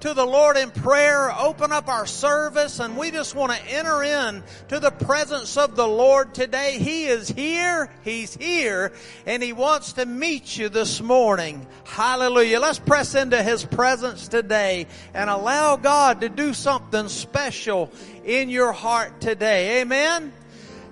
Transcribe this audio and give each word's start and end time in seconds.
to 0.00 0.14
the 0.14 0.26
Lord 0.26 0.56
in 0.56 0.72
prayer, 0.72 1.30
open 1.30 1.70
up 1.70 1.86
our 1.86 2.04
service, 2.04 2.80
and 2.80 2.96
we 2.96 3.12
just 3.12 3.36
want 3.36 3.52
to 3.52 3.68
enter 3.68 4.02
in 4.02 4.42
to 4.66 4.80
the 4.80 4.90
presence 4.90 5.56
of 5.56 5.76
the 5.76 5.86
Lord 5.86 6.34
today. 6.34 6.76
He 6.80 7.06
is 7.06 7.28
here, 7.28 7.88
He's 8.02 8.34
here, 8.34 8.90
and 9.26 9.40
He 9.40 9.52
wants 9.52 9.92
to 9.92 10.06
meet 10.06 10.58
you 10.58 10.70
this 10.70 11.00
morning. 11.00 11.64
Hallelujah. 11.84 12.58
Let's 12.58 12.80
press 12.80 13.14
into 13.14 13.40
His 13.44 13.64
presence 13.64 14.26
today 14.26 14.88
and 15.14 15.30
allow 15.30 15.76
God 15.76 16.22
to 16.22 16.28
do 16.28 16.52
something 16.52 17.06
special 17.06 17.92
in 18.24 18.50
your 18.50 18.72
heart 18.72 19.20
today. 19.20 19.82
Amen. 19.82 20.32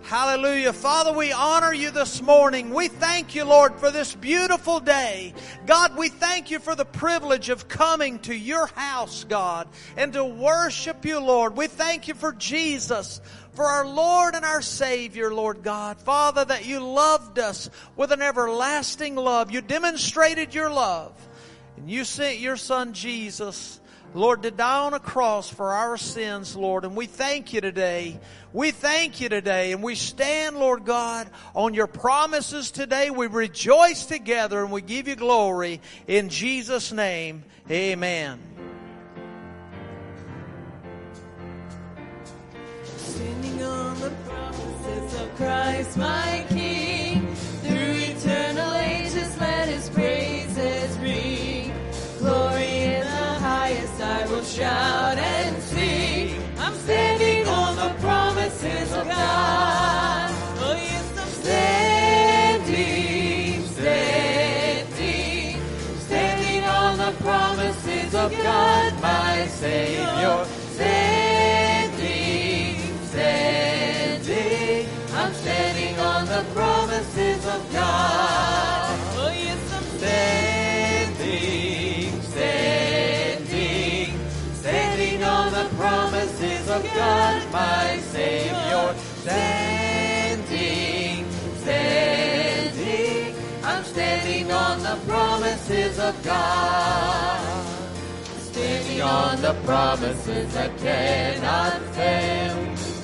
Hallelujah. 0.02 0.72
Father, 0.72 1.12
we 1.12 1.32
honor 1.32 1.72
you 1.72 1.90
this 1.90 2.22
morning. 2.22 2.72
We 2.72 2.88
thank 2.88 3.34
you, 3.34 3.44
Lord, 3.44 3.78
for 3.78 3.90
this 3.90 4.14
beautiful 4.14 4.80
day. 4.80 5.34
God, 5.66 5.98
we 5.98 6.08
thank 6.08 6.50
you 6.50 6.60
for 6.60 6.74
the 6.74 6.86
privilege 6.86 7.50
of 7.50 7.68
coming 7.68 8.18
to 8.20 8.34
your 8.34 8.68
house, 8.68 9.24
God, 9.24 9.68
and 9.98 10.14
to 10.14 10.24
worship 10.24 11.04
you, 11.04 11.20
Lord. 11.20 11.56
We 11.58 11.66
thank 11.66 12.08
you 12.08 12.14
for 12.14 12.32
Jesus, 12.32 13.20
for 13.52 13.66
our 13.66 13.86
Lord 13.86 14.34
and 14.34 14.46
our 14.46 14.62
Savior, 14.62 15.34
Lord 15.34 15.62
God. 15.62 15.98
Father, 16.00 16.44
that 16.44 16.64
you 16.64 16.80
loved 16.80 17.38
us 17.38 17.68
with 17.94 18.10
an 18.10 18.22
everlasting 18.22 19.14
love. 19.14 19.50
You 19.50 19.60
demonstrated 19.60 20.54
your 20.54 20.70
love. 20.70 21.12
And 21.76 21.90
you 21.90 22.04
sent 22.04 22.38
your 22.38 22.56
son 22.56 22.92
Jesus, 22.94 23.78
Lord, 24.14 24.42
to 24.44 24.50
die 24.50 24.86
on 24.86 24.94
a 24.94 25.00
cross 25.00 25.50
for 25.50 25.72
our 25.72 25.96
sins, 25.96 26.56
Lord. 26.56 26.84
And 26.84 26.96
we 26.96 27.06
thank 27.06 27.52
you 27.52 27.60
today. 27.60 28.18
We 28.52 28.70
thank 28.70 29.20
you 29.20 29.28
today 29.28 29.72
and 29.72 29.82
we 29.82 29.94
stand, 29.94 30.56
Lord 30.56 30.84
God, 30.84 31.28
on 31.54 31.74
your 31.74 31.86
promises 31.86 32.70
today. 32.70 33.10
We 33.10 33.26
rejoice 33.26 34.06
together 34.06 34.62
and 34.62 34.72
we 34.72 34.80
give 34.80 35.08
you 35.08 35.16
glory 35.16 35.80
in 36.06 36.30
Jesus' 36.30 36.90
name. 36.90 37.44
Amen. 37.70 38.40
Standing 42.82 43.62
on 43.62 44.00
the 44.00 44.10
promises 44.10 45.20
of 45.20 45.36
Christ, 45.36 45.96
my 45.98 46.46
King, 46.48 46.77
will 54.38 54.44
shout 54.44 55.18
and 55.18 55.60
sing. 55.62 56.40
I'm 56.58 56.74
standing 56.74 57.48
on 57.48 57.74
the 57.76 57.92
promises 58.00 58.92
of 58.92 59.08
God. 59.08 60.30
Oh 60.60 60.74
yes, 60.74 61.18
I'm 61.18 61.28
standing, 61.42 62.72
standing, 63.66 65.60
standing 66.06 66.64
on 66.64 66.98
the 66.98 67.12
promises 67.22 68.14
of 68.14 68.30
God, 68.32 69.02
my 69.02 69.46
Savior. 69.46 70.57
My 87.52 87.98
Savior. 87.98 88.94
Standing, 89.22 90.50
standing, 91.60 93.34
I'm 93.64 93.84
standing 93.84 94.50
on 94.52 94.82
the 94.82 94.98
promises 95.06 95.98
of 95.98 96.22
God. 96.24 97.66
Standing 98.40 99.02
on 99.02 99.42
the 99.42 99.54
promises 99.64 100.54
that 100.54 100.76
cannot 100.78 101.80
fail. 101.94 102.56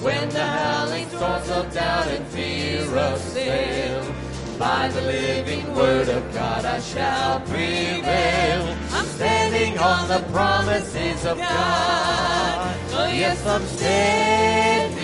When 0.02 0.28
the 0.28 0.44
howling 0.44 1.08
storms 1.08 1.50
of 1.50 1.72
doubt 1.72 2.08
and 2.08 2.26
fear 2.26 2.82
assail, 2.94 4.14
by 4.58 4.88
the 4.88 5.00
living 5.02 5.74
word 5.74 6.08
of 6.08 6.32
God 6.32 6.64
I 6.64 6.80
shall 6.80 7.40
prevail. 7.40 8.76
I'm 8.92 9.06
standing 9.06 9.78
on 9.78 10.08
the 10.08 10.20
promises 10.30 11.24
of 11.24 11.38
God. 11.38 12.83
Oh 12.96 13.08
yes, 13.08 13.44
I'm 13.44 13.66
standing, 13.66 14.94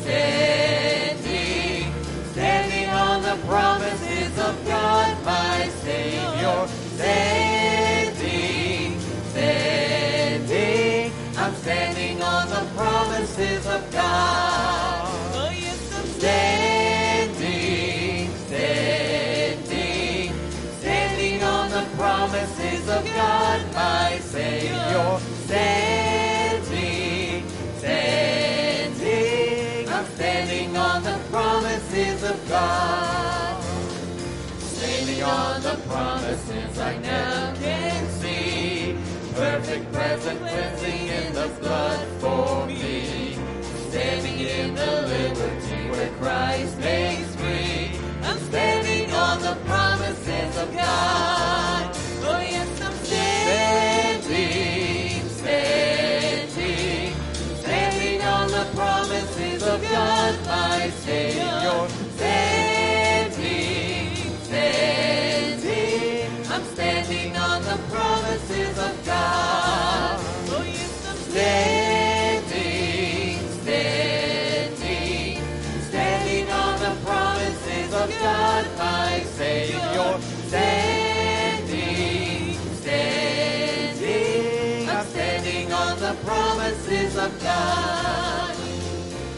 standing, 0.00 1.92
standing 2.32 2.88
on 2.88 3.20
the 3.22 3.36
promises 3.46 4.38
of 4.38 4.64
God, 4.66 5.22
my 5.22 5.68
Savior. 5.82 6.66
Standing, 6.96 8.18
standing, 9.30 11.12
I'm 11.36 11.54
standing 11.56 12.22
on 12.22 12.48
the 12.48 12.66
promises 12.74 13.66
of 13.66 13.90
God. 13.92 14.67
I 36.88 36.96
now 37.00 37.54
can 37.56 38.08
see. 38.08 38.96
Perfect 39.34 39.92
present 39.92 40.40
cleansing 40.40 41.08
in 41.08 41.34
the 41.34 41.48
blood 41.60 42.08
for 42.18 42.66
me. 42.66 43.36
Standing 43.90 44.38
in 44.38 44.74
the 44.74 45.02
liberty 45.02 45.90
where 45.90 46.08
Christ 46.12 46.78
makes 46.78 47.36
free. 47.36 47.90
I'm 48.22 48.38
standing 48.38 49.12
on 49.12 49.42
the 49.42 49.56
promises 49.66 50.56
of 50.56 50.74
God. 50.74 51.37
Of 87.28 87.42
God. 87.42 88.56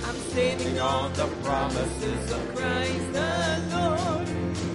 I'm 0.06 0.18
standing 0.30 0.78
on 0.78 1.12
the 1.14 1.26
promises 1.42 2.32
of 2.32 2.54
Christ 2.54 3.12
the 3.12 3.32
Lord, 3.74 4.26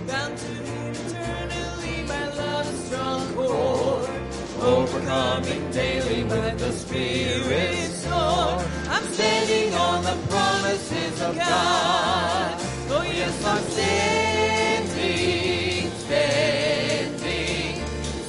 bound 0.07 0.37
to 0.37 0.51
Him 0.69 0.93
eternally 1.03 1.97
by 2.09 2.23
love's 2.41 2.77
strong 2.85 3.21
cord, 3.33 4.09
overcoming 4.59 5.63
daily 5.71 6.23
with 6.23 6.59
the 6.59 6.71
Spirit's 6.71 8.03
sword. 8.03 8.65
I'm 8.89 9.05
standing 9.13 9.73
on 9.73 10.03
the 10.03 10.17
promises 10.27 11.21
of 11.21 11.35
God. 11.37 12.59
Oh 12.89 13.03
yes, 13.03 13.45
I'm 13.45 13.63
standing, 13.75 15.01
standing, 16.05 17.75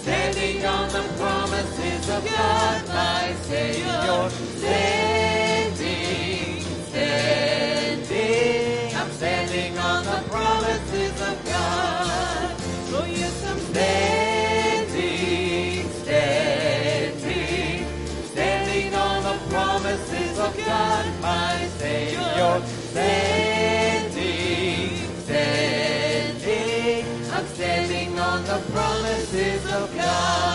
standing 0.02 0.64
on 0.64 0.88
the 0.90 1.04
promises 1.18 2.08
of 2.08 2.24
God, 2.24 2.88
my 2.88 3.34
Savior. 3.42 4.45
Standing, 4.66 6.60
standing, 6.90 8.96
I'm 8.96 9.10
standing 9.12 9.78
on 9.78 10.04
the 10.04 10.22
promises 10.28 11.20
of 11.22 11.44
God. 11.44 12.56
Yes, 13.08 13.44
I'm 13.46 13.58
standing, 13.70 15.88
standing, 16.02 17.86
standing 18.32 18.94
on 18.94 19.22
the 19.22 19.38
promises 19.48 20.38
of 20.38 20.56
God, 20.56 21.06
my 21.22 21.68
Savior. 21.78 22.60
Standing, 22.90 24.10
standing, 25.24 27.06
I'm 27.32 27.46
standing 27.46 28.18
on 28.18 28.44
the 28.44 28.58
promises 28.72 29.64
of 29.72 29.94
God. 29.96 30.45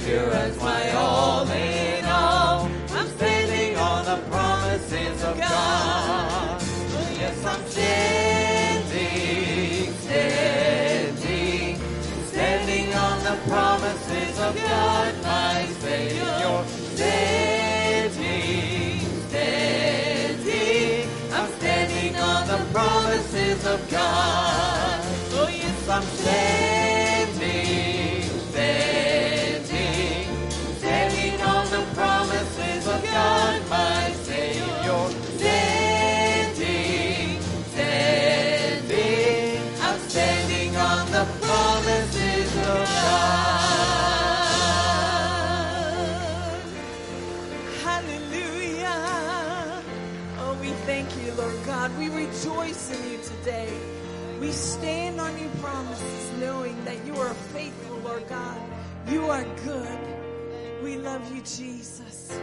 Savior 0.00 0.28
as 0.30 0.60
my 0.60 0.90
all 0.92 1.48
in 1.48 2.04
all. 2.04 2.68
I'm 2.90 3.08
standing 3.16 3.76
on 3.76 4.04
the 4.04 4.18
promises 4.28 5.24
of 5.24 5.38
God. 5.38 6.60
Oh 6.60 7.08
Yes, 7.18 7.42
I'm 7.46 7.64
standing, 7.66 8.92
standing, 9.94 11.80
standing 12.26 12.94
on 12.94 13.24
the 13.24 13.38
promises 13.48 14.38
of 14.38 14.54
God, 14.56 15.14
my 15.22 15.64
Savior. 15.80 16.64
Standing, 16.94 18.10
standing, 19.30 21.08
I'm 21.32 21.48
standing 21.52 22.16
on 22.16 22.46
the 22.48 22.58
promises 22.70 23.64
of 23.64 23.90
God. 23.90 25.00
Oh, 25.32 25.48
yes, 25.50 25.88
I'm 25.88 26.02
standing. 26.02 26.65
You 57.16 57.22
are 57.22 57.32
faithful, 57.32 57.96
Lord 58.00 58.28
God. 58.28 58.60
You 59.08 59.24
are 59.30 59.42
good. 59.64 59.98
We 60.84 60.98
love 60.98 61.34
you, 61.34 61.40
Jesus. 61.40 62.38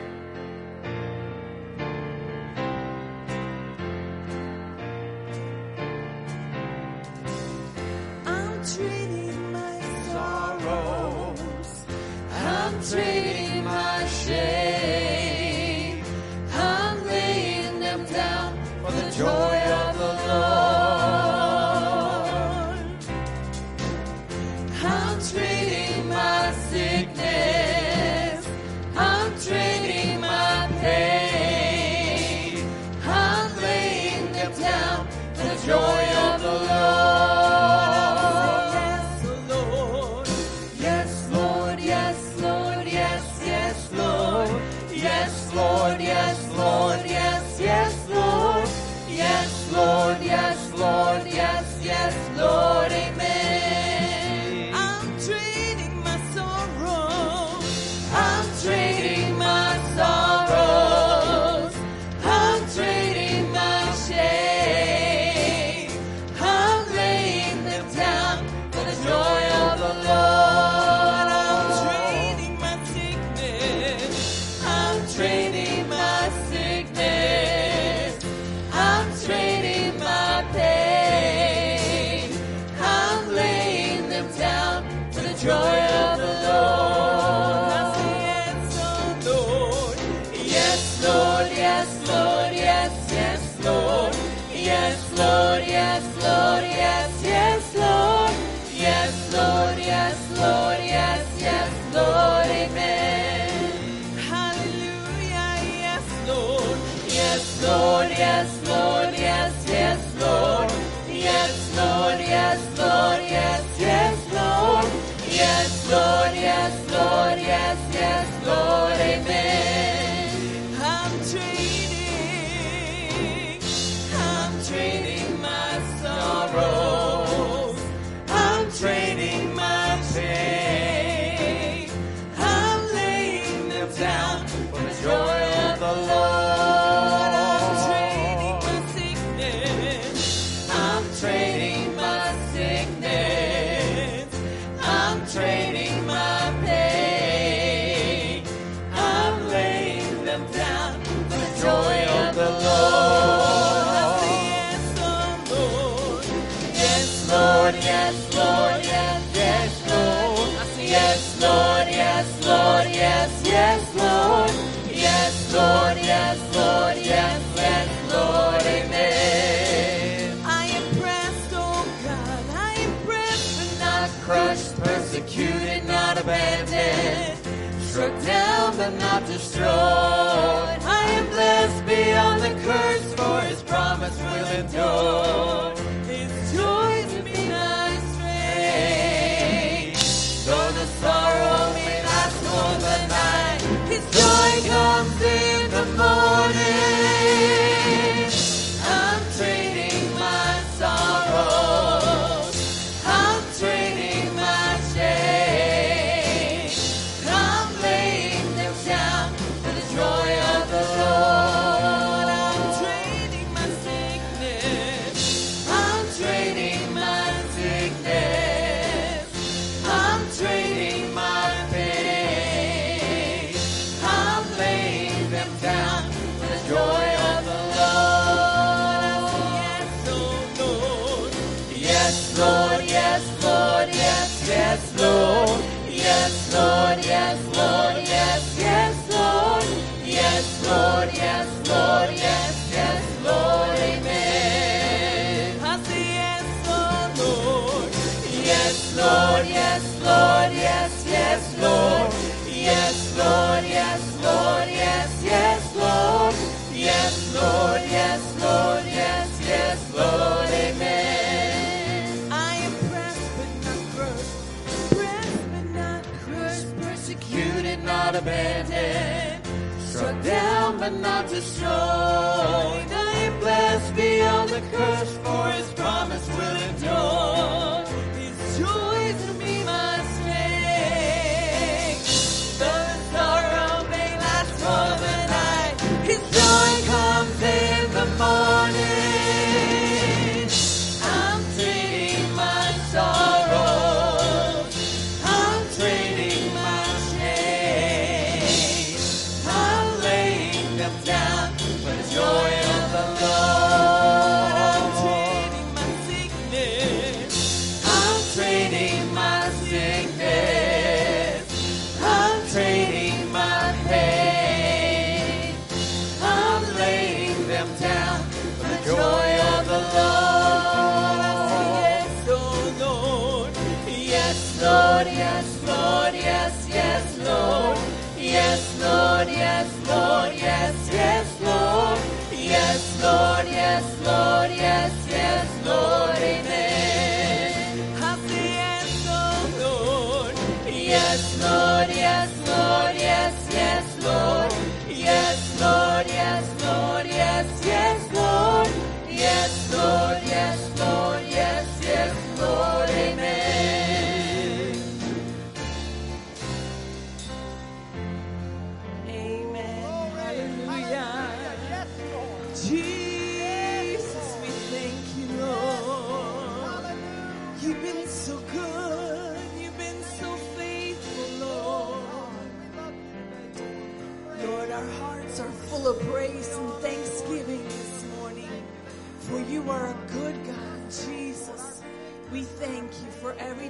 destroyed. 179.33 179.65
I 179.65 181.05
am 181.17 181.25
blessed 181.27 181.85
beyond 181.87 182.41
the 182.41 182.53
curse, 182.63 183.13
for 183.15 183.41
his 183.41 183.63
promise 183.63 184.17
will 184.19 184.47
endure. 184.59 185.52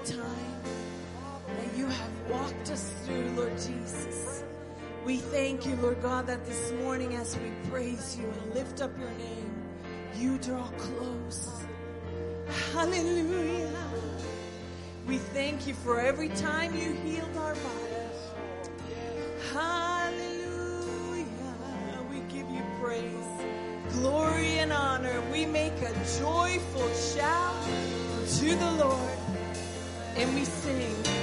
time 0.06 0.62
that 1.48 1.78
you 1.78 1.86
have 1.86 2.12
walked 2.30 2.70
us 2.72 2.94
through, 3.06 3.30
Lord 3.38 3.54
Jesus. 3.54 4.44
We 5.06 5.18
thank 5.18 5.66
you, 5.66 5.76
Lord 5.78 6.02
God, 6.02 6.28
that 6.28 6.46
this 6.46 6.74
morning 6.82 7.16
as 7.16 7.38
we 7.38 7.52
praise 7.70 8.18
you 8.18 8.26
and 8.26 8.54
lift 8.54 8.82
up 8.82 8.92
your 9.00 9.12
name, 9.12 9.52
you 10.18 10.38
draw 10.40 10.68
close. 10.78 11.50
Hallelujah. 12.74 13.72
We 15.08 15.18
thank 15.18 15.68
you 15.68 15.74
for 15.74 16.00
every 16.00 16.30
time 16.30 16.76
you 16.76 16.94
healed 16.94 17.38
our 17.38 17.56
bodies. 17.56 18.20
Hallelujah. 19.54 21.26
We 22.10 22.20
give 22.34 22.50
you 22.50 22.64
praise, 22.82 23.94
glory, 23.94 24.60
and 24.60 24.74
honor. 24.74 25.22
We 25.32 25.46
make 25.46 25.82
a 25.82 25.94
joyful 26.20 26.94
shout 26.94 27.64
to 28.40 28.56
the 28.56 28.72
Lord 28.84 29.23
and 30.16 30.36
we 30.36 30.46
sing. 30.46 31.23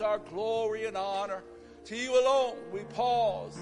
Our 0.00 0.18
glory, 0.18 0.86
and 0.86 0.96
honor. 0.96 1.42
To 1.86 1.96
you 1.96 2.20
alone 2.20 2.56
we 2.72 2.80
pause. 2.80 3.58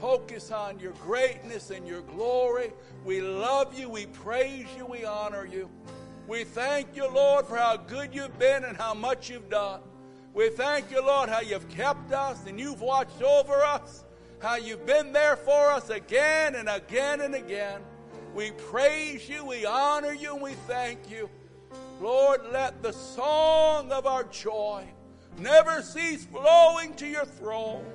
Focus 0.00 0.50
on 0.50 0.80
your 0.80 0.92
greatness 0.92 1.70
and 1.70 1.86
your 1.86 2.02
glory. 2.02 2.72
We 3.04 3.20
love 3.20 3.78
you. 3.78 3.88
We 3.88 4.06
praise 4.06 4.66
you. 4.76 4.86
We 4.86 5.04
honor 5.04 5.46
you. 5.46 5.70
We 6.26 6.44
thank 6.44 6.96
you, 6.96 7.08
Lord, 7.12 7.46
for 7.46 7.56
how 7.56 7.76
good 7.76 8.14
you've 8.14 8.38
been 8.38 8.64
and 8.64 8.76
how 8.76 8.94
much 8.94 9.30
you've 9.30 9.50
done. 9.50 9.80
We 10.34 10.48
thank 10.48 10.90
you, 10.90 11.04
Lord, 11.04 11.28
how 11.28 11.40
you've 11.40 11.68
kept 11.68 12.12
us 12.12 12.46
and 12.46 12.58
you've 12.58 12.80
watched 12.80 13.22
over 13.22 13.62
us, 13.62 14.04
how 14.40 14.56
you've 14.56 14.86
been 14.86 15.12
there 15.12 15.36
for 15.36 15.70
us 15.70 15.90
again 15.90 16.54
and 16.54 16.68
again 16.68 17.20
and 17.20 17.34
again. 17.34 17.82
We 18.34 18.52
praise 18.52 19.28
you, 19.28 19.44
we 19.44 19.66
honor 19.66 20.12
you, 20.12 20.32
and 20.32 20.42
we 20.42 20.52
thank 20.66 21.10
you. 21.10 21.28
Lord, 22.02 22.40
let 22.50 22.82
the 22.82 22.92
song 22.92 23.92
of 23.92 24.06
our 24.06 24.24
joy 24.24 24.84
never 25.38 25.82
cease 25.82 26.24
flowing 26.24 26.94
to 26.94 27.06
your 27.06 27.24
throne, 27.24 27.86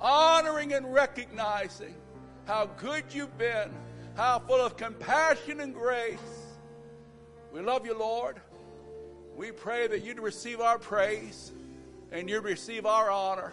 honoring 0.00 0.74
and 0.74 0.94
recognizing 0.94 1.96
how 2.44 2.66
good 2.76 3.02
you've 3.10 3.36
been, 3.36 3.72
how 4.14 4.38
full 4.38 4.64
of 4.64 4.76
compassion 4.76 5.58
and 5.58 5.74
grace. 5.74 6.20
We 7.52 7.62
love 7.62 7.84
you, 7.84 7.98
Lord. 7.98 8.40
We 9.34 9.50
pray 9.50 9.88
that 9.88 10.04
you'd 10.04 10.20
receive 10.20 10.60
our 10.60 10.78
praise 10.78 11.50
and 12.12 12.30
you'd 12.30 12.44
receive 12.44 12.86
our 12.86 13.10
honor. 13.10 13.52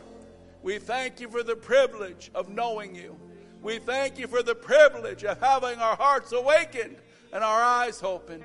We 0.61 0.77
thank 0.77 1.19
you 1.19 1.27
for 1.29 1.41
the 1.41 1.55
privilege 1.55 2.29
of 2.35 2.47
knowing 2.47 2.93
you. 2.93 3.17
We 3.63 3.79
thank 3.79 4.19
you 4.19 4.27
for 4.27 4.43
the 4.43 4.53
privilege 4.53 5.23
of 5.23 5.39
having 5.39 5.79
our 5.79 5.95
hearts 5.95 6.31
awakened 6.31 6.97
and 7.33 7.43
our 7.43 7.59
eyes 7.59 8.03
opened. 8.03 8.43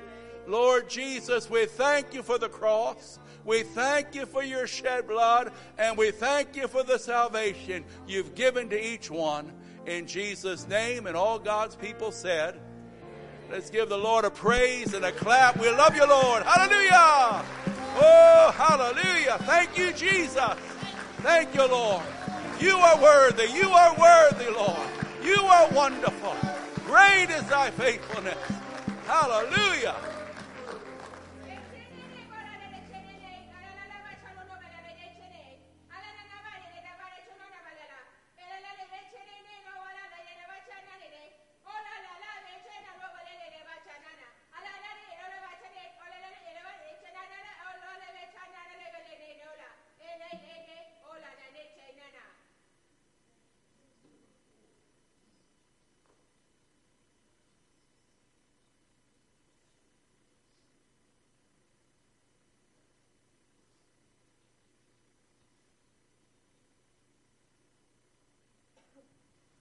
Lord 0.48 0.88
Jesus, 0.88 1.50
we 1.50 1.66
thank 1.66 2.14
you 2.14 2.22
for 2.22 2.38
the 2.38 2.48
cross. 2.48 3.18
We 3.44 3.62
thank 3.62 4.14
you 4.14 4.24
for 4.24 4.42
your 4.42 4.66
shed 4.66 5.06
blood, 5.06 5.52
and 5.76 5.96
we 5.96 6.11
thank 6.11 6.56
you 6.56 6.68
for 6.68 6.82
the 6.82 6.98
salvation 6.98 7.84
you've 8.06 8.34
given 8.34 8.70
to 8.70 8.82
each 8.82 9.11
one. 9.11 9.52
In 9.87 10.06
Jesus' 10.06 10.66
name, 10.66 11.06
and 11.06 11.16
all 11.16 11.38
God's 11.38 11.76
people 11.76 12.11
said, 12.12 12.58
Let's 13.50 13.70
give 13.70 13.88
the 13.88 13.96
Lord 13.98 14.24
a 14.24 14.30
praise 14.30 14.92
and 14.94 15.04
a 15.04 15.12
clap. 15.12 15.58
We 15.58 15.70
love 15.70 15.94
you, 15.94 16.06
Lord. 16.06 16.42
Hallelujah. 16.42 17.44
Oh, 17.96 18.52
hallelujah. 18.54 19.38
Thank 19.40 19.76
you, 19.78 19.92
Jesus. 19.92 20.54
Thank 21.18 21.54
you, 21.54 21.66
Lord. 21.66 22.02
You 22.61 22.76
are 22.76 23.00
worthy. 23.00 23.50
You 23.52 23.68
are 23.70 23.94
worthy, 23.98 24.50
Lord. 24.50 24.88
You 25.22 25.40
are 25.40 25.70
wonderful. 25.72 26.37
Great 26.87 27.28
is 27.30 27.42
thy 27.44 27.70
faithfulness. 27.70 28.37
Hallelujah. 29.06 29.96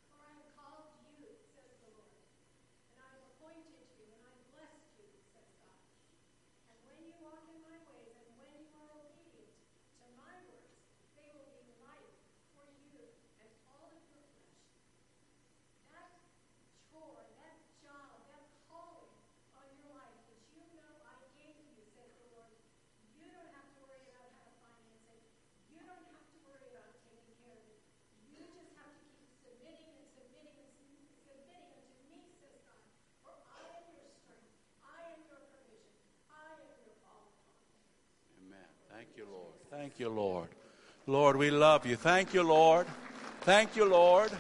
For 0.08 0.16
I 0.18 0.32
have 0.38 0.50
called 0.56 0.94
you, 1.18 1.28
says 1.54 1.74
the 1.82 1.90
Lord, 1.94 2.12
and 2.92 3.00
I 3.02 3.08
have 3.12 3.24
appointed 3.36 3.88
you, 3.98 4.06
and 4.08 4.22
I 4.24 4.32
have 4.34 4.46
blessed 4.54 4.92
you, 4.98 5.08
says 5.34 5.50
God. 5.62 5.82
And 6.72 6.78
when 6.86 6.98
you 7.02 7.12
walk 7.24 7.44
in 7.50 7.60
my 7.64 7.78
ways, 7.92 8.14
and 8.18 8.32
when 8.38 8.52
you 8.58 8.68
are 8.78 8.92
obedient 9.04 9.52
to 10.02 10.06
my 10.20 10.36
words, 10.48 10.78
they 11.18 11.30
will 11.34 11.50
be 11.60 11.70
life 11.84 12.14
for 12.54 12.68
you 12.94 13.04
and 13.42 13.52
all 13.72 13.90
of 13.90 14.04
your 14.14 14.28
flesh. 14.30 14.58
That 15.92 16.12
chore, 16.92 17.24
that 17.42 17.58
job, 17.82 18.22
that 18.32 18.46
calling 18.68 19.12
on 19.58 19.66
your 19.82 19.92
life, 19.98 20.18
which 20.30 20.46
you 20.56 20.66
know 20.78 20.94
I 21.04 21.20
gave 21.36 21.58
you, 21.74 21.84
says 21.96 22.12
the 22.22 22.28
Lord, 22.38 22.54
you 23.18 23.28
don't 23.32 23.52
have 23.54 23.70
to 23.76 23.80
worry 23.86 24.04
about 24.14 24.30
how 24.34 24.46
to 24.46 24.54
finance 24.62 25.06
it. 25.10 25.24
You 25.74 25.82
don't 25.84 26.06
have 26.14 26.26
to 26.32 26.38
worry 26.46 26.68
about 26.74 26.96
taking 27.06 27.34
care 27.42 27.56
of 27.56 27.66
it. 27.66 27.82
You 28.34 28.46
just 28.54 28.74
have 28.78 28.94
to 28.94 29.06
keep 29.18 29.34
submitting 29.42 29.98
and 29.98 30.08
submitting 30.14 30.62
and 30.62 30.78
sub- 30.78 31.10
submitting 31.26 31.74
unto 31.74 31.98
me, 32.06 32.30
says 32.38 32.58
God. 32.68 32.84
For 33.26 33.34
I 33.34 33.66
am 33.82 33.88
your 33.98 34.12
strength. 34.14 34.54
I 34.84 35.00
am 35.16 35.20
your 35.26 35.42
provision. 35.50 35.98
I 36.30 36.62
am 36.62 36.62
your 36.86 36.98
all. 37.10 37.34
Amen. 38.46 38.70
Thank 38.94 39.18
you, 39.18 39.26
Lord. 39.26 39.58
Thank 39.98 40.10
you, 40.12 40.16
Lord. 40.16 40.50
Lord, 41.08 41.38
we 41.38 41.50
love 41.50 41.88
you. 41.88 41.96
Thank 41.96 42.36
you, 42.36 42.44
Lord. 42.44 42.86
Thank 43.42 43.76
you, 43.76 43.86
Lord. 43.86 44.32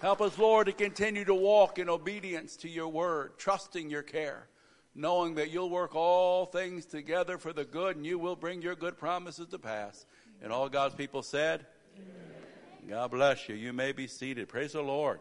Help 0.00 0.20
us, 0.20 0.38
Lord, 0.38 0.68
to 0.68 0.72
continue 0.72 1.24
to 1.24 1.34
walk 1.34 1.80
in 1.80 1.88
obedience 1.88 2.54
to 2.58 2.68
your 2.68 2.86
word, 2.86 3.32
trusting 3.38 3.90
your 3.90 4.04
care. 4.04 4.46
knowing 4.94 5.34
that 5.34 5.50
you'll 5.50 5.70
work 5.70 5.96
all 5.96 6.46
things 6.46 6.86
together 6.86 7.38
for 7.38 7.52
the 7.52 7.64
good 7.64 7.96
and 7.96 8.06
you 8.06 8.16
will 8.16 8.36
bring 8.36 8.62
your 8.62 8.76
good 8.76 8.96
promises 8.96 9.48
to 9.48 9.58
pass. 9.58 10.06
And 10.40 10.52
all 10.52 10.68
God's 10.68 10.94
people 10.94 11.24
said, 11.24 11.66
Amen. 11.96 12.88
God 12.88 13.10
bless 13.10 13.48
you. 13.48 13.56
You 13.56 13.72
may 13.72 13.90
be 13.90 14.06
seated. 14.06 14.48
Praise 14.48 14.72
the 14.72 14.82
Lord. 14.82 15.18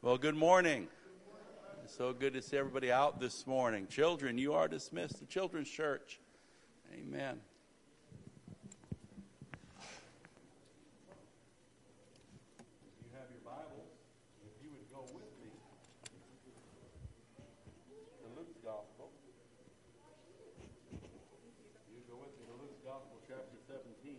Well, 0.00 0.16
good 0.16 0.34
morning. 0.36 0.88
It's 1.84 1.94
so 1.94 2.14
good 2.14 2.32
to 2.32 2.40
see 2.40 2.56
everybody 2.56 2.90
out 2.90 3.20
this 3.20 3.46
morning. 3.46 3.86
Children, 3.88 4.38
you 4.38 4.54
are 4.54 4.66
dismissed 4.66 5.18
to 5.18 5.26
Children's 5.26 5.68
Church. 5.68 6.18
Amen. 6.94 7.40
You 13.04 13.10
have 13.12 13.28
your 13.28 13.44
Bibles. 13.44 13.92
If 14.48 14.54
you 14.64 14.70
would 14.72 14.88
go 14.88 15.04
with 15.12 15.28
me 15.42 15.52
to 18.22 18.26
Luke's 18.32 18.56
Gospel. 18.64 19.12
You 21.92 22.00
go 22.08 22.16
with 22.16 22.32
me 22.40 22.48
to 22.48 22.56
Luke's 22.56 22.80
Gospel, 22.84 23.20
chapter 23.28 23.58
17. 23.68 24.16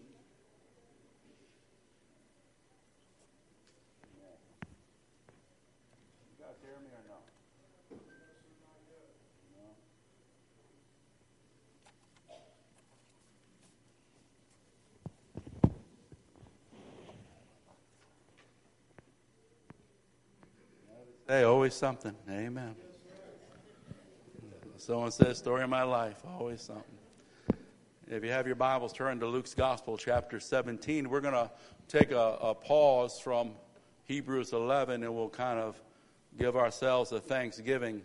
Me 6.66 6.90
or 6.92 7.04
no? 7.08 7.98
No? 9.56 9.64
Hey, 21.28 21.44
always 21.44 21.74
something. 21.74 22.16
Amen. 22.30 22.76
Someone 24.78 25.12
says, 25.12 25.38
story 25.38 25.64
of 25.64 25.70
my 25.70 25.84
life, 25.84 26.18
always 26.40 26.62
something. 26.62 26.84
If 28.08 28.24
you 28.24 28.30
have 28.32 28.46
your 28.46 28.56
Bibles, 28.56 28.94
turn 28.94 29.20
to 29.20 29.28
Luke's 29.28 29.54
Gospel, 29.54 29.98
chapter 29.98 30.40
17. 30.40 31.10
We're 31.10 31.22
going 31.22 31.34
to 31.34 31.50
take 31.88 32.12
a, 32.12 32.38
a 32.42 32.54
pause 32.54 33.20
from 33.20 33.52
Hebrews 34.06 34.54
11 34.54 35.04
and 35.04 35.16
we'll 35.16 35.30
kind 35.30 35.60
of 35.60 35.80
give 36.38 36.58
ourselves 36.58 37.12
a 37.12 37.20
Thanksgiving 37.20 38.02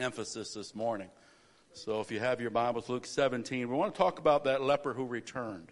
emphasis 0.00 0.54
this 0.54 0.74
morning. 0.74 1.08
So 1.72 2.00
if 2.00 2.10
you 2.10 2.18
have 2.18 2.40
your 2.40 2.50
Bibles, 2.50 2.88
Luke 2.88 3.06
17, 3.06 3.68
we 3.68 3.76
want 3.76 3.94
to 3.94 3.98
talk 3.98 4.18
about 4.18 4.44
that 4.44 4.62
leper 4.62 4.92
who 4.92 5.04
returned. 5.04 5.68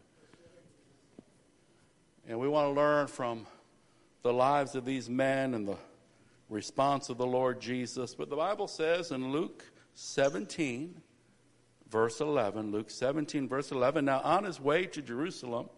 And 2.28 2.38
we 2.38 2.48
want 2.48 2.68
to 2.68 2.80
learn 2.80 3.06
from 3.08 3.46
the 4.22 4.32
lives 4.32 4.74
of 4.74 4.84
these 4.84 5.10
men 5.10 5.54
and 5.54 5.66
the 5.66 5.76
response 6.48 7.08
of 7.08 7.18
the 7.18 7.26
Lord 7.26 7.60
Jesus. 7.60 8.14
But 8.14 8.30
the 8.30 8.36
Bible 8.36 8.68
says 8.68 9.10
in 9.10 9.32
Luke 9.32 9.64
17, 9.94 10.94
verse 11.90 12.20
11, 12.20 12.70
Luke 12.70 12.90
17, 12.90 13.48
verse 13.48 13.72
11, 13.72 14.04
now 14.04 14.20
on 14.20 14.44
his 14.44 14.60
way 14.60 14.86
to 14.86 15.02
Jerusalem, 15.02 15.68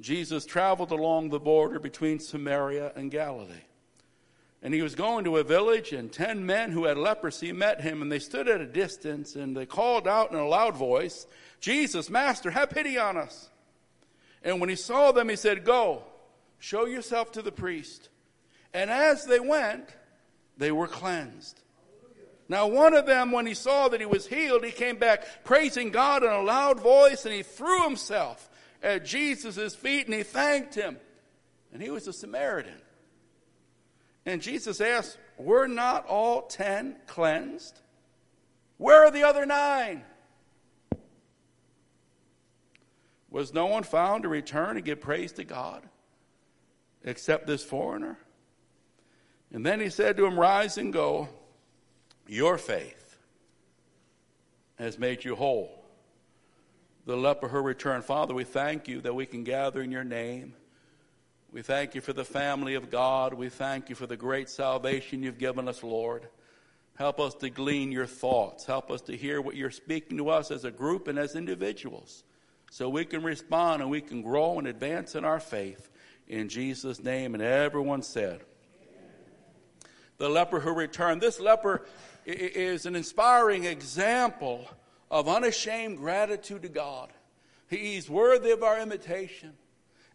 Jesus 0.00 0.44
traveled 0.44 0.90
along 0.90 1.30
the 1.30 1.40
border 1.40 1.78
between 1.78 2.18
Samaria 2.18 2.92
and 2.96 3.10
Galilee. 3.10 3.54
And 4.62 4.72
he 4.72 4.82
was 4.82 4.94
going 4.94 5.24
to 5.24 5.36
a 5.36 5.44
village, 5.44 5.92
and 5.92 6.10
ten 6.10 6.46
men 6.46 6.72
who 6.72 6.84
had 6.84 6.98
leprosy 6.98 7.52
met 7.52 7.82
him, 7.82 8.02
and 8.02 8.10
they 8.10 8.18
stood 8.18 8.48
at 8.48 8.60
a 8.60 8.66
distance, 8.66 9.36
and 9.36 9.56
they 9.56 9.66
called 9.66 10.08
out 10.08 10.32
in 10.32 10.38
a 10.38 10.48
loud 10.48 10.76
voice, 10.76 11.26
Jesus, 11.60 12.10
Master, 12.10 12.50
have 12.50 12.70
pity 12.70 12.98
on 12.98 13.16
us. 13.16 13.50
And 14.42 14.60
when 14.60 14.68
he 14.68 14.76
saw 14.76 15.12
them, 15.12 15.28
he 15.28 15.36
said, 15.36 15.64
Go, 15.64 16.02
show 16.58 16.86
yourself 16.86 17.32
to 17.32 17.42
the 17.42 17.52
priest. 17.52 18.08
And 18.72 18.90
as 18.90 19.24
they 19.24 19.40
went, 19.40 19.88
they 20.56 20.72
were 20.72 20.88
cleansed. 20.88 21.60
Now, 22.48 22.68
one 22.68 22.94
of 22.94 23.06
them, 23.06 23.32
when 23.32 23.46
he 23.46 23.54
saw 23.54 23.88
that 23.88 24.00
he 24.00 24.06
was 24.06 24.26
healed, 24.26 24.64
he 24.64 24.70
came 24.70 24.96
back 24.96 25.44
praising 25.44 25.90
God 25.90 26.22
in 26.22 26.30
a 26.30 26.42
loud 26.42 26.80
voice, 26.80 27.24
and 27.24 27.34
he 27.34 27.42
threw 27.42 27.82
himself 27.82 28.48
at 28.82 29.04
Jesus' 29.04 29.74
feet 29.74 30.06
and 30.06 30.14
he 30.14 30.22
thanked 30.22 30.74
him. 30.74 30.96
And 31.72 31.82
he 31.82 31.90
was 31.90 32.06
a 32.06 32.12
Samaritan. 32.12 32.80
And 34.26 34.42
Jesus 34.42 34.80
asked, 34.80 35.16
Were 35.38 35.68
not 35.68 36.06
all 36.06 36.42
ten 36.42 36.96
cleansed? 37.06 37.80
Where 38.76 39.04
are 39.04 39.10
the 39.10 39.22
other 39.22 39.46
nine? 39.46 40.02
Was 43.30 43.54
no 43.54 43.66
one 43.66 43.84
found 43.84 44.24
to 44.24 44.28
return 44.28 44.76
and 44.76 44.84
give 44.84 45.00
praise 45.00 45.32
to 45.32 45.44
God 45.44 45.82
except 47.04 47.46
this 47.46 47.62
foreigner? 47.62 48.18
And 49.52 49.64
then 49.64 49.80
he 49.80 49.88
said 49.88 50.16
to 50.16 50.26
him, 50.26 50.38
Rise 50.38 50.76
and 50.76 50.92
go. 50.92 51.28
Your 52.26 52.58
faith 52.58 53.16
has 54.78 54.98
made 54.98 55.24
you 55.24 55.36
whole. 55.36 55.84
The 57.06 57.16
leper 57.16 57.46
who 57.46 57.60
returned. 57.60 58.04
Father, 58.04 58.34
we 58.34 58.42
thank 58.42 58.88
you 58.88 59.00
that 59.02 59.14
we 59.14 59.24
can 59.24 59.44
gather 59.44 59.80
in 59.80 59.92
your 59.92 60.02
name. 60.02 60.54
We 61.52 61.62
thank 61.62 61.94
you 61.94 62.00
for 62.00 62.12
the 62.12 62.24
family 62.24 62.74
of 62.74 62.90
God. 62.90 63.32
We 63.32 63.48
thank 63.48 63.88
you 63.88 63.94
for 63.94 64.06
the 64.06 64.16
great 64.16 64.50
salvation 64.50 65.22
you've 65.22 65.38
given 65.38 65.68
us, 65.68 65.82
Lord. 65.82 66.28
Help 66.96 67.20
us 67.20 67.34
to 67.34 67.50
glean 67.50 67.92
your 67.92 68.06
thoughts. 68.06 68.64
Help 68.64 68.90
us 68.90 69.00
to 69.02 69.16
hear 69.16 69.40
what 69.40 69.54
you're 69.54 69.70
speaking 69.70 70.18
to 70.18 70.28
us 70.28 70.50
as 70.50 70.64
a 70.64 70.70
group 70.70 71.08
and 71.08 71.18
as 71.18 71.36
individuals 71.36 72.24
so 72.70 72.88
we 72.88 73.04
can 73.04 73.22
respond 73.22 73.80
and 73.80 73.90
we 73.90 74.00
can 74.00 74.22
grow 74.22 74.58
and 74.58 74.66
advance 74.66 75.14
in 75.14 75.24
our 75.24 75.40
faith. 75.40 75.90
In 76.28 76.48
Jesus' 76.48 77.02
name. 77.02 77.34
And 77.34 77.42
everyone 77.42 78.02
said, 78.02 78.40
the 80.18 80.28
leper 80.28 80.60
who 80.60 80.72
returned. 80.72 81.20
This 81.20 81.38
leper 81.38 81.86
is 82.24 82.86
an 82.86 82.96
inspiring 82.96 83.64
example 83.64 84.68
of 85.10 85.28
unashamed 85.28 85.98
gratitude 85.98 86.62
to 86.62 86.68
God. 86.68 87.10
He's 87.68 88.08
worthy 88.08 88.50
of 88.50 88.62
our 88.62 88.80
imitation. 88.80 89.52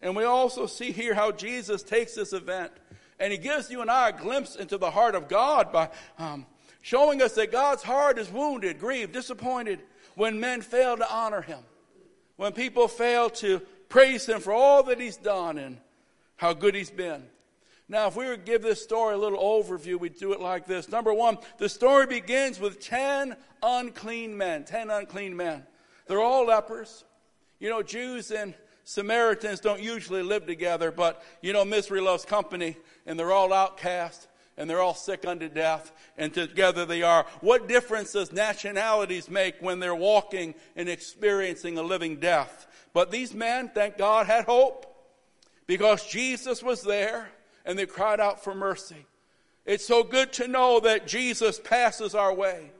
And 0.01 0.15
we 0.15 0.23
also 0.23 0.65
see 0.65 0.91
here 0.91 1.13
how 1.13 1.31
Jesus 1.31 1.83
takes 1.83 2.15
this 2.15 2.33
event 2.33 2.71
and 3.21 3.31
he 3.31 3.37
gives 3.37 3.69
you 3.69 3.81
and 3.81 3.91
I 3.91 4.09
a 4.09 4.13
glimpse 4.13 4.55
into 4.55 4.79
the 4.79 4.89
heart 4.89 5.13
of 5.13 5.27
God 5.27 5.71
by 5.71 5.89
um, 6.17 6.47
showing 6.81 7.21
us 7.21 7.33
that 7.33 7.51
God's 7.51 7.83
heart 7.83 8.17
is 8.17 8.31
wounded, 8.31 8.79
grieved, 8.79 9.13
disappointed 9.13 9.79
when 10.15 10.39
men 10.39 10.61
fail 10.61 10.97
to 10.97 11.13
honor 11.13 11.41
him, 11.41 11.59
when 12.35 12.51
people 12.51 12.87
fail 12.87 13.29
to 13.29 13.59
praise 13.89 14.25
him 14.25 14.39
for 14.39 14.51
all 14.51 14.81
that 14.83 14.99
he's 14.99 15.17
done 15.17 15.59
and 15.59 15.77
how 16.37 16.53
good 16.53 16.73
he's 16.73 16.89
been. 16.89 17.23
Now, 17.87 18.07
if 18.07 18.15
we 18.15 18.25
were 18.25 18.37
to 18.37 18.41
give 18.41 18.63
this 18.63 18.81
story 18.81 19.13
a 19.13 19.17
little 19.17 19.37
overview, 19.37 19.99
we'd 19.99 20.17
do 20.17 20.33
it 20.33 20.39
like 20.39 20.65
this. 20.65 20.89
Number 20.89 21.13
one, 21.13 21.37
the 21.57 21.69
story 21.69 22.07
begins 22.07 22.59
with 22.59 22.79
10 22.79 23.35
unclean 23.61 24.35
men. 24.35 24.63
10 24.63 24.89
unclean 24.89 25.35
men. 25.35 25.63
They're 26.07 26.21
all 26.21 26.47
lepers. 26.47 27.03
You 27.59 27.69
know, 27.69 27.83
Jews 27.83 28.31
and 28.31 28.55
Samaritans 28.83 29.59
don't 29.59 29.81
usually 29.81 30.23
live 30.23 30.45
together, 30.45 30.91
but 30.91 31.23
you 31.41 31.53
know, 31.53 31.63
misery 31.65 32.01
loves 32.01 32.25
company, 32.25 32.77
and 33.05 33.17
they're 33.17 33.31
all 33.31 33.53
outcast, 33.53 34.27
and 34.57 34.69
they're 34.69 34.81
all 34.81 34.95
sick 34.95 35.25
unto 35.25 35.49
death, 35.49 35.91
and 36.17 36.33
together 36.33 36.85
they 36.85 37.03
are. 37.03 37.25
What 37.41 37.67
difference 37.67 38.13
does 38.13 38.31
nationalities 38.31 39.29
make 39.29 39.55
when 39.59 39.79
they're 39.79 39.95
walking 39.95 40.55
and 40.75 40.89
experiencing 40.89 41.77
a 41.77 41.83
living 41.83 42.17
death? 42.17 42.67
But 42.93 43.11
these 43.11 43.33
men, 43.33 43.69
thank 43.73 43.97
God, 43.97 44.27
had 44.27 44.45
hope 44.45 44.85
because 45.67 46.05
Jesus 46.05 46.61
was 46.61 46.81
there 46.81 47.29
and 47.65 47.77
they 47.77 47.85
cried 47.85 48.19
out 48.19 48.43
for 48.43 48.53
mercy. 48.53 49.05
It's 49.65 49.85
so 49.85 50.03
good 50.03 50.33
to 50.33 50.47
know 50.47 50.79
that 50.81 51.07
Jesus 51.07 51.59
passes 51.59 52.15
our 52.15 52.33
way. 52.33 52.71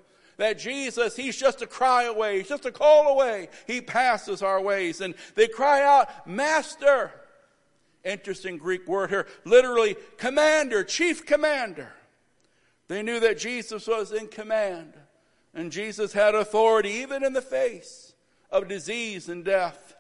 That 0.41 0.57
Jesus, 0.57 1.15
He's 1.15 1.37
just 1.37 1.61
a 1.61 1.67
cry 1.67 2.05
away. 2.05 2.39
He's 2.39 2.49
just 2.49 2.65
a 2.65 2.71
call 2.71 3.09
away. 3.13 3.47
He 3.67 3.79
passes 3.79 4.41
our 4.41 4.59
ways. 4.59 4.99
And 4.99 5.13
they 5.35 5.47
cry 5.47 5.83
out, 5.83 6.27
Master. 6.27 7.11
Interesting 8.03 8.57
Greek 8.57 8.87
word 8.87 9.11
here. 9.11 9.27
Literally, 9.45 9.95
commander, 10.17 10.83
chief 10.83 11.27
commander. 11.27 11.93
They 12.87 13.03
knew 13.03 13.19
that 13.19 13.37
Jesus 13.37 13.85
was 13.85 14.11
in 14.11 14.29
command. 14.29 14.95
And 15.53 15.71
Jesus 15.71 16.11
had 16.11 16.33
authority 16.33 16.89
even 16.89 17.23
in 17.23 17.33
the 17.33 17.41
face 17.43 18.15
of 18.49 18.67
disease 18.67 19.29
and 19.29 19.45
death. 19.45 19.95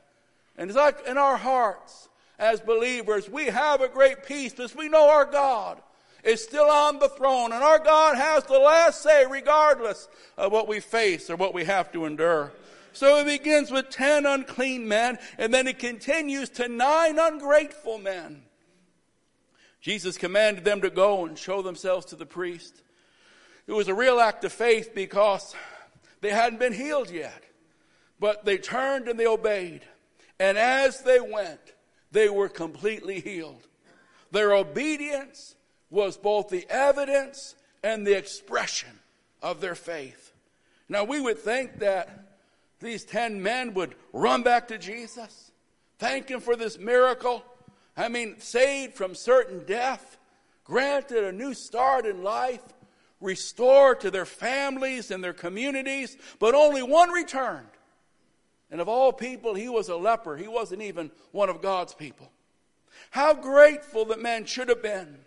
And 0.57 0.71
it's 0.71 0.77
like 0.77 1.05
in 1.05 1.19
our 1.19 1.37
hearts 1.37 2.09
as 2.39 2.61
believers, 2.61 3.29
we 3.29 3.45
have 3.45 3.81
a 3.81 3.87
great 3.87 4.25
peace 4.25 4.53
because 4.53 4.75
we 4.75 4.89
know 4.89 5.07
our 5.07 5.25
God 5.25 5.79
is 6.23 6.43
still 6.43 6.69
on 6.69 6.99
the 6.99 7.09
throne 7.09 7.51
and 7.51 7.63
our 7.63 7.79
God 7.79 8.15
has 8.15 8.43
the 8.43 8.59
last 8.59 9.01
say 9.01 9.25
regardless 9.29 10.07
of 10.37 10.51
what 10.51 10.67
we 10.67 10.79
face 10.79 11.29
or 11.29 11.35
what 11.35 11.53
we 11.53 11.65
have 11.65 11.91
to 11.91 12.05
endure. 12.05 12.51
So 12.93 13.17
it 13.17 13.25
begins 13.25 13.71
with 13.71 13.89
10 13.89 14.25
unclean 14.25 14.87
men 14.87 15.17
and 15.37 15.53
then 15.53 15.67
it 15.67 15.79
continues 15.79 16.49
to 16.49 16.67
nine 16.67 17.17
ungrateful 17.19 17.97
men. 17.97 18.43
Jesus 19.79 20.17
commanded 20.17 20.63
them 20.63 20.81
to 20.81 20.89
go 20.89 21.25
and 21.25 21.37
show 21.37 21.61
themselves 21.61 22.05
to 22.07 22.15
the 22.15 22.25
priest. 22.25 22.81
It 23.65 23.73
was 23.73 23.87
a 23.87 23.95
real 23.95 24.19
act 24.19 24.43
of 24.43 24.51
faith 24.51 24.91
because 24.93 25.55
they 26.21 26.29
hadn't 26.29 26.59
been 26.59 26.73
healed 26.73 27.09
yet. 27.09 27.43
But 28.19 28.45
they 28.45 28.57
turned 28.57 29.07
and 29.07 29.19
they 29.19 29.25
obeyed. 29.25 29.81
And 30.39 30.57
as 30.57 31.01
they 31.01 31.19
went, 31.19 31.59
they 32.11 32.29
were 32.29 32.49
completely 32.49 33.19
healed. 33.19 33.65
Their 34.31 34.53
obedience 34.53 35.55
was 35.91 36.17
both 36.17 36.49
the 36.49 36.65
evidence 36.69 37.55
and 37.83 38.07
the 38.07 38.17
expression 38.17 38.99
of 39.43 39.61
their 39.61 39.75
faith. 39.75 40.33
Now, 40.89 41.03
we 41.03 41.19
would 41.21 41.37
think 41.37 41.79
that 41.79 42.37
these 42.79 43.05
10 43.05 43.43
men 43.43 43.73
would 43.75 43.95
run 44.11 44.41
back 44.41 44.69
to 44.69 44.77
Jesus, 44.77 45.51
thank 45.99 46.29
him 46.29 46.39
for 46.39 46.55
this 46.55 46.79
miracle. 46.79 47.43
I 47.95 48.07
mean, 48.07 48.39
saved 48.39 48.95
from 48.95 49.13
certain 49.13 49.65
death, 49.65 50.17
granted 50.63 51.23
a 51.23 51.31
new 51.31 51.53
start 51.53 52.05
in 52.05 52.23
life, 52.23 52.63
restored 53.19 53.99
to 54.01 54.09
their 54.09 54.25
families 54.25 55.11
and 55.11 55.23
their 55.23 55.33
communities, 55.33 56.17
but 56.39 56.55
only 56.55 56.81
one 56.81 57.11
returned. 57.11 57.67
And 58.71 58.79
of 58.79 58.87
all 58.87 59.11
people, 59.11 59.53
he 59.53 59.69
was 59.69 59.89
a 59.89 59.97
leper. 59.97 60.37
He 60.37 60.47
wasn't 60.47 60.81
even 60.81 61.11
one 61.31 61.49
of 61.49 61.61
God's 61.61 61.93
people. 61.93 62.31
How 63.11 63.33
grateful 63.33 64.05
that 64.05 64.21
man 64.21 64.45
should 64.45 64.69
have 64.69 64.81
been 64.81 65.19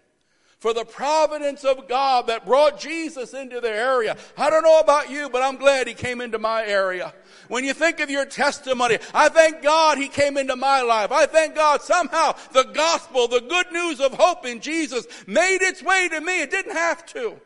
for 0.64 0.72
the 0.72 0.86
providence 0.86 1.62
of 1.62 1.86
God 1.88 2.28
that 2.28 2.46
brought 2.46 2.80
Jesus 2.80 3.34
into 3.34 3.60
their 3.60 3.74
area. 3.74 4.16
I 4.34 4.48
don't 4.48 4.62
know 4.62 4.80
about 4.80 5.10
you, 5.10 5.28
but 5.28 5.42
I'm 5.42 5.56
glad 5.56 5.86
he 5.86 5.92
came 5.92 6.22
into 6.22 6.38
my 6.38 6.64
area. 6.64 7.12
When 7.48 7.64
you 7.64 7.74
think 7.74 8.00
of 8.00 8.08
your 8.08 8.24
testimony, 8.24 8.96
I 9.12 9.28
thank 9.28 9.60
God 9.60 9.98
he 9.98 10.08
came 10.08 10.38
into 10.38 10.56
my 10.56 10.80
life. 10.80 11.12
I 11.12 11.26
thank 11.26 11.54
God 11.54 11.82
somehow 11.82 12.34
the 12.52 12.62
gospel, 12.62 13.28
the 13.28 13.42
good 13.42 13.72
news 13.72 14.00
of 14.00 14.14
hope 14.14 14.46
in 14.46 14.60
Jesus 14.60 15.06
made 15.26 15.60
its 15.60 15.82
way 15.82 16.08
to 16.08 16.18
me. 16.22 16.40
It 16.40 16.50
didn't 16.50 16.72
have 16.72 17.04
to. 17.08 17.38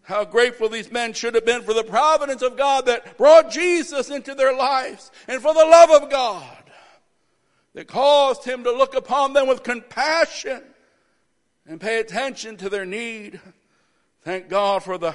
How 0.00 0.24
grateful 0.24 0.70
these 0.70 0.90
men 0.90 1.12
should 1.12 1.34
have 1.34 1.44
been 1.44 1.60
for 1.60 1.74
the 1.74 1.84
providence 1.84 2.40
of 2.40 2.56
God 2.56 2.86
that 2.86 3.18
brought 3.18 3.50
Jesus 3.50 4.08
into 4.08 4.34
their 4.34 4.56
lives 4.56 5.10
and 5.28 5.42
for 5.42 5.52
the 5.52 5.66
love 5.66 5.90
of 5.90 6.08
God 6.08 6.56
that 7.74 7.86
caused 7.86 8.44
him 8.44 8.64
to 8.64 8.72
look 8.72 8.94
upon 8.94 9.34
them 9.34 9.46
with 9.46 9.62
compassion 9.62 10.62
and 11.68 11.80
pay 11.80 11.98
attention 11.98 12.56
to 12.58 12.68
their 12.68 12.86
need. 12.86 13.40
Thank 14.22 14.48
God 14.48 14.82
for 14.82 14.98
the 14.98 15.14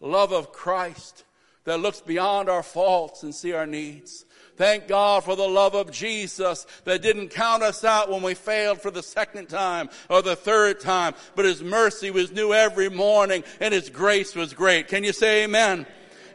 love 0.00 0.32
of 0.32 0.52
Christ 0.52 1.24
that 1.64 1.80
looks 1.80 2.00
beyond 2.00 2.48
our 2.48 2.62
faults 2.62 3.22
and 3.22 3.34
see 3.34 3.52
our 3.52 3.66
needs. 3.66 4.24
Thank 4.56 4.86
God 4.86 5.24
for 5.24 5.34
the 5.34 5.48
love 5.48 5.74
of 5.74 5.90
Jesus 5.90 6.66
that 6.84 7.02
didn't 7.02 7.30
count 7.30 7.62
us 7.62 7.84
out 7.84 8.10
when 8.10 8.22
we 8.22 8.34
failed 8.34 8.80
for 8.80 8.90
the 8.90 9.02
second 9.02 9.48
time 9.48 9.88
or 10.10 10.22
the 10.22 10.36
third 10.36 10.80
time, 10.80 11.14
but 11.34 11.44
His 11.44 11.62
mercy 11.62 12.10
was 12.10 12.32
new 12.32 12.52
every 12.52 12.90
morning 12.90 13.44
and 13.60 13.72
His 13.72 13.88
grace 13.88 14.34
was 14.34 14.52
great. 14.52 14.88
Can 14.88 15.04
you 15.04 15.12
say 15.12 15.44
amen? 15.44 15.86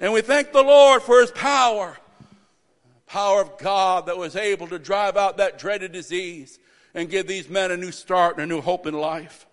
And 0.01 0.13
we 0.13 0.21
thank 0.21 0.51
the 0.51 0.63
Lord 0.63 1.03
for 1.03 1.21
His 1.21 1.31
power. 1.31 1.97
Power 3.05 3.41
of 3.41 3.57
God 3.57 4.07
that 4.07 4.17
was 4.17 4.35
able 4.35 4.67
to 4.67 4.79
drive 4.79 5.15
out 5.15 5.37
that 5.37 5.59
dreaded 5.59 5.91
disease 5.91 6.59
and 6.93 7.09
give 7.09 7.27
these 7.27 7.47
men 7.47 7.71
a 7.71 7.77
new 7.77 7.91
start 7.91 8.37
and 8.37 8.43
a 8.43 8.55
new 8.55 8.61
hope 8.61 8.87
in 8.87 8.93
life. 8.93 9.46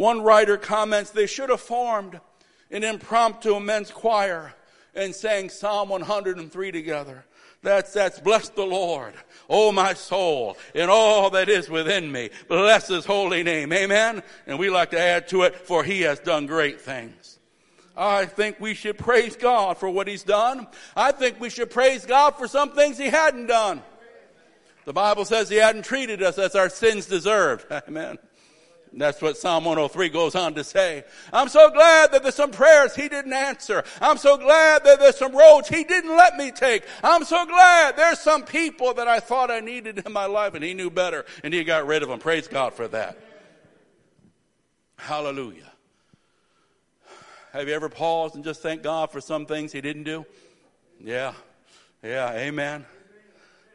One 0.00 0.22
writer 0.22 0.56
comments 0.56 1.10
they 1.10 1.26
should 1.26 1.50
have 1.50 1.60
formed 1.60 2.18
an 2.70 2.84
impromptu 2.84 3.60
men's 3.60 3.90
choir 3.90 4.54
and 4.94 5.14
sang 5.14 5.50
Psalm 5.50 5.90
103 5.90 6.72
together. 6.72 7.26
That's, 7.60 7.92
that's 7.92 8.18
bless 8.18 8.48
the 8.48 8.64
Lord, 8.64 9.12
oh 9.50 9.72
my 9.72 9.92
soul, 9.92 10.56
and 10.74 10.90
all 10.90 11.28
that 11.28 11.50
is 11.50 11.68
within 11.68 12.10
me. 12.10 12.30
Bless 12.48 12.88
his 12.88 13.04
holy 13.04 13.42
name. 13.42 13.74
Amen. 13.74 14.22
And 14.46 14.58
we 14.58 14.70
like 14.70 14.92
to 14.92 14.98
add 14.98 15.28
to 15.28 15.42
it, 15.42 15.54
for 15.54 15.84
he 15.84 16.00
has 16.00 16.18
done 16.18 16.46
great 16.46 16.80
things. 16.80 17.38
I 17.94 18.24
think 18.24 18.58
we 18.58 18.72
should 18.72 18.96
praise 18.96 19.36
God 19.36 19.76
for 19.76 19.90
what 19.90 20.08
he's 20.08 20.22
done. 20.22 20.66
I 20.96 21.12
think 21.12 21.38
we 21.38 21.50
should 21.50 21.68
praise 21.68 22.06
God 22.06 22.36
for 22.36 22.48
some 22.48 22.70
things 22.70 22.96
he 22.96 23.08
hadn't 23.08 23.48
done. 23.48 23.82
The 24.86 24.94
Bible 24.94 25.26
says 25.26 25.50
he 25.50 25.56
hadn't 25.56 25.84
treated 25.84 26.22
us 26.22 26.38
as 26.38 26.54
our 26.54 26.70
sins 26.70 27.04
deserved. 27.04 27.66
Amen. 27.86 28.16
That's 28.92 29.22
what 29.22 29.36
Psalm 29.36 29.64
103 29.64 30.08
goes 30.08 30.34
on 30.34 30.54
to 30.54 30.64
say. 30.64 31.04
I'm 31.32 31.48
so 31.48 31.70
glad 31.70 32.10
that 32.10 32.22
there's 32.22 32.34
some 32.34 32.50
prayers 32.50 32.94
he 32.94 33.08
didn't 33.08 33.32
answer. 33.32 33.84
I'm 34.00 34.16
so 34.16 34.36
glad 34.36 34.84
that 34.84 34.98
there's 34.98 35.16
some 35.16 35.34
roads 35.34 35.68
he 35.68 35.84
didn't 35.84 36.16
let 36.16 36.36
me 36.36 36.50
take. 36.50 36.84
I'm 37.02 37.24
so 37.24 37.46
glad 37.46 37.96
there's 37.96 38.18
some 38.18 38.44
people 38.44 38.94
that 38.94 39.06
I 39.06 39.20
thought 39.20 39.50
I 39.50 39.60
needed 39.60 40.02
in 40.04 40.12
my 40.12 40.26
life 40.26 40.54
and 40.54 40.64
he 40.64 40.74
knew 40.74 40.90
better 40.90 41.24
and 41.44 41.54
he 41.54 41.62
got 41.62 41.86
rid 41.86 42.02
of 42.02 42.08
them. 42.08 42.18
Praise 42.18 42.48
God 42.48 42.74
for 42.74 42.88
that. 42.88 43.16
Hallelujah. 44.96 45.70
Have 47.52 47.68
you 47.68 47.74
ever 47.74 47.88
paused 47.88 48.34
and 48.34 48.44
just 48.44 48.60
thanked 48.60 48.82
God 48.82 49.12
for 49.12 49.20
some 49.20 49.46
things 49.46 49.72
he 49.72 49.80
didn't 49.80 50.04
do? 50.04 50.26
Yeah. 51.00 51.32
Yeah. 52.02 52.32
Amen. 52.32 52.84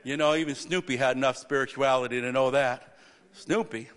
You 0.03 0.17
know, 0.17 0.35
even 0.35 0.55
Snoopy 0.55 0.97
had 0.97 1.15
enough 1.15 1.37
spirituality 1.37 2.19
to 2.21 2.31
know 2.31 2.51
that. 2.51 2.97
Snoopy. 3.33 3.89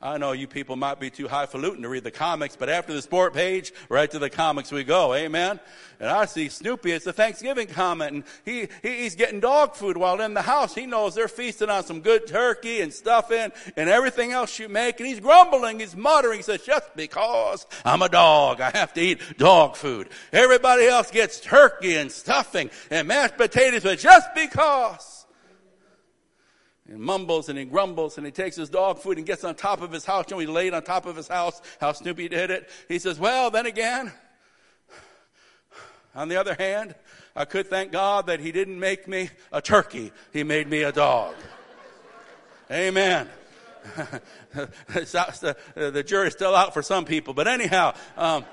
I 0.00 0.18
know 0.18 0.32
you 0.32 0.46
people 0.46 0.76
might 0.76 1.00
be 1.00 1.08
too 1.08 1.26
highfalutin 1.26 1.82
to 1.82 1.88
read 1.88 2.04
the 2.04 2.10
comics, 2.10 2.54
but 2.54 2.68
after 2.68 2.92
the 2.92 3.00
sport 3.00 3.32
page, 3.32 3.72
right 3.88 4.10
to 4.10 4.18
the 4.18 4.28
comics 4.28 4.70
we 4.70 4.84
go. 4.84 5.14
Amen. 5.14 5.58
And 5.98 6.10
I 6.10 6.26
see 6.26 6.50
Snoopy. 6.50 6.92
It's 6.92 7.06
a 7.06 7.14
Thanksgiving 7.14 7.66
comment, 7.66 8.12
and 8.12 8.24
he, 8.44 8.68
he 8.82 9.04
he's 9.04 9.16
getting 9.16 9.40
dog 9.40 9.74
food 9.74 9.96
while 9.96 10.20
in 10.20 10.34
the 10.34 10.42
house. 10.42 10.74
He 10.74 10.84
knows 10.84 11.14
they're 11.14 11.28
feasting 11.28 11.70
on 11.70 11.82
some 11.84 12.02
good 12.02 12.26
turkey 12.26 12.82
and 12.82 12.92
stuffing 12.92 13.50
and 13.74 13.88
everything 13.88 14.32
else 14.32 14.58
you 14.58 14.68
make, 14.68 15.00
and 15.00 15.08
he's 15.08 15.20
grumbling. 15.20 15.80
He's 15.80 15.96
muttering. 15.96 16.40
He 16.40 16.42
says, 16.42 16.62
"Just 16.62 16.94
because 16.94 17.66
I'm 17.82 18.02
a 18.02 18.10
dog, 18.10 18.60
I 18.60 18.70
have 18.76 18.92
to 18.94 19.00
eat 19.00 19.20
dog 19.38 19.76
food. 19.76 20.10
Everybody 20.30 20.86
else 20.86 21.10
gets 21.10 21.40
turkey 21.40 21.96
and 21.96 22.12
stuffing 22.12 22.70
and 22.90 23.08
mashed 23.08 23.38
potatoes, 23.38 23.82
but 23.82 23.98
just 23.98 24.34
because." 24.34 25.15
And 26.88 27.00
mumbles 27.00 27.48
and 27.48 27.58
he 27.58 27.64
grumbles 27.64 28.16
and 28.16 28.26
he 28.26 28.32
takes 28.32 28.56
his 28.56 28.68
dog 28.68 28.98
food 28.98 29.18
and 29.18 29.26
gets 29.26 29.44
on 29.44 29.54
top 29.54 29.80
of 29.80 29.90
his 29.90 30.04
house. 30.04 30.26
You 30.28 30.36
know, 30.36 30.40
he 30.40 30.46
laid 30.46 30.74
on 30.74 30.82
top 30.82 31.06
of 31.06 31.16
his 31.16 31.28
house, 31.28 31.60
how 31.80 31.92
Snoopy 31.92 32.28
did 32.28 32.50
it. 32.50 32.68
He 32.88 32.98
says, 32.98 33.18
well, 33.18 33.50
then 33.50 33.66
again, 33.66 34.12
on 36.14 36.28
the 36.28 36.36
other 36.36 36.54
hand, 36.54 36.94
I 37.34 37.44
could 37.44 37.66
thank 37.66 37.92
God 37.92 38.26
that 38.26 38.40
he 38.40 38.52
didn't 38.52 38.78
make 38.78 39.06
me 39.06 39.30
a 39.52 39.60
turkey. 39.60 40.12
He 40.32 40.42
made 40.44 40.68
me 40.68 40.82
a 40.82 40.92
dog. 40.92 41.34
Amen. 42.70 43.28
the, 44.88 45.56
the 45.74 46.02
jury's 46.02 46.32
still 46.32 46.54
out 46.54 46.74
for 46.74 46.82
some 46.82 47.04
people, 47.04 47.34
but 47.34 47.46
anyhow, 47.46 47.94
um, 48.16 48.44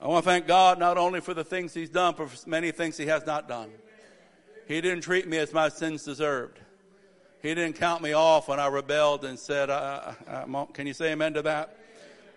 I 0.00 0.06
want 0.06 0.24
to 0.24 0.30
thank 0.30 0.46
God 0.46 0.78
not 0.78 0.96
only 0.96 1.20
for 1.20 1.34
the 1.34 1.44
things 1.44 1.74
he's 1.74 1.90
done, 1.90 2.14
but 2.16 2.30
for 2.30 2.48
many 2.48 2.70
things 2.70 2.96
he 2.96 3.06
has 3.06 3.26
not 3.26 3.48
done. 3.48 3.70
He 4.70 4.80
didn't 4.80 5.00
treat 5.00 5.26
me 5.26 5.36
as 5.36 5.52
my 5.52 5.68
sins 5.68 6.04
deserved. 6.04 6.60
He 7.42 7.52
didn't 7.56 7.74
count 7.74 8.04
me 8.04 8.12
off 8.12 8.46
when 8.46 8.60
I 8.60 8.68
rebelled 8.68 9.24
and 9.24 9.36
said, 9.36 9.68
Can 10.74 10.86
you 10.86 10.92
say 10.92 11.10
amen 11.10 11.34
to 11.34 11.42
that? 11.42 11.76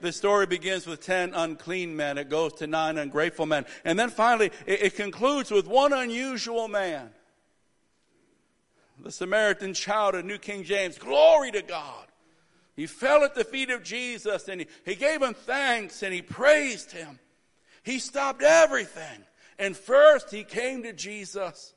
This 0.02 0.18
story 0.18 0.48
begins 0.48 0.88
with 0.88 1.00
10 1.00 1.36
unclean 1.36 1.96
men. 1.96 2.18
It 2.18 2.32
goes 2.32 2.54
to 2.54 2.66
nine 2.66 2.98
ungrateful 2.98 3.46
men. 3.46 3.68
And 3.86 4.00
then 4.00 4.10
finally, 4.10 4.50
it, 4.66 4.82
it 4.82 4.96
concludes 4.96 5.52
with 5.52 5.68
one 5.68 5.94
unusual 5.94 6.68
man. 6.68 7.12
The 9.00 9.12
Samaritan 9.12 9.76
shouted, 9.76 10.26
New 10.26 10.40
King 10.40 10.64
James, 10.64 10.98
Glory 10.98 11.52
to 11.52 11.62
God. 11.62 12.08
He 12.76 12.88
fell 12.88 13.24
at 13.24 13.36
the 13.36 13.44
feet 13.44 13.70
of 13.70 13.84
Jesus 13.84 14.48
and 14.48 14.62
he, 14.62 14.68
he 14.86 14.96
gave 14.96 15.22
him 15.22 15.36
thanks 15.36 16.02
and 16.02 16.12
he 16.12 16.24
praised 16.24 16.94
him. 16.94 17.20
He 17.84 18.00
stopped 18.00 18.42
everything. 18.42 19.24
And 19.60 19.78
first 19.78 20.32
he 20.32 20.44
came 20.44 20.82
to 20.82 20.94
Jesus 20.94 21.76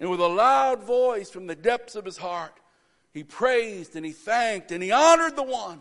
and 0.00 0.10
with 0.10 0.20
a 0.20 0.26
loud 0.26 0.82
voice 0.82 1.30
from 1.30 1.46
the 1.46 1.54
depths 1.54 1.94
of 1.94 2.06
his 2.06 2.16
heart, 2.16 2.54
he 3.12 3.22
praised 3.22 3.94
and 3.94 4.04
he 4.04 4.12
thanked 4.12 4.72
and 4.72 4.82
he 4.82 4.90
honored 4.90 5.36
the 5.36 5.42
one 5.42 5.80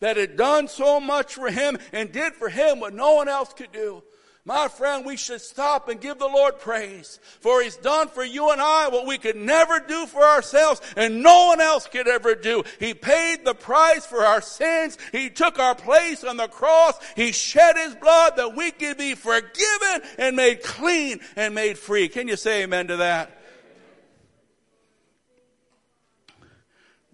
that 0.00 0.16
had 0.16 0.36
done 0.36 0.68
so 0.68 1.00
much 1.00 1.34
for 1.34 1.50
him 1.50 1.76
and 1.92 2.12
did 2.12 2.32
for 2.34 2.48
him 2.48 2.80
what 2.80 2.94
no 2.94 3.14
one 3.14 3.28
else 3.28 3.52
could 3.52 3.72
do. 3.72 4.02
My 4.46 4.68
friend, 4.68 5.06
we 5.06 5.16
should 5.16 5.40
stop 5.40 5.88
and 5.88 5.98
give 5.98 6.18
the 6.18 6.26
Lord 6.26 6.58
praise 6.60 7.18
for 7.40 7.62
He's 7.62 7.76
done 7.76 8.08
for 8.08 8.22
you 8.22 8.50
and 8.50 8.60
I 8.60 8.88
what 8.88 9.06
we 9.06 9.16
could 9.16 9.36
never 9.36 9.80
do 9.80 10.04
for 10.04 10.22
ourselves 10.22 10.82
and 10.96 11.22
no 11.22 11.46
one 11.46 11.62
else 11.62 11.86
could 11.86 12.06
ever 12.06 12.34
do. 12.34 12.62
He 12.78 12.92
paid 12.92 13.46
the 13.46 13.54
price 13.54 14.04
for 14.04 14.20
our 14.20 14.42
sins. 14.42 14.98
He 15.12 15.30
took 15.30 15.58
our 15.58 15.74
place 15.74 16.24
on 16.24 16.36
the 16.36 16.48
cross. 16.48 16.94
He 17.16 17.32
shed 17.32 17.76
His 17.76 17.94
blood 17.94 18.36
that 18.36 18.54
we 18.54 18.70
could 18.70 18.98
be 18.98 19.14
forgiven 19.14 20.02
and 20.18 20.36
made 20.36 20.62
clean 20.62 21.20
and 21.36 21.54
made 21.54 21.78
free. 21.78 22.08
Can 22.08 22.28
you 22.28 22.36
say 22.36 22.64
amen 22.64 22.88
to 22.88 22.98
that? 22.98 23.43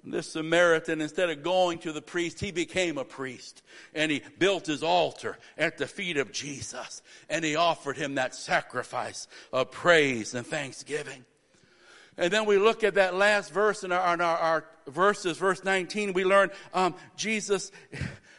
This 0.03 0.33
Samaritan, 0.33 1.03
instead 1.03 1.29
of 1.29 1.43
going 1.43 1.79
to 1.81 1.93
the 1.93 2.01
priest, 2.01 2.41
he 2.41 2.53
became 2.53 2.97
a 2.97 3.05
priest. 3.05 3.63
And 3.95 4.11
he 4.11 4.23
built 4.39 4.67
his 4.67 4.83
altar 4.83 5.37
at 5.59 5.77
the 5.77 5.87
feet 5.87 6.17
of 6.17 6.33
Jesus. 6.33 7.03
And 7.29 7.45
he 7.45 7.57
offered 7.57 7.99
him 7.99 8.15
that 8.15 8.35
sacrifice 8.35 9.29
of 9.53 9.71
praise 9.71 10.35
and 10.35 10.47
thanksgiving. 10.47 11.25
And 12.17 12.33
then 12.33 12.47
we 12.47 12.59
look 12.59 12.83
at 12.83 12.95
that 12.95 13.15
last 13.15 13.53
verse 13.53 13.85
in 13.85 13.93
our, 13.93 14.15
in 14.15 14.21
our, 14.21 14.37
our 14.39 14.65
verses, 14.87 15.39
verse 15.39 15.65
19, 15.65 16.13
we 16.13 16.25
learn 16.25 16.51
um, 16.75 16.95
Jesus, 17.17 17.71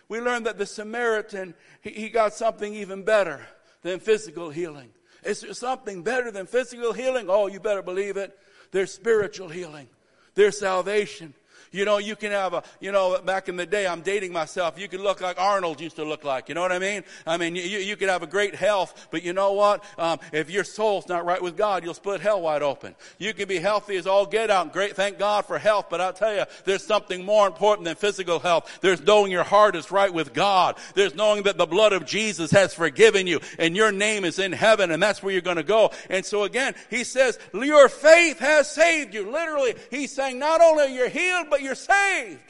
we 0.10 0.20
learn 0.20 0.44
that 0.44 0.58
the 0.58 0.66
Samaritan, 0.66 1.54
he, 1.82 1.92
he 1.92 2.10
got 2.10 2.34
something 2.34 2.74
even 2.76 3.04
better 3.04 3.46
than 3.82 4.00
physical 4.00 4.50
healing. 4.50 4.90
Is 5.24 5.42
there 5.42 5.54
something 5.54 6.04
better 6.04 6.32
than 6.32 6.48
physical 6.48 6.94
healing? 6.94 7.28
Oh, 7.30 7.48
you 7.48 7.60
better 7.60 7.82
believe 7.82 8.18
it. 8.18 8.38
There's 8.72 8.94
spiritual 8.94 9.50
healing. 9.50 9.88
There's 10.34 10.60
salvation. 10.60 11.34
You 11.72 11.86
know, 11.86 11.98
you 11.98 12.16
can 12.16 12.32
have 12.32 12.54
a, 12.54 12.64
you 12.80 12.92
know, 12.92 13.20
back 13.22 13.48
in 13.48 13.56
the 13.56 13.66
day, 13.66 13.88
I'm 13.88 14.02
dating 14.02 14.34
myself, 14.34 14.78
you 14.78 14.88
could 14.88 15.00
look 15.00 15.22
like 15.22 15.40
Arnold 15.40 15.80
used 15.80 15.96
to 15.96 16.04
look 16.04 16.24
like. 16.24 16.50
You 16.50 16.56
know 16.56 16.62
what 16.62 16.72
I 16.72 16.80
mean? 16.80 17.04
I 17.26 17.38
mean, 17.38 17.56
you, 17.56 17.64
you 17.64 17.96
could 17.96 18.10
have 18.10 18.24
a 18.24 18.28
great 18.28 18.56
health, 18.56 19.08
but 19.12 19.24
you 19.24 19.34
know 19.34 19.54
what? 19.54 19.84
Um, 19.98 20.20
if 20.34 20.50
your 20.50 20.64
soul's 20.64 21.08
not 21.08 21.26
right 21.26 21.42
with 21.42 21.56
God, 21.56 21.84
you'll 21.84 21.94
split 21.94 22.22
hell 22.22 22.42
wide 22.42 22.62
open. 22.62 22.96
You 23.20 23.34
can 23.34 23.48
be 23.48 23.60
healthy 23.60 23.96
as 23.96 24.06
all 24.06 24.26
get 24.26 24.50
out. 24.50 24.74
Great, 24.74 24.96
thank 24.96 25.18
God 25.18 25.46
for 25.46 25.58
health, 25.58 25.88
but 25.90 26.02
I'll 26.02 26.14
tell 26.14 26.36
you, 26.36 26.44
there's 26.66 26.86
something 26.86 27.24
more 27.24 27.48
important 27.48 27.86
than 27.86 27.96
physical 27.96 28.40
health. 28.40 28.80
There's 28.82 29.02
knowing 29.02 29.32
your 29.32 29.44
heart 29.44 29.76
is 29.76 29.92
right 29.92 30.14
with 30.14 30.34
God. 30.34 30.78
There's 30.94 31.16
knowing 31.16 31.44
that 31.44 31.58
the 31.58 31.66
blood 31.66 31.94
of 31.94 32.06
Jesus 32.06 32.52
has 32.52 32.74
forgiven 32.74 33.28
you 33.28 33.40
and 33.58 33.76
your 33.76 33.92
name 33.92 34.26
is 34.26 34.40
in 34.40 34.52
heaven 34.52 34.92
and 34.92 35.02
that's 35.02 35.24
where 35.24 35.32
you're 35.32 35.42
going 35.42 35.58
to 35.58 35.64
go. 35.64 35.92
And 36.10 36.26
so 36.26 36.44
again, 36.44 36.76
he 36.90 37.04
says, 37.04 37.40
your 37.54 37.88
faith 37.88 38.40
has 38.40 38.70
saved 38.70 39.14
you. 39.14 39.32
Literally, 39.32 39.76
he's 39.90 40.12
saying 40.12 40.38
not 40.38 40.60
only 40.60 40.84
are 40.84 40.90
you're 40.90 41.10
healed, 41.10 41.48
but 41.50 41.61
you're 41.62 41.76
saved. 41.76 42.42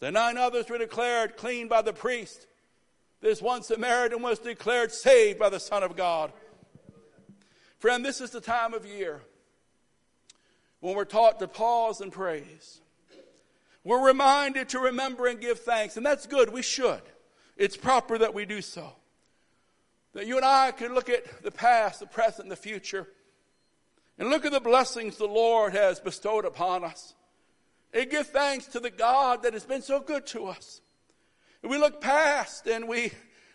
The 0.00 0.10
nine 0.10 0.36
others 0.36 0.68
were 0.68 0.78
declared 0.78 1.36
clean 1.36 1.68
by 1.68 1.82
the 1.82 1.92
priest. 1.92 2.46
This 3.20 3.40
one 3.40 3.62
Samaritan 3.62 4.20
was 4.20 4.38
declared 4.38 4.92
saved 4.92 5.38
by 5.38 5.48
the 5.48 5.60
Son 5.60 5.82
of 5.82 5.96
God. 5.96 6.30
Friend, 7.78 8.04
this 8.04 8.20
is 8.20 8.30
the 8.30 8.40
time 8.40 8.74
of 8.74 8.84
year 8.84 9.22
when 10.80 10.94
we're 10.94 11.06
taught 11.06 11.38
to 11.38 11.48
pause 11.48 12.02
and 12.02 12.12
praise. 12.12 12.80
We're 13.82 14.06
reminded 14.06 14.70
to 14.70 14.78
remember 14.78 15.26
and 15.26 15.40
give 15.40 15.60
thanks, 15.60 15.96
and 15.96 16.04
that's 16.04 16.26
good. 16.26 16.52
We 16.52 16.62
should. 16.62 17.02
It's 17.56 17.76
proper 17.76 18.18
that 18.18 18.34
we 18.34 18.44
do 18.44 18.60
so. 18.60 18.92
That 20.12 20.26
you 20.26 20.36
and 20.36 20.44
I 20.44 20.72
can 20.72 20.94
look 20.94 21.08
at 21.08 21.42
the 21.42 21.50
past, 21.50 22.00
the 22.00 22.06
present, 22.06 22.42
and 22.42 22.52
the 22.52 22.56
future, 22.56 23.08
and 24.18 24.28
look 24.28 24.44
at 24.44 24.52
the 24.52 24.60
blessings 24.60 25.16
the 25.16 25.26
Lord 25.26 25.72
has 25.72 26.00
bestowed 26.00 26.44
upon 26.44 26.84
us 26.84 27.14
and 27.94 28.10
give 28.10 28.26
thanks 28.26 28.66
to 28.66 28.80
the 28.80 28.90
God 28.90 29.44
that 29.44 29.54
has 29.54 29.64
been 29.64 29.80
so 29.80 30.00
good 30.00 30.26
to 30.26 30.46
us. 30.46 30.82
And 31.62 31.70
we 31.70 31.78
look 31.78 32.00
past 32.00 32.66
and 32.66 32.88
we 32.88 33.12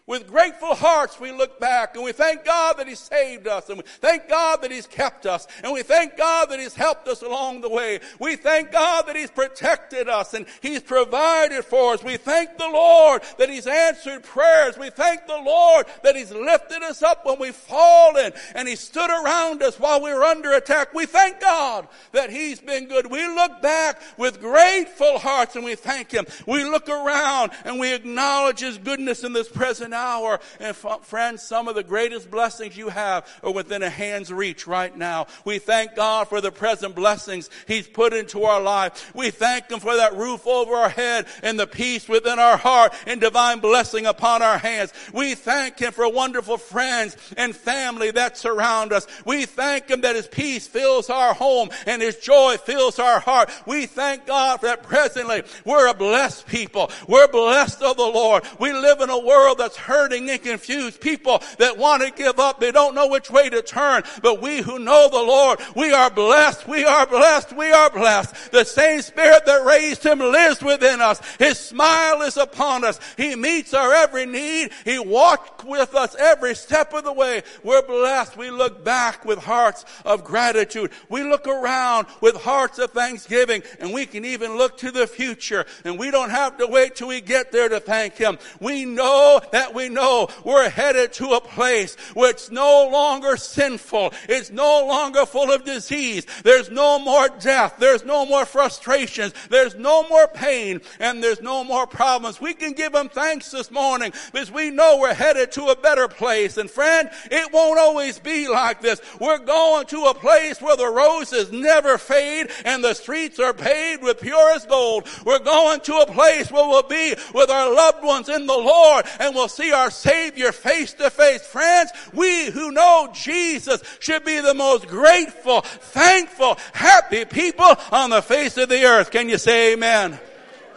with 0.10 0.26
grateful 0.26 0.74
hearts, 0.74 1.20
we 1.20 1.32
look 1.32 1.60
back 1.60 1.96
and 1.96 2.04
we 2.04 2.12
thank 2.12 2.44
God 2.44 2.80
that 2.80 2.88
He 2.88 2.96
saved 2.96 3.48
us 3.48 3.70
and 3.70 3.78
we 3.78 3.84
thank 4.02 4.28
God 4.28 4.64
that 4.64 4.72
He's 4.72 4.88
kept 4.88 5.28
us 5.28 5.46
and 5.64 5.72
we 5.72 5.84
thank 5.84 6.18
God 6.18 6.50
that 6.50 6.60
He's 6.60 6.74
helped 6.74 7.08
us 7.08 7.22
along 7.22 7.62
the 7.62 7.70
way. 7.70 8.00
We 8.20 8.36
thank 8.36 8.72
God 8.72 9.06
that 9.06 9.16
He's 9.16 9.30
protected 9.30 10.10
us 10.10 10.34
and 10.34 10.48
He's 10.62 10.82
provided 10.82 11.64
for 11.64 11.94
us. 11.94 12.04
We 12.04 12.18
thank 12.18 12.58
the 12.58 12.68
Lord 12.68 13.22
that 13.38 13.52
He's 13.52 13.68
answered 13.68 14.24
prayers. 14.24 14.80
We 14.80 14.90
thank 14.90 15.28
the 15.28 15.44
Lord 15.46 15.86
that 16.02 16.16
He's 16.16 16.32
lifted 16.32 16.82
us 16.82 17.04
up 17.04 17.24
when 17.24 17.38
we've 17.38 17.54
fallen 17.54 18.32
and 18.56 18.68
He 18.68 18.78
stood 18.78 19.12
around 19.12 19.62
us 19.62 19.80
while 19.80 20.02
we 20.02 20.12
were 20.12 20.24
under 20.24 20.54
attack. 20.54 20.92
We 20.92 21.06
thank 21.06 21.40
God 21.40 21.88
that 22.14 22.32
He's 22.32 22.60
been 22.60 22.88
good. 22.88 23.12
We 23.12 23.28
look 23.28 23.62
back 23.62 24.02
with 24.18 24.42
grateful 24.42 25.20
hearts 25.20 25.56
and 25.56 25.64
we 25.64 25.76
thank 25.76 26.10
Him. 26.10 26.26
We 26.48 26.64
look 26.64 26.90
around 26.90 27.52
and 27.64 27.80
we 27.80 27.94
acknowledge 27.94 28.62
His 28.62 28.80
goodness 28.80 29.24
in 29.24 29.34
this 29.34 29.48
present 29.48 29.94
hour. 30.00 30.40
And 30.60 30.76
friends, 30.76 31.44
some 31.44 31.68
of 31.68 31.76
the 31.76 31.84
greatest 31.84 32.32
blessings 32.32 32.78
you 32.78 32.90
have 32.90 33.28
are 33.44 33.52
within 33.52 33.84
a 33.84 33.90
hand's 33.90 34.32
reach 34.32 34.66
right 34.66 34.96
now. 34.96 35.28
We 35.46 35.60
thank 35.60 35.96
God 35.96 36.28
for 36.28 36.42
the 36.42 36.52
present 36.52 36.96
blessings 36.96 37.50
He's 37.68 37.88
put 37.88 38.14
into 38.14 38.44
our 38.44 38.62
life. 38.62 39.14
We 39.14 39.32
thank 39.32 39.70
Him 39.70 39.80
for 39.80 39.96
that 39.96 40.16
roof 40.16 40.48
over 40.48 40.74
our 40.74 40.90
head 40.90 41.28
and 41.44 41.60
the 41.60 41.68
peace 41.68 42.08
within 42.08 42.40
our 42.40 42.58
heart 42.58 42.94
and 43.06 43.20
divine 43.20 43.60
blessing 43.60 44.06
upon 44.06 44.42
our 44.42 44.58
hands. 44.58 44.94
We 45.14 45.36
thank 45.36 45.80
Him 45.80 45.92
for 45.92 46.12
wonderful 46.12 46.58
friends 46.58 47.18
and 47.38 47.56
family 47.56 48.12
that 48.12 48.38
surround 48.38 48.94
us. 48.94 49.06
We 49.26 49.46
thank 49.46 49.90
Him 49.90 50.02
that 50.02 50.16
His 50.16 50.28
peace 50.28 50.68
fills 50.68 51.10
our 51.10 51.34
home 51.34 51.70
and 51.86 52.02
His 52.02 52.18
joy 52.18 52.58
fills 52.58 53.00
our 53.00 53.20
heart. 53.20 53.52
We 53.66 53.86
thank 53.86 54.26
God 54.26 54.62
for 54.62 54.68
that 54.68 54.84
presently 54.84 55.44
we're 55.66 55.88
a 55.88 55.94
blessed 55.94 56.48
people. 56.48 56.92
We're 57.08 57.28
blessed 57.28 57.82
of 57.82 57.98
the 57.98 58.04
Lord. 58.04 58.44
We 58.60 58.72
live 58.72 59.02
in 59.02 59.10
a 59.10 59.20
world 59.20 59.58
that's 59.58 59.78
hurting 59.90 60.30
and 60.30 60.42
confused 60.42 61.02
people 61.02 61.42
that 61.58 61.78
want 61.78 62.04
to 62.04 62.12
give 62.12 62.40
up. 62.40 62.60
They 62.60 62.72
don't 62.72 62.96
know 62.96 63.08
which 63.08 63.32
way 63.32 63.50
to 63.50 63.62
turn. 63.62 64.04
But 64.22 64.42
we 64.42 64.62
who 64.62 64.78
know 64.80 65.10
the 65.10 65.18
Lord, 65.18 65.60
we 65.76 65.92
are 65.92 66.12
blessed. 66.12 66.68
We 66.68 66.86
are 66.86 67.08
blessed. 67.08 67.54
We 67.54 67.72
are 67.72 67.90
blessed. 67.90 68.52
The 68.52 68.64
same 68.64 69.02
spirit 69.02 69.46
that 69.48 69.66
raised 69.66 70.06
him 70.06 70.20
lives 70.20 70.62
within 70.62 71.02
us. 71.02 71.20
His 71.38 71.58
smile 71.58 72.22
is 72.22 72.38
upon 72.38 72.86
us. 72.86 73.00
He 73.18 73.36
meets 73.36 73.74
our 73.74 73.92
every 73.94 74.28
need. 74.28 74.72
He 74.86 75.00
walks 75.00 75.64
with 75.66 75.96
us 75.96 76.16
every 76.18 76.56
step 76.56 76.94
of 76.94 77.04
the 77.04 77.14
way. 77.14 77.42
We're 77.64 77.82
blessed. 77.82 78.38
We 78.38 78.52
look 78.52 78.84
back 78.84 79.26
with 79.26 79.40
hearts 79.40 79.86
of 80.06 80.24
gratitude. 80.24 80.92
We 81.10 81.24
look 81.24 81.48
around 81.48 82.06
with 82.22 82.36
hearts 82.36 82.78
of 82.78 82.92
thanksgiving 82.92 83.64
and 83.80 83.92
we 83.92 84.06
can 84.06 84.24
even 84.24 84.58
look 84.58 84.78
to 84.78 84.92
the 84.92 85.08
future 85.08 85.66
and 85.84 85.98
we 85.98 86.12
don't 86.12 86.30
have 86.30 86.58
to 86.58 86.68
wait 86.68 86.96
till 86.96 87.08
we 87.08 87.22
get 87.22 87.52
there 87.52 87.70
to 87.70 87.80
thank 87.80 88.16
him. 88.16 88.38
We 88.60 88.86
know 88.86 89.42
that 89.52 89.74
we 89.74 89.79
know 89.88 90.28
we're 90.44 90.70
headed 90.70 91.14
to 91.14 91.34
a 91.34 91.42
place 91.42 91.96
where 92.14 92.32
it's 92.32 92.52
no 92.52 92.90
longer 92.92 93.38
sinful. 93.38 94.14
It's 94.28 94.50
no 94.50 94.86
longer 94.86 95.26
full 95.26 95.52
of 95.52 95.64
disease. 95.64 96.26
There's 96.44 96.70
no 96.70 97.00
more 97.00 97.30
death. 97.40 97.76
There's 97.80 98.04
no 98.04 98.26
more 98.26 98.46
frustrations. 98.46 99.34
There's 99.50 99.76
no 99.76 100.08
more 100.10 100.28
pain 100.28 100.82
and 101.00 101.24
there's 101.24 101.42
no 101.42 101.64
more 101.64 101.88
problems. 101.88 102.42
We 102.42 102.54
can 102.54 102.74
give 102.74 102.94
him 102.94 103.10
thanks 103.10 103.52
this 103.52 103.72
morning 103.72 104.12
because 104.32 104.52
we 104.52 104.72
know 104.72 104.98
we're 105.00 105.14
headed 105.14 105.52
to 105.54 105.68
a 105.68 105.76
better 105.76 106.08
place. 106.08 106.58
And 106.58 106.70
friend, 106.70 107.10
it 107.32 107.54
won't 107.54 107.80
always 107.80 108.20
be 108.20 108.48
like 108.48 108.82
this. 108.82 109.02
We're 109.20 109.40
going 109.40 109.86
to 109.88 110.06
a 110.06 110.14
place 110.14 110.62
where 110.62 110.76
the 110.76 110.90
roses 110.90 111.52
never 111.52 111.98
fade 111.98 112.50
and 112.66 112.84
the 112.84 112.94
streets 112.94 113.40
are 113.40 113.54
paved 113.54 114.04
with 114.04 114.20
purest 114.20 114.68
gold. 114.68 115.08
We're 115.26 115.40
going 115.40 115.82
to 115.82 115.96
a 115.98 116.12
place 116.12 116.52
where 116.52 116.68
we'll 116.68 116.84
be 116.84 117.16
with 117.34 117.50
our 117.50 117.74
loved 117.74 118.04
ones 118.04 118.30
in 118.30 118.46
the 118.46 118.58
Lord 118.58 119.06
and 119.20 119.36
we'll 119.36 119.48
see 119.60 119.72
our 119.72 119.92
Savior 119.92 120.52
face 120.52 120.94
to 120.94 121.10
face. 121.10 121.46
Friends, 121.46 121.92
we 122.14 122.46
who 122.46 122.72
know 122.72 123.10
Jesus 123.14 123.82
should 124.00 124.24
be 124.24 124.40
the 124.40 124.54
most 124.54 124.88
grateful, 124.88 125.62
thankful, 125.62 126.58
happy 126.74 127.26
people 127.26 127.76
on 127.92 128.10
the 128.10 128.22
face 128.22 128.58
of 128.58 128.70
the 128.70 128.86
earth. 128.86 129.12
Can 129.12 129.30
you 129.30 129.38
say 129.38 129.74
amen? 129.74 130.18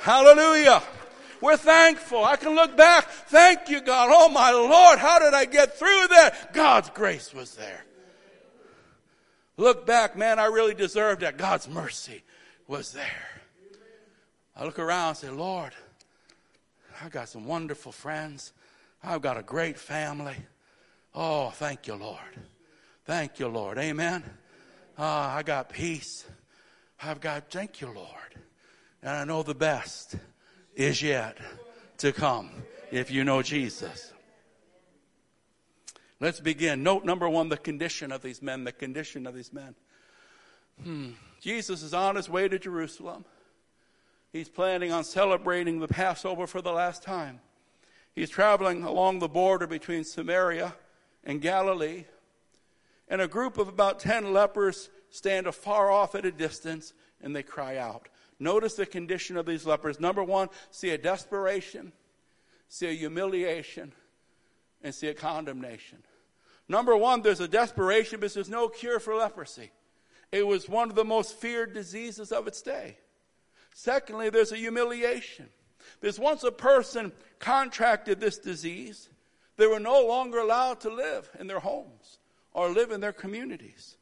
Hallelujah. 0.01 0.83
We're 1.41 1.57
thankful. 1.57 2.25
I 2.25 2.37
can 2.37 2.55
look 2.55 2.77
back. 2.77 3.09
Thank 3.09 3.69
you, 3.69 3.81
God. 3.81 4.11
Oh 4.13 4.29
my 4.29 4.51
Lord, 4.51 4.99
how 4.99 5.19
did 5.19 5.35
I 5.35 5.45
get 5.45 5.79
through 5.79 6.09
that? 6.09 6.53
God's 6.53 6.91
grace 6.91 7.33
was 7.33 7.55
there. 7.55 7.85
Look 9.57 9.87
back, 9.87 10.17
man, 10.17 10.39
I 10.39 10.47
really 10.47 10.75
deserved 10.75 11.21
that. 11.21 11.37
God's 11.37 11.69
mercy 11.69 12.23
was 12.67 12.93
there. 12.93 13.05
I 14.57 14.65
look 14.65 14.79
around 14.79 15.09
and 15.11 15.17
say, 15.19 15.31
Lord, 15.31 15.73
I've 17.03 17.11
got 17.11 17.29
some 17.29 17.47
wonderful 17.47 17.93
friends. 17.93 18.53
I've 19.03 19.23
got 19.23 19.37
a 19.37 19.43
great 19.43 19.79
family. 19.79 20.37
Oh, 21.15 21.51
thank 21.51 21.87
you, 21.87 21.95
Lord. 21.95 22.19
Thank 23.05 23.39
you, 23.39 23.49
Lord. 23.49 23.79
Amen. 23.79 24.23
Ah, 24.97 25.35
I 25.35 25.43
got 25.43 25.69
peace. 25.69 26.25
I've 27.03 27.21
got, 27.21 27.51
thank 27.51 27.81
you, 27.81 27.89
Lord. 27.89 28.09
And 29.03 29.11
I 29.11 29.25
know 29.25 29.43
the 29.43 29.55
best 29.55 30.15
is 30.77 31.03
yet 31.03 31.37
to 31.99 32.13
come 32.13 32.51
if 32.91 33.11
you 33.11 33.25
know 33.25 33.43
Jesus. 33.43 34.13
Let's 36.21 36.39
begin. 36.39 36.85
Note 36.85 37.05
number 37.05 37.29
one 37.29 37.49
the 37.49 37.57
condition 37.57 38.13
of 38.13 38.23
these 38.23 38.41
men. 38.41 38.63
The 38.63 38.73
condition 38.73 39.27
of 39.27 39.35
these 39.35 39.53
men. 39.53 39.75
Hmm. 40.83 41.11
Jesus 41.41 41.83
is 41.83 41.93
on 41.93 42.15
his 42.15 42.31
way 42.31 42.47
to 42.49 42.59
Jerusalem. 42.59 43.25
He's 44.33 44.49
planning 44.49 44.93
on 44.93 45.03
celebrating 45.03 45.81
the 45.81 45.89
Passover 45.89 46.47
for 46.47 46.63
the 46.63 46.73
last 46.73 47.03
time. 47.03 47.41
He's 48.15 48.31
traveling 48.31 48.83
along 48.83 49.19
the 49.19 49.29
border 49.29 49.67
between 49.67 50.05
Samaria 50.05 50.75
and 51.25 51.41
Galilee, 51.41 52.05
and 53.09 53.21
a 53.21 53.29
group 53.29 53.59
of 53.59 53.69
about 53.69 54.01
10 54.01 54.33
lepers 54.33 54.91
stand 55.11 55.47
afar 55.47 55.91
off 55.91 56.15
at 56.15 56.25
a 56.25 56.33
distance 56.33 56.93
and 57.21 57.35
they 57.35 57.43
cry 57.43 57.77
out. 57.77 58.09
Notice 58.39 58.75
the 58.75 58.87
condition 58.87 59.37
of 59.37 59.47
these 59.47 59.67
lepers. 59.67 60.01
Number 60.01 60.25
one, 60.25 60.49
see 60.71 60.91
a 60.91 60.99
desperation, 60.99 61.93
see 62.69 62.89
a 62.89 62.93
humiliation, 62.93 63.93
and 64.83 64.95
see 64.95 65.09
a 65.09 65.15
condemnation. 65.15 65.99
Number 66.69 66.97
one, 66.97 67.23
there's 67.23 67.41
a 67.41 67.49
desperation 67.49 68.21
because 68.21 68.35
there's 68.35 68.49
no 68.49 68.69
cure 68.69 68.99
for 68.99 69.15
leprosy. 69.15 69.71
It 70.33 70.47
was 70.47 70.69
one 70.69 70.89
of 70.89 70.97
the 70.97 71.05
most 71.05 71.37
feared 71.37 71.75
diseases 71.75 72.33
of 72.33 72.47
its 72.47 72.63
day. 72.63 72.97
Secondly, 73.75 74.31
there's 74.31 74.53
a 74.53 74.57
humiliation. 74.57 75.49
There's 76.01 76.19
once 76.19 76.43
a 76.45 76.53
person 76.53 77.13
contracted 77.39 78.21
this 78.21 78.39
disease, 78.39 79.09
they 79.57 79.67
were 79.67 79.81
no 79.81 80.07
longer 80.07 80.39
allowed 80.39 80.81
to 80.81 80.91
live 80.91 81.31
in 81.39 81.47
their 81.47 81.61
homes 81.61 82.19
or 82.53 82.71
live 82.71 82.91
in 82.91 83.01
their 83.01 83.13
communities. 83.13 83.97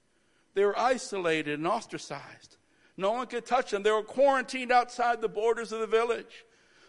They 0.54 0.64
were 0.64 0.78
isolated 0.78 1.58
and 1.58 1.66
ostracized. 1.66 2.56
No 2.96 3.12
one 3.12 3.26
could 3.26 3.46
touch 3.46 3.70
them. 3.70 3.82
They 3.82 3.90
were 3.90 4.02
quarantined 4.02 4.72
outside 4.72 5.20
the 5.20 5.28
borders 5.28 5.72
of 5.72 5.80
the 5.80 5.86
village. 5.86 6.44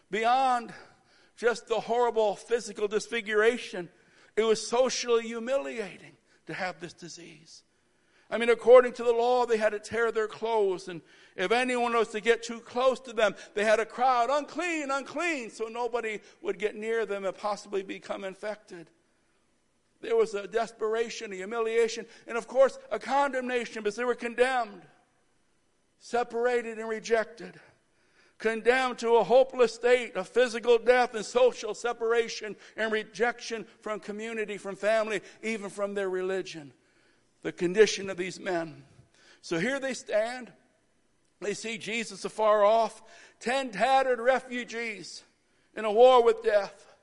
Beyond 0.09 0.73
just 1.37 1.67
the 1.67 1.79
horrible 1.79 2.35
physical 2.35 2.87
disfiguration, 2.87 3.89
it 4.35 4.43
was 4.43 4.65
socially 4.65 5.23
humiliating 5.23 6.13
to 6.47 6.53
have 6.53 6.79
this 6.79 6.93
disease. 6.93 7.63
I 8.29 8.37
mean, 8.37 8.49
according 8.49 8.93
to 8.93 9.03
the 9.03 9.11
law, 9.11 9.45
they 9.45 9.57
had 9.57 9.71
to 9.71 9.79
tear 9.79 10.11
their 10.11 10.27
clothes. 10.27 10.87
And 10.87 11.01
if 11.35 11.51
anyone 11.51 11.93
was 11.93 12.09
to 12.09 12.21
get 12.21 12.43
too 12.43 12.59
close 12.59 12.99
to 13.01 13.13
them, 13.13 13.35
they 13.53 13.63
had 13.63 13.79
a 13.79 13.85
crowd, 13.85 14.29
unclean, 14.29 14.91
unclean, 14.91 15.49
so 15.49 15.65
nobody 15.65 16.19
would 16.41 16.59
get 16.59 16.75
near 16.75 17.05
them 17.05 17.25
and 17.25 17.35
possibly 17.35 17.83
become 17.83 18.23
infected. 18.23 18.89
There 20.01 20.15
was 20.15 20.33
a 20.33 20.47
desperation, 20.47 21.31
a 21.31 21.35
humiliation, 21.35 22.05
and 22.27 22.37
of 22.37 22.47
course, 22.47 22.79
a 22.91 22.99
condemnation 22.99 23.83
because 23.83 23.95
they 23.95 24.03
were 24.03 24.15
condemned, 24.15 24.81
separated, 25.99 26.79
and 26.79 26.89
rejected. 26.89 27.59
Condemned 28.39 28.97
to 28.97 29.17
a 29.17 29.23
hopeless 29.23 29.75
state 29.75 30.15
of 30.15 30.27
physical 30.27 30.79
death 30.79 31.13
and 31.13 31.23
social 31.23 31.75
separation 31.75 32.55
and 32.75 32.91
rejection 32.91 33.67
from 33.81 33.99
community, 33.99 34.57
from 34.57 34.75
family, 34.75 35.21
even 35.43 35.69
from 35.69 35.93
their 35.93 36.09
religion. 36.09 36.73
The 37.43 37.51
condition 37.51 38.09
of 38.09 38.17
these 38.17 38.39
men. 38.39 38.83
So 39.41 39.59
here 39.59 39.79
they 39.79 39.93
stand. 39.93 40.51
They 41.41 41.55
see 41.55 41.77
Jesus 41.77 42.23
afar 42.23 42.63
off, 42.63 43.01
ten 43.39 43.71
tattered 43.71 44.19
refugees 44.19 45.23
in 45.75 45.85
a 45.85 45.91
war 45.91 46.23
with 46.23 46.43
death. 46.43 46.95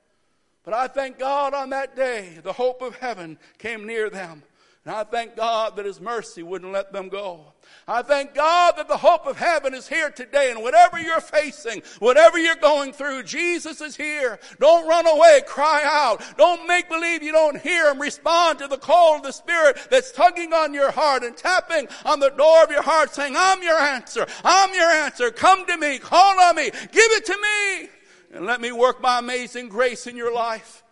But 0.63 0.73
I 0.73 0.87
thank 0.87 1.19
God 1.19 1.53
on 1.53 1.69
that 1.71 1.95
day, 1.95 2.39
the 2.41 2.53
hope 2.53 2.81
of 2.81 2.95
heaven 2.95 3.37
came 3.57 3.85
near 3.85 4.09
them. 4.09 4.43
And 4.89 4.97
I 4.97 5.03
thank 5.03 5.35
God 5.35 5.75
that 5.75 5.85
His 5.85 6.01
mercy 6.01 6.41
wouldn't 6.41 6.71
let 6.71 6.91
them 6.91 7.09
go. 7.09 7.53
I 7.87 8.01
thank 8.01 8.33
God 8.33 8.73
that 8.77 8.87
the 8.87 8.97
hope 8.97 9.27
of 9.27 9.37
heaven 9.37 9.75
is 9.75 9.87
here 9.87 10.09
today. 10.09 10.49
And 10.49 10.63
whatever 10.63 10.99
you're 10.99 11.21
facing, 11.21 11.83
whatever 11.99 12.39
you're 12.39 12.55
going 12.55 12.93
through, 12.93 13.21
Jesus 13.21 13.81
is 13.81 13.95
here. 13.95 14.39
Don't 14.59 14.87
run 14.87 15.05
away. 15.05 15.41
Cry 15.45 15.83
out. 15.85 16.23
Don't 16.39 16.65
make 16.65 16.89
believe 16.89 17.21
you 17.21 17.31
don't 17.31 17.61
hear 17.61 17.91
Him. 17.91 18.01
Respond 18.01 18.57
to 18.57 18.67
the 18.67 18.79
call 18.79 19.17
of 19.17 19.21
the 19.21 19.31
Spirit 19.31 19.77
that's 19.91 20.11
tugging 20.11 20.53
on 20.53 20.73
your 20.73 20.89
heart 20.89 21.21
and 21.21 21.37
tapping 21.37 21.87
on 22.03 22.19
the 22.19 22.31
door 22.31 22.63
of 22.63 22.71
your 22.71 22.81
heart 22.81 23.13
saying, 23.13 23.35
I'm 23.37 23.61
your 23.61 23.77
answer. 23.77 24.25
I'm 24.43 24.73
your 24.73 24.89
answer. 24.89 25.29
Come 25.29 25.67
to 25.67 25.77
me. 25.77 25.99
Call 25.99 26.39
on 26.39 26.55
me. 26.55 26.71
Give 26.71 27.11
it 27.11 27.25
to 27.25 27.37
me 27.37 27.89
and 28.33 28.47
let 28.47 28.59
me 28.59 28.71
work 28.71 29.03
my 29.03 29.19
amazing 29.19 29.69
grace 29.69 30.07
in 30.07 30.17
your 30.17 30.33
life. 30.33 30.83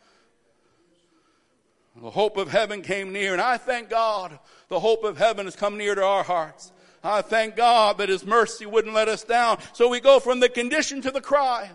The 2.01 2.11
hope 2.11 2.37
of 2.37 2.49
heaven 2.49 2.83
came 2.83 3.11
near, 3.11 3.33
and 3.33 3.41
I 3.41 3.57
thank 3.57 3.89
God 3.89 4.37
the 4.69 4.79
hope 4.79 5.03
of 5.03 5.17
heaven 5.17 5.45
has 5.45 5.55
come 5.55 5.77
near 5.77 5.95
to 5.95 6.03
our 6.03 6.23
hearts. 6.23 6.71
I 7.03 7.21
thank 7.21 7.55
God 7.55 7.97
that 7.97 8.09
His 8.09 8.25
mercy 8.25 8.65
wouldn't 8.65 8.93
let 8.93 9.07
us 9.07 9.23
down. 9.23 9.59
So 9.73 9.87
we 9.87 9.99
go 9.99 10.19
from 10.19 10.39
the 10.39 10.49
condition 10.49 11.01
to 11.01 11.11
the 11.11 11.21
cry. 11.21 11.69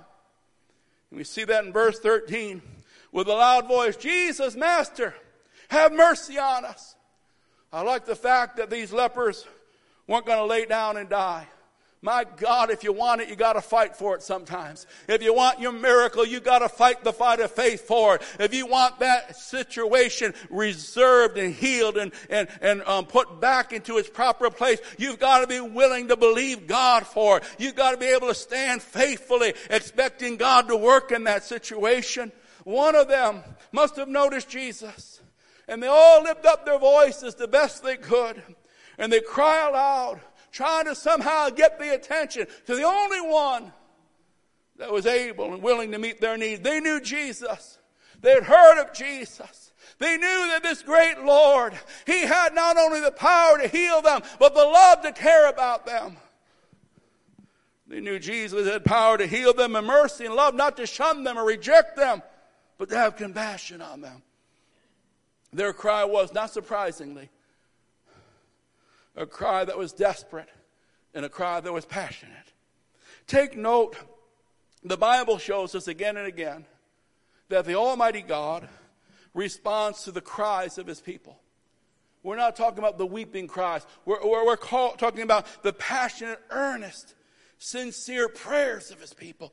And 1.10 1.18
we 1.18 1.24
see 1.24 1.44
that 1.44 1.64
in 1.64 1.72
verse 1.72 1.98
13 1.98 2.62
with 3.10 3.26
a 3.26 3.32
loud 3.32 3.66
voice, 3.66 3.96
Jesus, 3.96 4.54
Master, 4.54 5.14
have 5.68 5.92
mercy 5.92 6.38
on 6.38 6.64
us. 6.64 6.94
I 7.72 7.82
like 7.82 8.04
the 8.04 8.16
fact 8.16 8.58
that 8.58 8.70
these 8.70 8.92
lepers 8.92 9.46
weren't 10.06 10.26
going 10.26 10.38
to 10.38 10.44
lay 10.44 10.66
down 10.66 10.96
and 10.96 11.08
die. 11.08 11.46
My 12.05 12.26
God, 12.36 12.70
if 12.70 12.82
you 12.82 12.92
want 12.92 13.20
it, 13.20 13.28
you 13.28 13.36
gotta 13.36 13.61
fight 13.61 13.94
for 13.94 14.16
it 14.16 14.22
sometimes. 14.22 14.88
If 15.07 15.22
you 15.22 15.32
want 15.32 15.61
your 15.61 15.70
miracle, 15.70 16.26
you 16.26 16.40
gotta 16.40 16.68
fight 16.68 17.05
the 17.05 17.12
fight 17.12 17.38
of 17.38 17.53
faith 17.53 17.82
for 17.82 18.16
it. 18.16 18.22
If 18.40 18.53
you 18.53 18.66
want 18.66 18.98
that 18.98 19.36
situation 19.36 20.34
reserved 20.50 21.38
and 21.38 21.55
healed 21.55 21.96
and, 21.96 22.11
and, 22.28 22.48
and 22.61 22.82
um, 22.82 23.07
put 23.07 23.40
back 23.40 23.72
into 23.72 23.98
its 23.98 24.11
proper 24.11 24.50
place, 24.50 24.80
you've 24.98 25.20
gotta 25.20 25.46
be 25.46 25.61
willing 25.61 26.09
to 26.09 26.16
believe 26.16 26.66
God 26.66 27.07
for 27.07 27.36
it. 27.36 27.44
You've 27.57 27.76
gotta 27.76 27.98
be 27.98 28.07
able 28.07 28.26
to 28.26 28.34
stand 28.34 28.82
faithfully, 28.82 29.55
expecting 29.70 30.36
God 30.36 30.66
to 30.68 30.76
work 30.76 31.12
in 31.12 31.22
that 31.24 31.44
situation. 31.44 32.32
One 32.64 32.96
of 32.96 33.07
them 33.07 33.44
must 33.70 33.94
have 33.94 34.09
noticed 34.09 34.48
Jesus. 34.48 35.20
And 35.68 35.80
they 35.80 35.86
all 35.86 36.24
lifted 36.24 36.46
up 36.48 36.66
their 36.66 36.80
voices 36.80 37.36
the 37.36 37.46
best 37.46 37.84
they 37.84 37.96
could. 37.96 38.42
And 38.98 39.12
they 39.12 39.20
cry 39.20 39.68
aloud, 39.68 40.20
trying 40.53 40.84
to 40.84 40.94
somehow 40.94 41.48
get 41.50 41.78
the 41.78 41.94
attention 41.94 42.46
to 42.66 42.76
the 42.76 42.84
only 42.84 43.20
one 43.20 43.72
that 44.76 44.92
was 44.92 45.07
able 45.07 45.53
and 45.53 45.62
willing 45.62 45.92
to 45.92 45.98
meet 45.98 46.20
their 46.20 46.36
needs. 46.36 46.61
They 46.61 46.80
knew 46.80 47.00
Jesus. 47.00 47.78
They 48.20 48.32
had 48.34 48.44
heard 48.44 48.80
of 48.80 48.92
Jesus. 48.92 49.72
They 49.98 50.16
knew 50.16 50.48
that 50.50 50.62
this 50.62 50.82
great 50.82 51.20
Lord, 51.22 51.74
He 52.07 52.20
had 52.20 52.55
not 52.55 52.76
only 52.76 53.00
the 53.00 53.12
power 53.12 53.59
to 53.59 53.68
heal 53.68 54.03
them, 54.03 54.22
but 54.38 54.55
the 54.55 54.64
love 54.64 55.03
to 55.03 55.12
care 55.12 55.48
about 55.48 55.86
them. 55.86 56.16
They 57.86 58.00
knew 58.00 58.18
Jesus 58.18 58.66
had 58.66 58.84
power 58.84 59.18
to 59.18 59.26
heal 59.26 59.53
them 59.53 59.76
and 59.76 59.86
mercy 59.86 60.24
and 60.24 60.34
love, 60.34 60.55
not 60.55 60.76
to 60.78 60.86
shun 60.86 61.24
them 61.24 61.38
or 61.38 61.44
reject 61.44 61.96
them, 61.96 62.22
but 62.78 62.88
to 62.88 62.96
have 62.96 63.16
compassion 63.16 63.82
on 63.82 64.00
them. 64.00 64.22
Their 65.53 65.72
cry 65.72 66.05
was, 66.05 66.32
not 66.32 66.50
surprisingly, 66.50 67.28
a 69.16 69.26
cry 69.26 69.64
that 69.64 69.76
was 69.76 69.92
desperate, 69.92 70.48
and 71.14 71.24
a 71.24 71.28
cry 71.28 71.60
that 71.60 71.72
was 71.72 71.84
passionate. 71.84 72.52
Take 73.26 73.56
note, 73.56 73.96
the 74.82 74.96
Bible 74.96 75.38
shows 75.38 75.74
us 75.74 75.88
again 75.88 76.16
and 76.16 76.26
again 76.26 76.64
that 77.48 77.66
the 77.66 77.74
Almighty 77.74 78.22
God 78.22 78.68
responds 79.34 80.04
to 80.04 80.12
the 80.12 80.20
cries 80.20 80.78
of 80.78 80.86
His 80.86 81.00
people. 81.00 81.38
We're 82.22 82.36
not 82.36 82.56
talking 82.56 82.78
about 82.78 82.98
the 82.98 83.06
weeping 83.06 83.48
cries. 83.48 83.84
We're, 84.04 84.24
we're, 84.24 84.46
we're 84.46 84.56
call, 84.56 84.92
talking 84.92 85.22
about 85.22 85.46
the 85.62 85.72
passionate, 85.72 86.40
earnest, 86.50 87.14
sincere 87.58 88.28
prayers 88.28 88.90
of 88.90 89.00
His 89.00 89.12
people. 89.12 89.52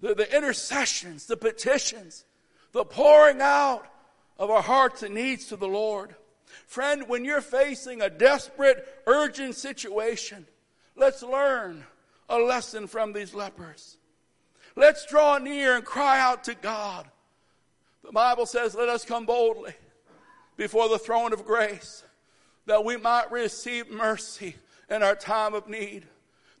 The, 0.00 0.14
the 0.14 0.36
intercessions, 0.36 1.26
the 1.26 1.36
petitions, 1.36 2.24
the 2.72 2.84
pouring 2.84 3.40
out 3.40 3.86
of 4.38 4.50
our 4.50 4.62
hearts 4.62 5.02
and 5.02 5.14
needs 5.14 5.46
to 5.46 5.56
the 5.56 5.68
Lord. 5.68 6.14
Friend, 6.70 7.08
when 7.08 7.24
you're 7.24 7.40
facing 7.40 8.00
a 8.00 8.08
desperate, 8.08 8.86
urgent 9.04 9.56
situation, 9.56 10.46
let's 10.94 11.20
learn 11.20 11.84
a 12.28 12.38
lesson 12.38 12.86
from 12.86 13.12
these 13.12 13.34
lepers. 13.34 13.96
Let's 14.76 15.04
draw 15.04 15.38
near 15.38 15.74
and 15.74 15.84
cry 15.84 16.20
out 16.20 16.44
to 16.44 16.54
God. 16.54 17.08
The 18.04 18.12
Bible 18.12 18.46
says, 18.46 18.76
let 18.76 18.88
us 18.88 19.04
come 19.04 19.26
boldly 19.26 19.74
before 20.56 20.88
the 20.88 21.00
throne 21.00 21.32
of 21.32 21.44
grace 21.44 22.04
that 22.66 22.84
we 22.84 22.96
might 22.96 23.32
receive 23.32 23.90
mercy 23.90 24.54
in 24.88 25.02
our 25.02 25.16
time 25.16 25.54
of 25.54 25.68
need. 25.68 26.06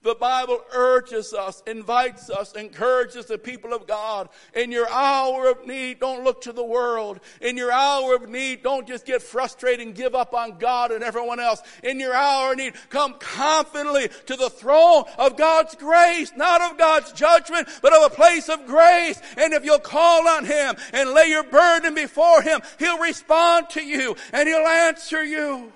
The 0.02 0.14
Bible 0.14 0.58
urges 0.72 1.34
us, 1.34 1.62
invites 1.66 2.30
us, 2.30 2.54
encourages 2.54 3.26
the 3.26 3.36
people 3.36 3.74
of 3.74 3.86
God. 3.86 4.30
In 4.54 4.72
your 4.72 4.88
hour 4.88 5.50
of 5.50 5.66
need, 5.66 6.00
don't 6.00 6.24
look 6.24 6.40
to 6.42 6.52
the 6.52 6.64
world. 6.64 7.20
In 7.42 7.58
your 7.58 7.70
hour 7.70 8.14
of 8.14 8.26
need, 8.26 8.62
don't 8.62 8.88
just 8.88 9.04
get 9.04 9.20
frustrated 9.20 9.86
and 9.86 9.94
give 9.94 10.14
up 10.14 10.32
on 10.32 10.56
God 10.56 10.90
and 10.90 11.04
everyone 11.04 11.38
else. 11.38 11.60
In 11.82 12.00
your 12.00 12.14
hour 12.14 12.52
of 12.52 12.56
need, 12.56 12.76
come 12.88 13.16
confidently 13.18 14.08
to 14.24 14.36
the 14.36 14.48
throne 14.48 15.04
of 15.18 15.36
God's 15.36 15.74
grace, 15.74 16.32
not 16.34 16.62
of 16.62 16.78
God's 16.78 17.12
judgment, 17.12 17.68
but 17.82 17.92
of 17.92 18.10
a 18.10 18.14
place 18.14 18.48
of 18.48 18.64
grace. 18.64 19.20
And 19.36 19.52
if 19.52 19.66
you'll 19.66 19.80
call 19.80 20.26
on 20.26 20.46
Him 20.46 20.76
and 20.94 21.10
lay 21.10 21.26
your 21.26 21.44
burden 21.44 21.94
before 21.94 22.40
Him, 22.40 22.62
He'll 22.78 23.00
respond 23.00 23.68
to 23.70 23.84
you 23.84 24.16
and 24.32 24.48
He'll 24.48 24.66
answer 24.66 25.22
you. 25.22 25.74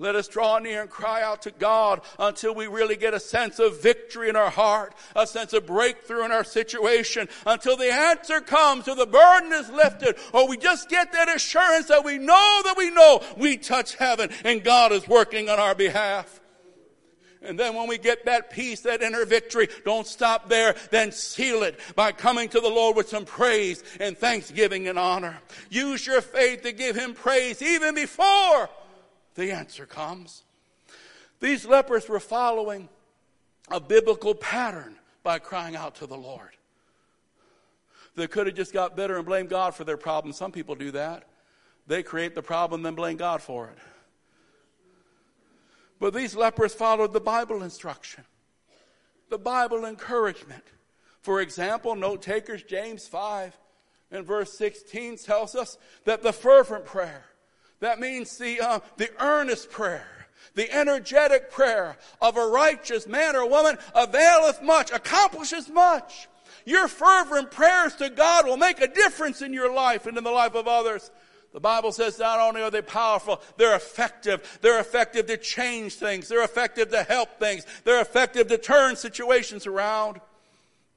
Let 0.00 0.14
us 0.14 0.28
draw 0.28 0.60
near 0.60 0.82
and 0.82 0.90
cry 0.90 1.22
out 1.22 1.42
to 1.42 1.50
God 1.50 2.02
until 2.20 2.54
we 2.54 2.68
really 2.68 2.94
get 2.94 3.14
a 3.14 3.20
sense 3.20 3.58
of 3.58 3.82
victory 3.82 4.28
in 4.28 4.36
our 4.36 4.50
heart, 4.50 4.94
a 5.16 5.26
sense 5.26 5.52
of 5.52 5.66
breakthrough 5.66 6.24
in 6.24 6.30
our 6.30 6.44
situation, 6.44 7.28
until 7.44 7.76
the 7.76 7.92
answer 7.92 8.40
comes 8.40 8.86
or 8.86 8.94
the 8.94 9.06
burden 9.06 9.52
is 9.52 9.68
lifted, 9.70 10.14
or 10.32 10.48
we 10.48 10.56
just 10.56 10.88
get 10.88 11.12
that 11.12 11.34
assurance 11.34 11.86
that 11.86 12.04
we 12.04 12.16
know 12.16 12.60
that 12.64 12.76
we 12.76 12.90
know 12.90 13.20
we 13.36 13.56
touch 13.56 13.96
heaven 13.96 14.30
and 14.44 14.62
God 14.62 14.92
is 14.92 15.08
working 15.08 15.48
on 15.48 15.58
our 15.58 15.74
behalf. 15.74 16.40
And 17.42 17.58
then 17.58 17.74
when 17.74 17.88
we 17.88 17.98
get 17.98 18.24
that 18.26 18.50
peace, 18.50 18.80
that 18.80 19.02
inner 19.02 19.24
victory, 19.24 19.68
don't 19.84 20.06
stop 20.06 20.48
there. 20.48 20.74
Then 20.90 21.12
seal 21.12 21.62
it 21.62 21.78
by 21.94 22.12
coming 22.12 22.48
to 22.48 22.60
the 22.60 22.68
Lord 22.68 22.96
with 22.96 23.08
some 23.08 23.24
praise 23.24 23.82
and 24.00 24.18
thanksgiving 24.18 24.88
and 24.88 24.98
honor. 24.98 25.38
Use 25.70 26.06
your 26.06 26.20
faith 26.20 26.62
to 26.62 26.72
give 26.72 26.96
Him 26.96 27.14
praise 27.14 27.62
even 27.62 27.94
before 27.94 28.68
the 29.38 29.52
answer 29.52 29.86
comes. 29.86 30.42
These 31.38 31.64
lepers 31.64 32.08
were 32.08 32.18
following 32.18 32.88
a 33.70 33.78
biblical 33.78 34.34
pattern 34.34 34.96
by 35.22 35.38
crying 35.38 35.76
out 35.76 35.94
to 35.96 36.06
the 36.06 36.16
Lord. 36.16 36.50
They 38.16 38.26
could 38.26 38.48
have 38.48 38.56
just 38.56 38.72
got 38.72 38.96
bitter 38.96 39.16
and 39.16 39.24
blamed 39.24 39.48
God 39.48 39.76
for 39.76 39.84
their 39.84 39.96
problem. 39.96 40.32
Some 40.32 40.50
people 40.50 40.74
do 40.74 40.90
that. 40.90 41.22
They 41.86 42.02
create 42.02 42.34
the 42.34 42.42
problem, 42.42 42.82
then 42.82 42.96
blame 42.96 43.16
God 43.16 43.40
for 43.40 43.68
it. 43.68 43.78
But 46.00 46.14
these 46.14 46.34
lepers 46.34 46.74
followed 46.74 47.12
the 47.12 47.20
Bible 47.20 47.62
instruction, 47.62 48.24
the 49.30 49.38
Bible 49.38 49.84
encouragement. 49.84 50.64
For 51.22 51.40
example, 51.40 51.94
note 51.94 52.22
takers, 52.22 52.64
James 52.64 53.06
5 53.06 53.56
and 54.10 54.26
verse 54.26 54.58
16 54.58 55.18
tells 55.18 55.54
us 55.54 55.78
that 56.06 56.24
the 56.24 56.32
fervent 56.32 56.84
prayer 56.84 57.24
that 57.80 58.00
means 58.00 58.36
the, 58.38 58.60
uh, 58.60 58.80
the 58.96 59.10
earnest 59.20 59.70
prayer, 59.70 60.06
the 60.54 60.70
energetic 60.72 61.50
prayer 61.50 61.96
of 62.20 62.36
a 62.36 62.46
righteous 62.46 63.06
man 63.06 63.36
or 63.36 63.48
woman 63.48 63.78
availeth 63.94 64.62
much, 64.62 64.90
accomplishes 64.90 65.68
much. 65.68 66.28
Your 66.64 66.88
fervent 66.88 67.50
prayers 67.50 67.94
to 67.96 68.10
God 68.10 68.46
will 68.46 68.56
make 68.56 68.80
a 68.80 68.88
difference 68.88 69.40
in 69.42 69.52
your 69.52 69.72
life 69.72 70.06
and 70.06 70.18
in 70.18 70.24
the 70.24 70.30
life 70.30 70.54
of 70.54 70.66
others. 70.66 71.10
The 71.52 71.60
Bible 71.60 71.92
says 71.92 72.18
not 72.18 72.40
only 72.40 72.60
are 72.62 72.70
they 72.70 72.82
powerful, 72.82 73.40
they're 73.56 73.76
effective. 73.76 74.58
They're 74.60 74.80
effective 74.80 75.26
to 75.26 75.38
change 75.38 75.94
things. 75.94 76.28
They're 76.28 76.44
effective 76.44 76.90
to 76.90 77.04
help 77.04 77.38
things. 77.38 77.64
They're 77.84 78.02
effective 78.02 78.48
to 78.48 78.58
turn 78.58 78.96
situations 78.96 79.66
around. 79.66 80.20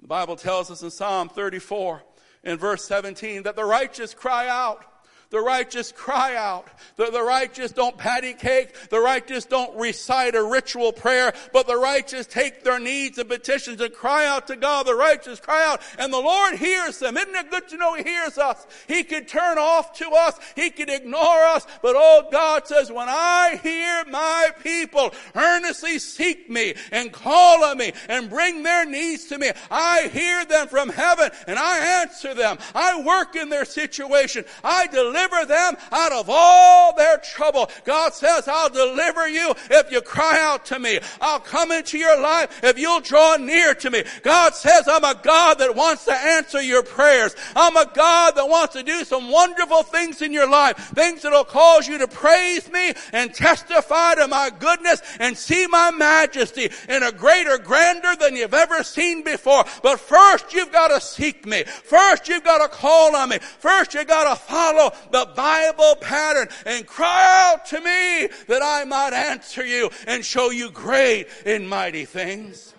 The 0.02 0.08
Bible 0.08 0.36
tells 0.36 0.70
us 0.70 0.82
in 0.82 0.90
Psalm 0.90 1.30
34 1.30 2.04
in 2.44 2.58
verse 2.58 2.84
17 2.86 3.44
that 3.44 3.56
the 3.56 3.64
righteous 3.64 4.14
cry 4.14 4.50
out 4.50 4.84
the 5.32 5.40
righteous 5.40 5.94
cry 5.94 6.36
out. 6.36 6.68
The, 6.98 7.10
the 7.10 7.24
righteous 7.24 7.72
don't 7.72 7.98
patty 7.98 8.34
cake. 8.34 8.90
The 8.90 9.00
righteous 9.00 9.46
don't 9.46 9.76
recite 9.78 10.36
a 10.36 10.44
ritual 10.44 10.92
prayer, 10.92 11.34
but 11.54 11.68
the 11.68 11.78
righteous 11.78 12.28
take 12.28 12.64
their 12.64 12.80
needs 12.80 13.18
and 13.18 13.30
petitions 13.30 13.80
and 13.80 13.94
cry 13.94 14.26
out 14.26 14.48
to 14.48 14.58
God. 14.58 14.86
The 14.86 14.96
righteous 14.96 15.40
cry 15.40 15.66
out 15.66 15.82
and 15.98 16.12
the 16.12 16.20
Lord 16.20 16.56
hears 16.56 17.00
them. 17.00 17.16
Isn't 17.16 17.34
it 17.34 17.50
good 17.50 17.70
to 17.70 17.78
know 17.78 17.96
He 17.96 18.04
hears 18.04 18.38
us? 18.38 18.68
He 18.88 19.04
could 19.04 19.30
turn 19.30 19.58
off 19.58 19.94
to 20.00 20.10
us. 20.10 20.38
He 20.56 20.70
could 20.70 20.90
ignore 20.90 21.44
us. 21.46 21.66
But 21.82 21.96
oh, 21.98 22.28
God 22.30 22.68
says, 22.68 22.92
when 22.92 23.08
I 23.10 23.58
hear 23.64 24.04
my 24.12 24.50
people 24.62 25.14
earnestly 25.34 25.98
seek 26.00 26.50
me 26.50 26.76
and 26.92 27.12
call 27.12 27.64
on 27.64 27.78
me 27.78 27.94
and 28.10 28.30
bring 28.30 28.64
their 28.64 28.86
needs 28.86 29.28
to 29.28 29.38
me, 29.38 29.52
I 29.70 30.10
hear 30.12 30.44
them 30.44 30.68
from 30.68 30.90
heaven 30.90 31.32
and 31.48 31.58
I 31.58 32.02
answer 32.02 32.34
them. 32.34 32.58
I 32.76 33.02
work 33.02 33.38
in 33.38 33.48
their 33.48 33.64
situation. 33.64 34.44
I 34.62 34.88
deliver 34.88 35.21
deliver 35.22 35.46
them 35.46 35.76
out 35.92 36.12
of 36.12 36.30
all 36.30 36.96
their 36.96 37.18
trouble. 37.18 37.70
God 37.84 38.14
says, 38.14 38.48
I'll 38.48 38.70
deliver 38.70 39.28
you 39.28 39.54
if 39.70 39.92
you 39.92 40.02
cry 40.02 40.40
out 40.42 40.66
to 40.68 40.80
me. 40.80 41.00
I'll 41.20 41.40
come 41.40 41.72
into 41.72 41.98
your 41.98 42.20
life 42.22 42.64
if 42.64 42.78
you'll 42.78 43.02
draw 43.02 43.38
near 43.38 43.74
to 43.76 43.90
me. 43.90 44.04
God 44.24 44.54
says, 44.54 44.88
I'm 44.88 45.04
a 45.04 45.20
God 45.22 45.60
that 45.60 45.76
wants 45.76 46.06
to 46.06 46.14
answer 46.14 46.62
your 46.62 46.84
prayers. 46.84 47.36
I'm 47.56 47.76
a 47.76 47.90
God 47.94 48.36
that 48.36 48.48
wants 48.48 48.74
to 48.74 48.84
do 48.84 49.04
some 49.04 49.30
wonderful 49.30 49.84
things 49.84 50.22
in 50.22 50.32
your 50.32 50.50
life. 50.50 50.78
Things 50.78 51.22
that'll 51.22 51.44
cause 51.44 51.88
you 51.88 51.98
to 52.00 52.08
praise 52.08 52.70
me 52.72 52.94
and 53.14 53.34
testify 53.34 54.16
to 54.16 54.28
my 54.28 54.52
goodness 54.58 55.02
and 55.20 55.38
see 55.38 55.68
my 55.68 55.92
majesty 55.92 56.70
in 56.90 57.04
a 57.04 57.12
greater 57.12 57.58
grandeur 57.58 58.16
than 58.16 58.36
you've 58.36 58.54
ever 58.54 58.84
seen 58.84 59.24
before. 59.24 59.64
But 59.84 60.00
first 60.00 60.54
you've 60.54 60.72
got 60.72 60.90
to 60.90 61.02
seek 61.02 61.46
me. 61.46 61.64
First 61.64 62.28
you've 62.28 62.44
got 62.44 62.60
to 62.60 62.76
call 62.76 63.16
on 63.16 63.30
me. 63.30 63.40
First 63.40 63.94
you've 63.94 64.08
got 64.08 64.30
to 64.30 64.42
follow 64.42 64.92
the 65.12 65.30
Bible 65.36 65.96
pattern 66.00 66.48
and 66.66 66.86
cry 66.86 67.52
out 67.52 67.66
to 67.68 67.80
me 67.80 68.28
that 68.48 68.62
I 68.64 68.84
might 68.86 69.14
answer 69.14 69.66
you 69.66 69.90
and 70.08 70.26
show 70.26 70.50
you 70.52 70.72
great 70.72 71.28
and 71.46 71.70
mighty 71.70 72.06
things. 72.06 72.74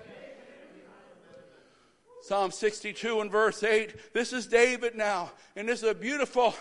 Psalm 2.23 2.51
62 2.51 3.21
and 3.21 3.31
verse 3.31 3.63
8. 3.63 4.15
This 4.15 4.33
is 4.33 4.47
David 4.47 4.95
now, 4.95 5.33
and 5.57 5.69
this 5.69 5.83
is 5.83 5.89
a 5.91 5.95
beautiful 5.95 6.55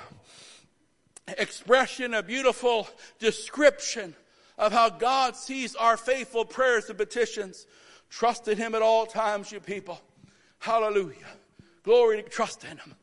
expression, 1.37 2.13
a 2.13 2.23
beautiful 2.23 2.87
description 3.19 4.15
of 4.57 4.71
how 4.71 4.89
God 4.89 5.35
sees 5.35 5.75
our 5.75 5.97
faithful 5.97 6.45
prayers 6.45 6.89
and 6.89 6.97
petitions. 6.97 7.67
Trust 8.09 8.47
in 8.47 8.57
Him 8.57 8.75
at 8.75 8.81
all 8.81 9.05
times, 9.05 9.51
you 9.51 9.59
people. 9.59 10.01
Hallelujah. 10.59 11.15
Glory 11.83 12.21
to 12.21 12.29
trust 12.29 12.63
in 12.63 12.77
Him. 12.77 12.95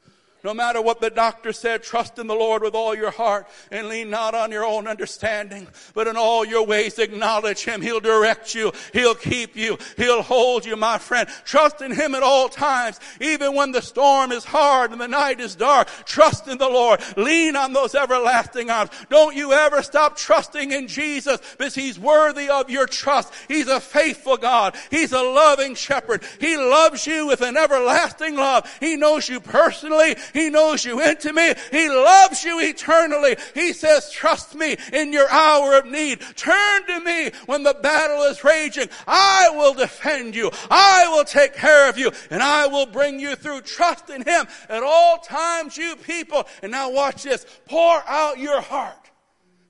No 0.44 0.54
matter 0.54 0.80
what 0.80 1.00
the 1.00 1.10
doctor 1.10 1.52
said, 1.52 1.82
trust 1.82 2.18
in 2.18 2.28
the 2.28 2.34
Lord 2.34 2.62
with 2.62 2.74
all 2.74 2.94
your 2.94 3.10
heart 3.10 3.48
and 3.72 3.88
lean 3.88 4.08
not 4.08 4.36
on 4.36 4.52
your 4.52 4.64
own 4.64 4.86
understanding, 4.86 5.66
but 5.94 6.06
in 6.06 6.16
all 6.16 6.44
your 6.44 6.64
ways 6.64 7.00
acknowledge 7.00 7.64
Him. 7.64 7.82
He'll 7.82 7.98
direct 7.98 8.54
you. 8.54 8.72
He'll 8.92 9.16
keep 9.16 9.56
you. 9.56 9.78
He'll 9.96 10.22
hold 10.22 10.64
you, 10.64 10.76
my 10.76 10.98
friend. 10.98 11.28
Trust 11.44 11.82
in 11.82 11.90
Him 11.90 12.14
at 12.14 12.22
all 12.22 12.48
times, 12.48 13.00
even 13.20 13.56
when 13.56 13.72
the 13.72 13.82
storm 13.82 14.30
is 14.30 14.44
hard 14.44 14.92
and 14.92 15.00
the 15.00 15.08
night 15.08 15.40
is 15.40 15.56
dark. 15.56 15.88
Trust 16.04 16.46
in 16.46 16.58
the 16.58 16.68
Lord. 16.68 17.00
Lean 17.16 17.56
on 17.56 17.72
those 17.72 17.96
everlasting 17.96 18.70
arms. 18.70 18.90
Don't 19.10 19.34
you 19.34 19.52
ever 19.52 19.82
stop 19.82 20.16
trusting 20.16 20.70
in 20.70 20.86
Jesus 20.86 21.40
because 21.58 21.74
He's 21.74 21.98
worthy 21.98 22.48
of 22.48 22.70
your 22.70 22.86
trust. 22.86 23.32
He's 23.48 23.66
a 23.66 23.80
faithful 23.80 24.36
God. 24.36 24.76
He's 24.90 25.12
a 25.12 25.22
loving 25.22 25.74
shepherd. 25.74 26.22
He 26.38 26.56
loves 26.56 27.08
you 27.08 27.26
with 27.26 27.40
an 27.40 27.56
everlasting 27.56 28.36
love. 28.36 28.70
He 28.78 28.94
knows 28.94 29.28
you 29.28 29.40
personally. 29.40 30.14
Knows 30.48 30.84
you 30.84 31.00
intimately. 31.02 31.60
He 31.70 31.88
loves 31.88 32.44
you 32.44 32.60
eternally. 32.60 33.36
He 33.54 33.72
says, 33.72 34.10
trust 34.10 34.54
me 34.54 34.76
in 34.92 35.12
your 35.12 35.28
hour 35.30 35.76
of 35.76 35.86
need. 35.86 36.20
Turn 36.36 36.86
to 36.86 37.00
me 37.00 37.30
when 37.46 37.62
the 37.62 37.74
battle 37.74 38.22
is 38.24 38.44
raging. 38.44 38.88
I 39.06 39.50
will 39.52 39.74
defend 39.74 40.34
you. 40.34 40.50
I 40.70 41.08
will 41.08 41.24
take 41.24 41.54
care 41.54 41.88
of 41.88 41.98
you 41.98 42.12
and 42.30 42.42
I 42.42 42.66
will 42.68 42.86
bring 42.86 43.18
you 43.18 43.34
through. 43.34 43.62
Trust 43.62 44.10
in 44.10 44.22
Him 44.22 44.46
at 44.68 44.82
all 44.82 45.18
times, 45.18 45.76
you 45.76 45.96
people. 45.96 46.46
And 46.62 46.72
now 46.72 46.90
watch 46.90 47.24
this. 47.24 47.44
Pour 47.66 48.02
out 48.06 48.38
your 48.38 48.60
heart 48.60 49.10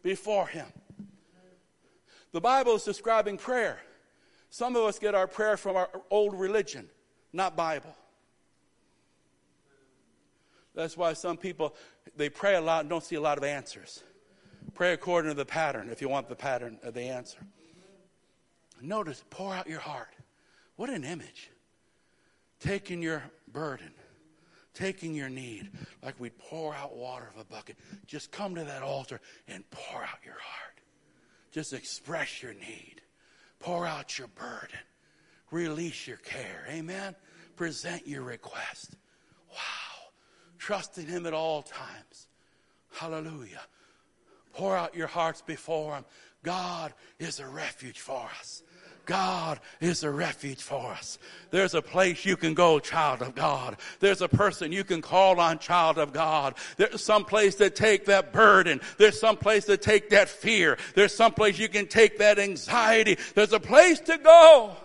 before 0.03 0.47
Him. 0.47 0.67
The 2.33 2.41
Bible 2.41 2.75
is 2.75 2.85
describing 2.85 3.39
prayer. 3.39 3.79
Some 4.51 4.77
of 4.77 4.85
us 4.85 4.99
get 4.99 5.15
our 5.15 5.27
prayer 5.27 5.57
from 5.57 5.77
our 5.77 5.89
old 6.11 6.39
religion, 6.39 6.89
not 7.33 7.57
Bible. 7.57 7.95
That's 10.79 10.97
why 10.97 11.13
some 11.15 11.37
people, 11.37 11.75
they 12.17 12.29
pray 12.29 12.55
a 12.55 12.61
lot 12.61 12.83
and 12.83 12.89
don't 12.89 13.03
see 13.03 13.17
a 13.17 13.21
lot 13.21 13.37
of 13.37 13.43
answers. 13.43 14.05
Pray 14.75 14.93
according 14.93 15.33
to 15.33 15.37
the 15.37 15.45
pattern 15.45 15.89
if 15.91 16.01
you 16.01 16.09
want 16.09 16.29
the 16.29 16.37
pattern 16.37 16.79
of 16.85 16.95
the 16.95 17.03
answer. 17.03 17.41
Notice, 18.81 19.25
pour 19.29 19.53
out 19.53 19.69
your 19.69 19.81
heart. 19.81 20.15
What 20.77 20.89
an 20.89 21.03
image. 21.03 21.51
Taking 22.61 23.03
your 23.03 23.25
burden, 23.53 23.91
taking 24.73 25.17
your 25.17 25.29
need, 25.29 25.69
like 26.01 26.15
we'd 26.21 26.39
pour 26.39 26.73
out 26.77 26.97
water 26.97 27.29
of 27.35 27.41
a 27.41 27.45
bucket. 27.45 27.77
Just 28.07 28.31
come 28.31 28.55
to 28.55 28.63
that 28.63 28.85
altar 28.85 29.21
and 29.49 29.69
pour 29.73 30.03
out 30.03 30.25
your 30.25 30.39
heart. 30.41 30.81
Just 31.51 31.73
express 31.73 32.41
your 32.41 32.55
need. 32.55 33.03
Pour 33.59 33.85
out 33.85 34.17
your 34.17 34.29
burden. 34.29 34.79
Release 35.51 36.07
your 36.07 36.19
care. 36.19 36.69
Amen. 36.71 37.17
Present 37.57 38.07
your 38.07 38.23
request. 38.23 38.95
Wow. 39.51 39.88
Trust 40.59 40.99
in 40.99 41.07
Him 41.07 41.27
at 41.27 41.35
all 41.35 41.63
times. 41.63 42.29
Hallelujah. 42.93 43.63
Pour 44.53 44.77
out 44.77 44.95
your 44.95 45.07
hearts 45.07 45.43
before 45.43 45.97
Him. 45.97 46.05
God 46.43 46.93
is 47.19 47.41
a 47.41 47.47
refuge 47.47 48.01
for 48.01 48.29
us. 48.39 48.63
God 49.09 49.59
is 49.81 50.05
a 50.05 50.11
refuge 50.11 50.61
for 50.61 50.93
us. 50.93 51.19
There's 51.51 51.75
a 51.75 51.81
place 51.81 52.27
you 52.27 52.37
can 52.37 52.53
go, 52.53 52.79
child 52.79 53.23
of 53.23 53.35
God. 53.35 53.79
There's 54.01 54.21
a 54.21 54.29
person 54.29 54.71
you 54.71 54.85
can 54.85 55.01
call 55.01 55.41
on, 55.41 55.59
child 55.59 55.97
of 55.97 56.13
God. 56.13 56.57
There's 56.77 57.03
some 57.03 57.25
place 57.25 57.55
to 57.55 57.71
take 57.71 58.05
that 58.05 58.35
burden. 58.35 58.83
There's 58.99 59.19
some 59.19 59.39
place 59.39 59.65
to 59.65 59.79
take 59.79 60.11
that 60.11 60.29
fear. 60.29 60.77
There's 60.95 61.15
some 61.15 61.33
place 61.33 61.59
you 61.59 61.71
can 61.71 61.87
take 61.87 62.19
that 62.19 62.39
anxiety. 62.39 63.17
There's 63.35 63.55
a 63.55 63.61
place 63.61 63.99
to 64.01 64.19
go 64.19 64.77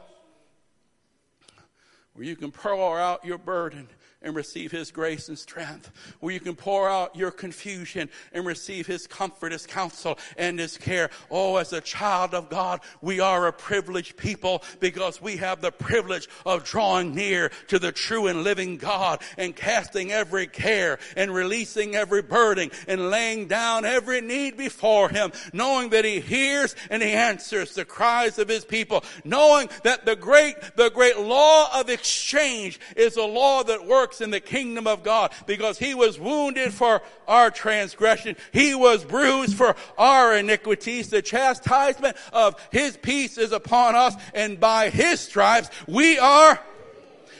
where 2.14 2.26
you 2.26 2.38
can 2.38 2.52
pour 2.52 2.98
out 2.98 3.26
your 3.26 3.38
burden 3.38 3.90
and 4.24 4.36
receive 4.36 4.72
His 4.72 4.92
grace 4.92 5.28
and 5.28 5.38
strength, 5.38 5.92
where 6.20 6.34
you 6.34 6.40
can 6.40 6.56
pour 6.56 6.90
out 6.90 7.16
your 7.16 7.32
confusion 7.32 8.10
and 8.32 8.46
receive 8.46 8.88
His 8.88 9.08
comfort, 9.08 9.52
His 9.52 9.66
counsel, 9.66 10.18
and 10.38 10.60
His 10.60 10.78
care. 10.78 11.10
Oh, 11.30 11.58
as 11.58 11.74
a 11.74 11.82
child 11.82 12.34
of 12.34 12.50
God, 12.50 12.82
we 13.02 13.20
are 13.20 13.48
a 13.48 13.54
privileged 13.54 14.18
people 14.18 14.64
because 14.80 15.22
we 15.22 15.38
have 15.38 15.62
the 15.62 15.72
privilege 15.72 16.30
of 16.46 16.64
drawing 16.64 17.14
near 17.14 17.52
to 17.68 17.80
the 17.80 17.92
true 17.92 18.28
and 18.28 18.44
living 18.44 18.78
God 18.78 19.22
and 19.38 19.56
casting 19.56 20.12
every 20.12 20.48
care 20.48 21.00
and 21.18 21.34
releasing 21.34 21.96
every 21.96 22.22
burden 22.22 22.72
and 22.88 23.10
laying 23.10 23.48
down 23.48 23.86
every 23.86 24.22
need 24.22 24.58
before 24.58 25.10
Him, 25.10 25.32
knowing 25.52 25.90
that 25.90 26.06
He 26.06 26.20
hears 26.20 26.76
and 26.90 27.04
He 27.04 27.12
answers 27.12 27.74
the 27.74 27.86
cries 27.86 28.40
of 28.40 28.48
His 28.48 28.66
people, 28.66 29.04
knowing 29.24 29.70
that 29.84 30.06
the 30.06 30.16
great, 30.16 30.56
the 30.76 30.90
great 30.90 31.20
law 31.20 31.68
of 31.80 31.90
exchange 31.90 32.80
is 32.96 33.18
a 33.18 33.24
law 33.24 33.64
that 33.64 33.86
works 33.86 34.13
works 34.14 34.22
in 34.22 34.30
the 34.30 34.40
kingdom 34.40 34.86
of 34.86 35.04
God 35.04 35.32
because 35.48 35.80
he 35.80 35.96
was 35.96 36.20
wounded 36.20 36.74
for 36.74 37.02
our 37.28 37.50
transgression. 37.50 38.36
He 38.52 38.76
was 38.76 39.04
bruised 39.04 39.56
for 39.56 39.76
our 39.98 40.36
iniquities. 40.38 41.10
The 41.10 41.22
chastisement 41.22 42.16
of 42.32 42.56
his 42.72 42.96
peace 42.98 43.38
is 43.38 43.52
upon 43.52 43.96
us 43.96 44.16
and 44.36 44.60
by 44.60 44.90
his 44.90 45.20
stripes 45.20 45.70
we 45.88 46.20
are 46.20 46.60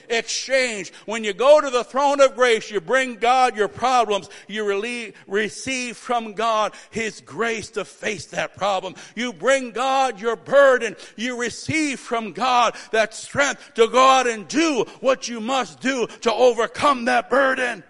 exchange. 0.10 0.92
When 1.06 1.24
you 1.24 1.34
go 1.34 1.62
to 1.62 1.70
the 1.70 1.84
throne 1.84 2.22
of 2.22 2.36
grace, 2.36 2.70
you 2.70 2.82
bring 2.82 3.16
God 3.16 3.56
your 3.56 3.68
problems. 3.68 4.30
You 4.48 4.66
relieve, 4.66 5.16
receive 5.28 5.98
from 5.98 6.34
God 6.34 6.74
His 6.92 7.22
grace 7.22 7.70
to 7.72 7.86
face 7.86 8.26
that 8.28 8.56
problem. 8.56 8.96
You 9.16 9.34
bring 9.34 9.72
God 9.72 10.20
your 10.20 10.36
burden. 10.36 10.96
You 11.16 11.40
receive 11.40 12.00
from 12.00 12.34
God 12.34 12.76
that 12.92 13.14
strength 13.14 13.74
to 13.76 13.88
go 13.88 14.08
out 14.08 14.28
and 14.28 14.48
do 14.48 14.86
what 15.00 15.28
you 15.28 15.40
must 15.40 15.80
do 15.80 16.08
to 16.22 16.34
overcome 16.34 17.06
that 17.06 17.30
burden. 17.30 17.84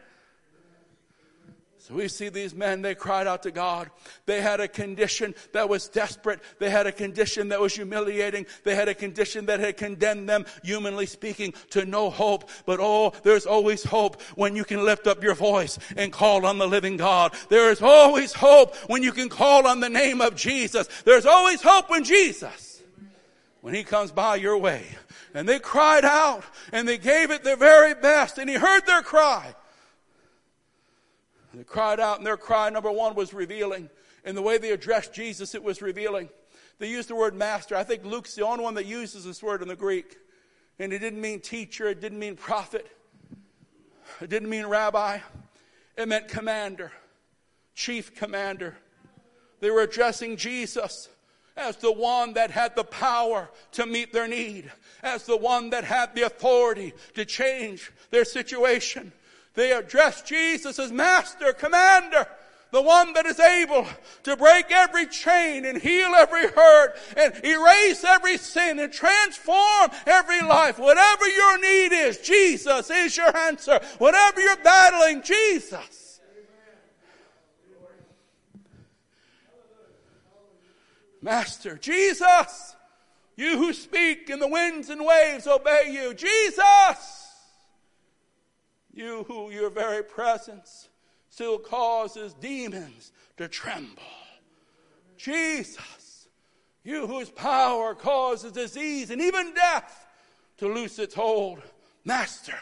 We 1.94 2.08
see 2.08 2.30
these 2.30 2.56
men, 2.56 2.82
they 2.82 2.96
cried 2.96 3.28
out 3.28 3.44
to 3.44 3.52
God. 3.52 3.90
They 4.26 4.42
had 4.42 4.60
a 4.60 4.68
condition 4.68 5.36
that 5.52 5.70
was 5.70 5.88
desperate. 5.88 6.40
They 6.60 6.70
had 6.70 6.88
a 6.88 6.92
condition 6.92 7.50
that 7.50 7.60
was 7.60 7.76
humiliating. 7.76 8.48
They 8.64 8.76
had 8.76 8.90
a 8.90 8.96
condition 8.96 9.46
that 9.46 9.60
had 9.60 9.78
condemned 9.78 10.28
them, 10.28 10.46
humanly 10.64 11.06
speaking, 11.06 11.54
to 11.70 11.86
no 11.86 12.10
hope. 12.10 12.50
But 12.66 12.80
oh, 12.82 13.14
there's 13.24 13.46
always 13.46 13.84
hope 13.84 14.22
when 14.36 14.56
you 14.56 14.64
can 14.64 14.84
lift 14.84 15.08
up 15.08 15.24
your 15.24 15.36
voice 15.36 15.78
and 15.96 16.12
call 16.12 16.46
on 16.46 16.58
the 16.58 16.68
living 16.68 16.98
God. 16.98 17.34
There 17.50 17.70
is 17.70 17.82
always 17.82 18.34
hope 18.34 18.76
when 18.88 19.04
you 19.04 19.12
can 19.12 19.30
call 19.30 19.68
on 19.68 19.80
the 19.80 19.90
name 19.90 20.22
of 20.22 20.36
Jesus. 20.36 20.88
There's 21.06 21.26
always 21.26 21.62
hope 21.62 21.90
when 21.90 22.04
Jesus, 22.04 22.82
when 23.62 23.74
he 23.74 23.84
comes 23.84 24.12
by 24.12 24.38
your 24.38 24.58
way. 24.58 24.86
And 25.36 25.48
they 25.48 25.60
cried 25.60 26.06
out 26.06 26.44
and 26.72 26.88
they 26.88 26.98
gave 26.98 27.32
it 27.32 27.44
their 27.44 27.58
very 27.58 27.94
best 27.94 28.38
and 28.38 28.50
he 28.50 28.56
heard 28.56 28.86
their 28.86 29.02
cry. 29.02 29.56
They 31.54 31.64
cried 31.64 32.00
out, 32.00 32.18
and 32.18 32.26
their 32.26 32.38
cry, 32.38 32.70
number 32.70 32.92
one, 32.92 33.16
was 33.16 33.34
revealing. 33.34 33.90
In 34.26 34.36
the 34.36 34.42
way 34.42 34.58
they 34.58 34.72
addressed 34.72 35.14
Jesus, 35.14 35.54
it 35.54 35.64
was 35.64 35.82
revealing. 35.82 36.30
They 36.80 36.90
used 36.90 37.10
the 37.10 37.16
word 37.16 37.36
master. 37.36 37.76
I 37.76 37.84
think 37.84 38.04
Luke's 38.04 38.36
the 38.36 38.46
only 38.46 38.64
one 38.64 38.74
that 38.76 38.86
uses 38.86 39.26
this 39.26 39.44
word 39.44 39.62
in 39.62 39.68
the 39.68 39.76
Greek. 39.76 40.18
And 40.80 40.92
it 40.92 41.00
didn't 41.00 41.22
mean 41.22 41.40
teacher, 41.40 41.88
it 41.88 42.02
didn't 42.02 42.20
mean 42.20 42.36
prophet, 42.36 42.88
it 44.20 44.30
didn't 44.30 44.50
mean 44.50 44.66
rabbi. 44.66 45.20
It 45.96 46.08
meant 46.08 46.28
commander, 46.28 46.92
chief 47.76 48.16
commander. 48.16 48.76
They 49.60 49.70
were 49.70 49.82
addressing 49.82 50.38
Jesus 50.38 51.08
as 51.56 51.78
the 51.78 51.92
one 51.92 52.34
that 52.34 52.50
had 52.50 52.76
the 52.76 52.84
power 52.84 53.50
to 53.74 53.86
meet 53.86 54.12
their 54.12 54.28
need, 54.28 54.72
as 55.04 55.26
the 55.26 55.38
one 55.38 55.70
that 55.70 55.84
had 55.84 56.16
the 56.16 56.24
authority 56.24 56.94
to 57.14 57.26
change 57.26 57.92
their 58.10 58.26
situation. 58.26 59.12
They 59.56 59.72
address 59.72 60.22
Jesus 60.24 60.80
as 60.80 60.92
master, 60.92 61.54
commander, 61.54 62.28
the 62.72 62.82
one 62.82 63.14
that 63.14 63.28
is 63.28 63.40
able 63.40 63.86
to 64.24 64.36
break 64.36 64.72
every 64.72 65.06
chain 65.06 65.64
and 65.64 65.80
heal 65.80 66.10
every 66.16 66.48
hurt 66.48 66.96
and 67.16 67.34
erase 67.46 68.04
every 68.04 68.38
sin 68.38 68.80
and 68.80 68.92
transform 68.92 69.92
every 70.08 70.42
life. 70.42 70.80
Whatever 70.80 71.28
your 71.28 71.60
need 71.60 71.94
is, 71.94 72.18
Jesus 72.18 72.90
is 72.90 73.16
your 73.16 73.36
answer. 73.38 73.80
Whatever 74.00 74.42
you're 74.42 74.58
battling, 74.58 75.22
Jesus. 75.22 76.20
Master, 81.22 81.78
Jesus, 81.78 82.76
you 83.38 83.58
who 83.58 83.72
speak 83.72 84.30
and 84.30 84.42
the 84.42 84.48
winds 84.48 84.90
and 84.90 85.06
waves 85.06 85.46
obey 85.46 85.92
you, 85.92 86.16
Jesus. 86.16 87.13
You 88.94 89.26
who 89.28 89.50
your 89.50 89.70
very 89.70 90.04
presence 90.04 90.90
still 91.30 91.58
causes 91.58 92.34
demons 92.36 93.12
to 93.38 93.48
tremble. 93.48 94.04
Jesus, 95.18 96.28
you 96.84 97.08
whose 97.08 97.30
power 97.30 97.96
causes 97.96 98.52
disease 98.52 99.10
and 99.10 99.22
even 99.22 99.54
death 99.54 100.06
to 100.58 100.68
loose 100.68 101.00
its 101.00 101.16
hold. 101.16 101.62
Master, 102.06 102.56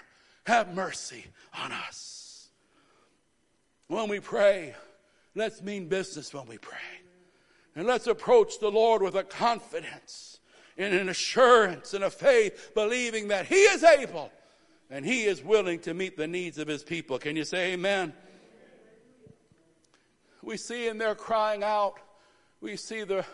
have 0.46 0.74
mercy 0.74 1.26
on 1.60 1.72
us. 1.72 2.50
When 3.88 4.08
we 4.08 4.22
pray, 4.22 4.74
let's 5.36 5.62
mean 5.62 5.88
business 5.88 6.34
when 6.34 6.46
we 6.48 6.58
pray. 6.58 6.78
And 7.76 7.86
let's 7.86 8.08
approach 8.08 8.60
the 8.60 8.72
Lord 8.72 9.02
with 9.02 9.16
a 9.16 9.24
confidence 9.24 10.40
and 10.78 10.94
an 10.94 11.10
assurance 11.10 11.94
and 11.94 12.04
a 12.04 12.10
faith, 12.10 12.72
believing 12.74 13.28
that 13.30 13.48
He 13.48 13.56
is 13.56 13.84
able 13.84 14.32
and 14.92 15.06
he 15.06 15.24
is 15.24 15.42
willing 15.42 15.80
to 15.80 15.94
meet 15.94 16.18
the 16.18 16.28
needs 16.28 16.58
of 16.58 16.68
his 16.68 16.84
people. 16.84 17.18
Can 17.18 17.38
you 17.38 17.46
say 17.46 17.72
amen? 17.74 18.14
We 20.44 20.58
see 20.58 20.88
in 20.88 20.98
there 20.98 21.16
crying 21.16 21.64
out, 21.64 21.96
we 22.60 22.76
see 22.76 23.04
the 23.04 23.26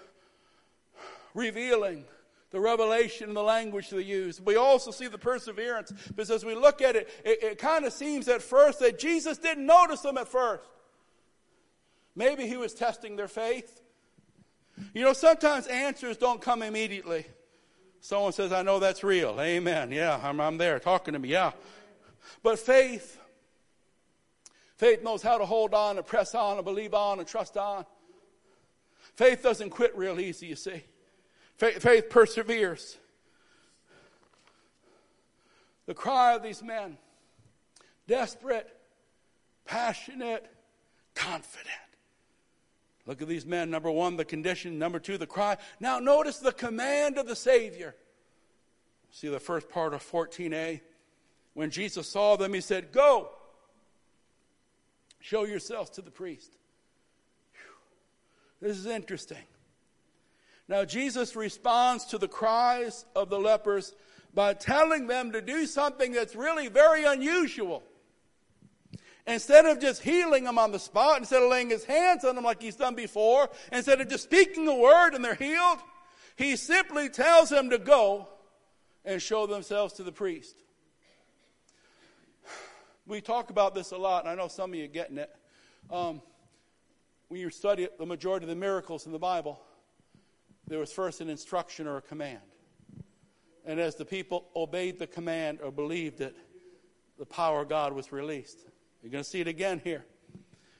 revealing, 1.33 2.05
the 2.51 2.59
revelation, 2.59 3.33
the 3.33 3.43
language 3.43 3.89
they 3.89 4.01
use. 4.01 4.39
We 4.39 4.55
also 4.55 4.91
see 4.91 5.07
the 5.07 5.17
perseverance 5.17 5.91
because 6.09 6.29
as 6.29 6.45
we 6.45 6.53
look 6.53 6.81
at 6.81 6.95
it, 6.95 7.09
it, 7.25 7.43
it 7.43 7.57
kind 7.57 7.85
of 7.85 7.93
seems 7.93 8.27
at 8.27 8.43
first 8.43 8.79
that 8.79 8.99
Jesus 8.99 9.39
didn't 9.39 9.65
notice 9.65 10.01
them 10.01 10.17
at 10.17 10.27
first. 10.27 10.63
Maybe 12.15 12.47
he 12.47 12.57
was 12.57 12.73
testing 12.73 13.15
their 13.15 13.27
faith. 13.27 13.81
You 14.93 15.03
know, 15.03 15.13
sometimes 15.13 15.65
answers 15.67 16.17
don't 16.17 16.41
come 16.41 16.61
immediately. 16.61 17.25
Someone 18.01 18.31
says, 18.31 18.53
I 18.53 18.61
know 18.61 18.79
that's 18.79 19.03
real. 19.03 19.39
Amen. 19.39 19.91
Yeah, 19.91 20.19
I'm, 20.23 20.39
I'm 20.39 20.57
there 20.57 20.79
talking 20.79 21.13
to 21.13 21.19
me. 21.19 21.29
Yeah. 21.29 21.51
But 22.43 22.59
faith, 22.59 23.19
faith 24.77 25.03
knows 25.03 25.21
how 25.21 25.37
to 25.37 25.45
hold 25.45 25.73
on 25.73 25.97
and 25.97 26.05
press 26.05 26.35
on 26.35 26.57
and 26.57 26.65
believe 26.65 26.93
on 26.93 27.19
and 27.19 27.27
trust 27.27 27.57
on. 27.57 27.85
Faith 29.15 29.41
doesn't 29.41 29.71
quit 29.71 29.97
real 29.97 30.19
easy, 30.19 30.47
you 30.47 30.55
see. 30.55 30.83
Faith, 31.57 31.81
faith 31.81 32.09
perseveres. 32.09 32.97
The 35.87 35.93
cry 35.93 36.35
of 36.35 36.43
these 36.43 36.61
men, 36.61 36.97
desperate, 38.07 38.69
passionate, 39.65 40.45
confident. 41.15 41.86
Look 43.07 43.21
at 43.21 43.27
these 43.29 43.45
men. 43.45 43.71
Number 43.71 43.89
one, 43.89 44.17
the 44.17 44.25
condition. 44.25 44.77
Number 44.77 44.99
two, 44.99 45.17
the 45.17 45.25
cry. 45.25 45.57
Now 45.79 45.97
notice 45.97 46.37
the 46.37 46.51
command 46.51 47.17
of 47.17 47.25
the 47.25 47.35
Savior. 47.35 47.95
See 49.09 49.29
the 49.29 49.39
first 49.39 49.69
part 49.69 49.93
of 49.93 50.03
14a? 50.03 50.81
When 51.53 51.71
Jesus 51.71 52.07
saw 52.07 52.35
them, 52.35 52.53
he 52.53 52.61
said, 52.61 52.91
Go, 52.91 53.29
show 55.19 55.45
yourselves 55.45 55.89
to 55.91 56.01
the 56.01 56.11
priest. 56.11 56.57
This 58.61 58.77
is 58.77 58.85
interesting. 58.85 59.37
Now, 60.67 60.83
Jesus 60.83 61.35
responds 61.35 62.05
to 62.05 62.17
the 62.17 62.27
cries 62.27 63.05
of 63.15 63.29
the 63.29 63.39
lepers 63.39 63.95
by 64.33 64.53
telling 64.53 65.07
them 65.07 65.31
to 65.31 65.41
do 65.41 65.65
something 65.65 66.11
that's 66.11 66.35
really 66.35 66.67
very 66.67 67.05
unusual. 67.05 67.83
Instead 69.28 69.65
of 69.65 69.82
just 69.82 70.01
healing 70.01 70.45
them 70.45 70.57
on 70.57 70.71
the 70.71 70.80
spot, 70.80 71.19
instead 71.19 71.43
of 71.43 71.49
laying 71.49 71.69
his 71.69 71.84
hands 71.84 72.23
on 72.23 72.34
them 72.36 72.45
like 72.45 72.61
he's 72.61 72.78
done 72.78 72.95
before, 72.95 73.49
instead 73.73 73.99
of 73.99 74.07
just 74.07 74.23
speaking 74.23 74.65
a 74.69 74.73
word 74.73 75.13
and 75.13 75.23
they're 75.23 75.36
healed, 75.36 75.80
he 76.38 76.55
simply 76.55 77.09
tells 77.09 77.49
them 77.49 77.69
to 77.69 77.78
go 77.78 78.30
and 79.03 79.21
show 79.21 79.45
themselves 79.45 79.93
to 79.95 80.03
the 80.03 80.11
priest. 80.11 80.55
We 83.05 83.21
talk 83.21 83.49
about 83.49 83.73
this 83.73 83.91
a 83.91 83.97
lot, 83.97 84.25
and 84.25 84.30
I 84.30 84.36
know 84.36 84.49
some 84.49 84.71
of 84.71 84.75
you 84.75 84.84
are 84.84 84.88
getting 84.89 85.17
it. 85.17 85.34
Um, 85.89 86.21
when 87.30 87.39
you 87.39 87.49
study 87.49 87.88
the 87.97 88.05
majority 88.05 88.43
of 88.43 88.49
the 88.49 88.55
miracles 88.55 89.05
in 89.05 89.13
the 89.13 89.19
Bible, 89.19 89.61
there 90.67 90.80
was 90.80 90.91
first 90.91 91.21
an 91.21 91.30
instruction 91.30 91.88
or 91.88 91.95
a 91.95 92.01
command. 92.01 92.41
And 93.65 93.80
as 93.80 93.95
the 93.95 94.03
people 94.03 94.49
obeyed 94.57 94.99
the 94.99 95.07
command 95.07 95.59
or 95.63 95.71
believed 95.71 96.19
it, 96.19 96.36
the 97.17 97.25
power 97.25 97.61
of 97.61 97.69
God 97.69 97.93
was 97.93 98.11
released. 98.11 98.59
You're 99.01 99.11
going 99.11 99.23
to 99.23 99.29
see 99.29 99.41
it 99.41 99.47
again 99.47 99.81
here. 99.83 100.05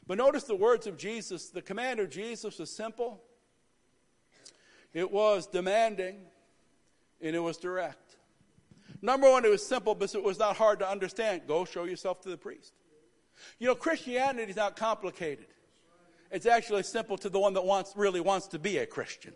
But 0.06 0.18
notice 0.18 0.44
the 0.44 0.56
words 0.56 0.88
of 0.88 0.98
Jesus. 0.98 1.50
The 1.50 1.62
command 1.62 2.00
of 2.00 2.10
Jesus 2.10 2.58
was 2.60 2.70
simple, 2.70 3.22
it 4.94 5.12
was 5.12 5.48
demanding, 5.48 6.18
and 7.22 7.36
it 7.36 7.40
was 7.40 7.58
direct. 7.58 8.16
Number 9.02 9.30
one, 9.30 9.46
it 9.46 9.50
was 9.50 9.66
simple, 9.66 9.94
but 9.94 10.14
it 10.16 10.24
was 10.24 10.40
not 10.40 10.58
hard 10.58 10.80
to 10.80 10.90
understand. 10.90 11.42
Go 11.48 11.66
show 11.66 11.84
yourself 11.84 12.22
to 12.22 12.30
the 12.30 12.38
priest. 12.38 12.74
You 13.60 13.68
know, 13.68 13.76
Christianity 13.76 14.50
is 14.50 14.56
not 14.56 14.76
complicated. 14.76 15.46
It's 16.32 16.46
actually 16.46 16.84
simple 16.84 17.18
to 17.20 17.30
the 17.30 17.40
one 17.40 17.54
that 17.54 17.64
wants 17.64 17.94
really 17.96 18.20
wants 18.20 18.48
to 18.48 18.60
be 18.60 18.80
a 18.80 18.86
Christian. 18.86 19.34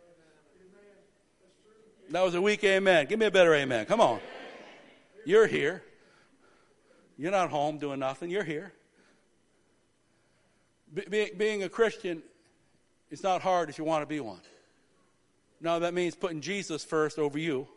That 2.09 2.23
was 2.23 2.36
a 2.36 2.41
weak 2.41 2.63
amen. 2.63 3.05
Give 3.07 3.19
me 3.19 3.27
a 3.27 3.32
better 3.32 3.53
amen. 3.53 3.86
Come 3.86 4.01
on. 4.01 4.19
You're 5.25 5.47
here. 5.47 5.84
You're 7.22 7.30
not 7.30 7.51
home 7.51 7.78
doing 7.78 7.99
nothing. 7.99 8.32
You're 8.32 8.43
here. 8.43 8.74
Be, 10.91 11.30
being 11.38 11.61
a 11.61 11.69
Christian 11.69 12.24
is 13.11 13.22
not 13.22 13.43
hard 13.43 13.69
if 13.69 13.78
you 13.78 13.84
want 13.84 14.01
to 14.01 14.07
be 14.07 14.19
one. 14.19 14.41
Now 15.61 15.78
that 15.78 15.93
means 15.93 16.15
putting 16.15 16.41
Jesus 16.41 16.84
first 16.84 17.19
over 17.19 17.38
you, 17.38 17.67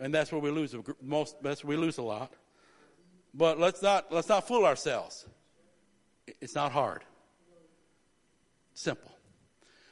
and 0.00 0.12
that's 0.12 0.32
where 0.32 0.40
we 0.40 0.50
lose 0.50 0.74
most. 1.00 1.40
That's 1.40 1.62
where 1.62 1.76
we 1.76 1.80
lose 1.80 1.98
a 1.98 2.02
lot. 2.02 2.32
But 3.32 3.60
let's 3.60 3.80
not 3.80 4.10
let's 4.10 4.28
not 4.28 4.48
fool 4.48 4.66
ourselves. 4.66 5.24
It's 6.40 6.56
not 6.56 6.72
hard. 6.72 7.04
Simple. 8.74 9.12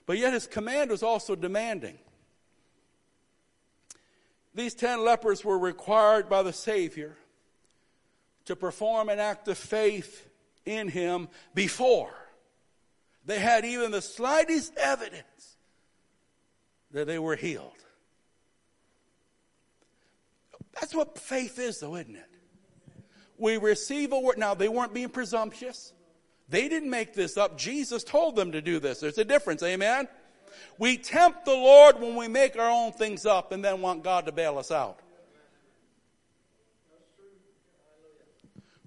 But 0.07 0.19
yet 0.19 0.33
his 0.33 0.49
command 0.49 0.91
was 0.91 1.05
also 1.05 1.37
demanding. 1.37 2.01
These 4.57 4.75
ten 4.75 5.05
lepers 5.05 5.45
were 5.45 5.57
required 5.57 6.29
by 6.29 6.43
the 6.43 6.53
Savior 6.53 7.17
to 8.47 8.57
perform 8.57 9.09
an 9.09 9.19
act 9.19 9.49
of 9.49 9.59
faith 9.59 10.29
in 10.65 10.89
him 10.89 11.29
before 11.55 12.15
they 13.27 13.41
had 13.41 13.65
even 13.65 13.91
the 13.91 14.01
slightest 14.01 14.77
evidence 14.77 15.57
that 16.93 17.07
they 17.07 17.19
were 17.19 17.37
healed. 17.37 17.73
That's 20.75 20.95
what 20.95 21.19
faith 21.19 21.59
is, 21.59 21.81
though, 21.81 21.97
isn't 21.97 22.15
it? 22.15 22.31
We 23.37 23.57
receive 23.57 24.13
a 24.13 24.21
word. 24.21 24.39
Now, 24.39 24.55
they 24.55 24.69
weren't 24.69 24.95
being 24.95 25.09
presumptuous. 25.09 25.93
They 26.49 26.69
didn't 26.69 26.89
make 26.89 27.15
this 27.15 27.37
up. 27.37 27.59
Jesus 27.59 28.05
told 28.05 28.37
them 28.37 28.53
to 28.53 28.63
do 28.63 28.79
this. 28.79 29.01
There's 29.01 29.19
a 29.19 29.25
difference. 29.25 29.63
Amen. 29.63 30.07
We 30.79 30.97
tempt 30.97 31.45
the 31.45 31.53
Lord 31.53 32.01
when 32.01 32.15
we 32.15 32.29
make 32.29 32.57
our 32.57 32.71
own 32.71 32.93
things 32.93 33.27
up 33.27 33.53
and 33.53 33.65
then 33.65 33.81
want 33.81 34.05
God 34.05 34.27
to 34.27 34.33
bail 34.33 34.59
us 34.59 34.71
out. 34.71 35.01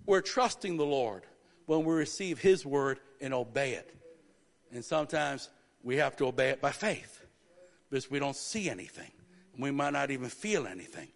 We're 0.10 0.22
trusting 0.22 0.78
the 0.78 0.88
Lord 0.88 1.22
when 1.68 1.86
we 1.86 1.93
receive 1.93 2.39
His 2.39 2.66
word 2.66 2.99
and 3.22 3.32
obey 3.32 3.74
it. 3.74 3.93
And 4.72 4.84
sometimes 4.84 5.51
we 5.84 5.97
have 5.97 6.18
to 6.18 6.26
obey 6.26 6.49
it 6.49 6.60
by 6.60 6.72
faith 6.72 7.24
because 7.88 8.10
we 8.10 8.18
don't 8.18 8.36
see 8.36 8.72
anything. 8.72 9.12
We 9.55 9.70
might 9.70 9.93
not 9.93 10.10
even 10.10 10.30
feel 10.30 10.66
anything. 10.66 11.10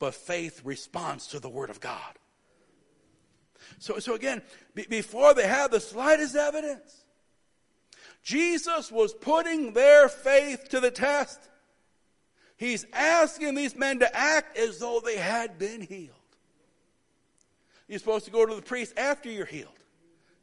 But 0.00 0.16
faith 0.16 0.60
responds 0.64 1.28
to 1.28 1.38
the 1.38 1.48
word 1.48 1.70
of 1.70 1.78
God. 1.78 2.18
So, 3.78 4.00
so 4.00 4.16
again, 4.16 4.42
be, 4.74 4.86
before 4.90 5.34
they 5.34 5.46
had 5.46 5.70
the 5.70 5.78
slightest 5.78 6.34
evidence, 6.34 7.04
Jesus 8.24 8.90
was 8.90 9.14
putting 9.14 9.72
their 9.72 10.08
faith 10.08 10.68
to 10.70 10.80
the 10.80 10.90
test. 10.90 11.38
He's 12.56 12.86
asking 12.92 13.54
these 13.54 13.76
men 13.76 14.00
to 14.00 14.16
act 14.16 14.58
as 14.58 14.80
though 14.80 15.00
they 15.04 15.18
had 15.18 15.60
been 15.60 15.80
healed. 15.80 16.16
You're 17.88 17.98
supposed 17.98 18.24
to 18.24 18.30
go 18.30 18.46
to 18.46 18.54
the 18.54 18.62
priest 18.62 18.94
after 18.96 19.30
you're 19.30 19.46
healed. 19.46 19.68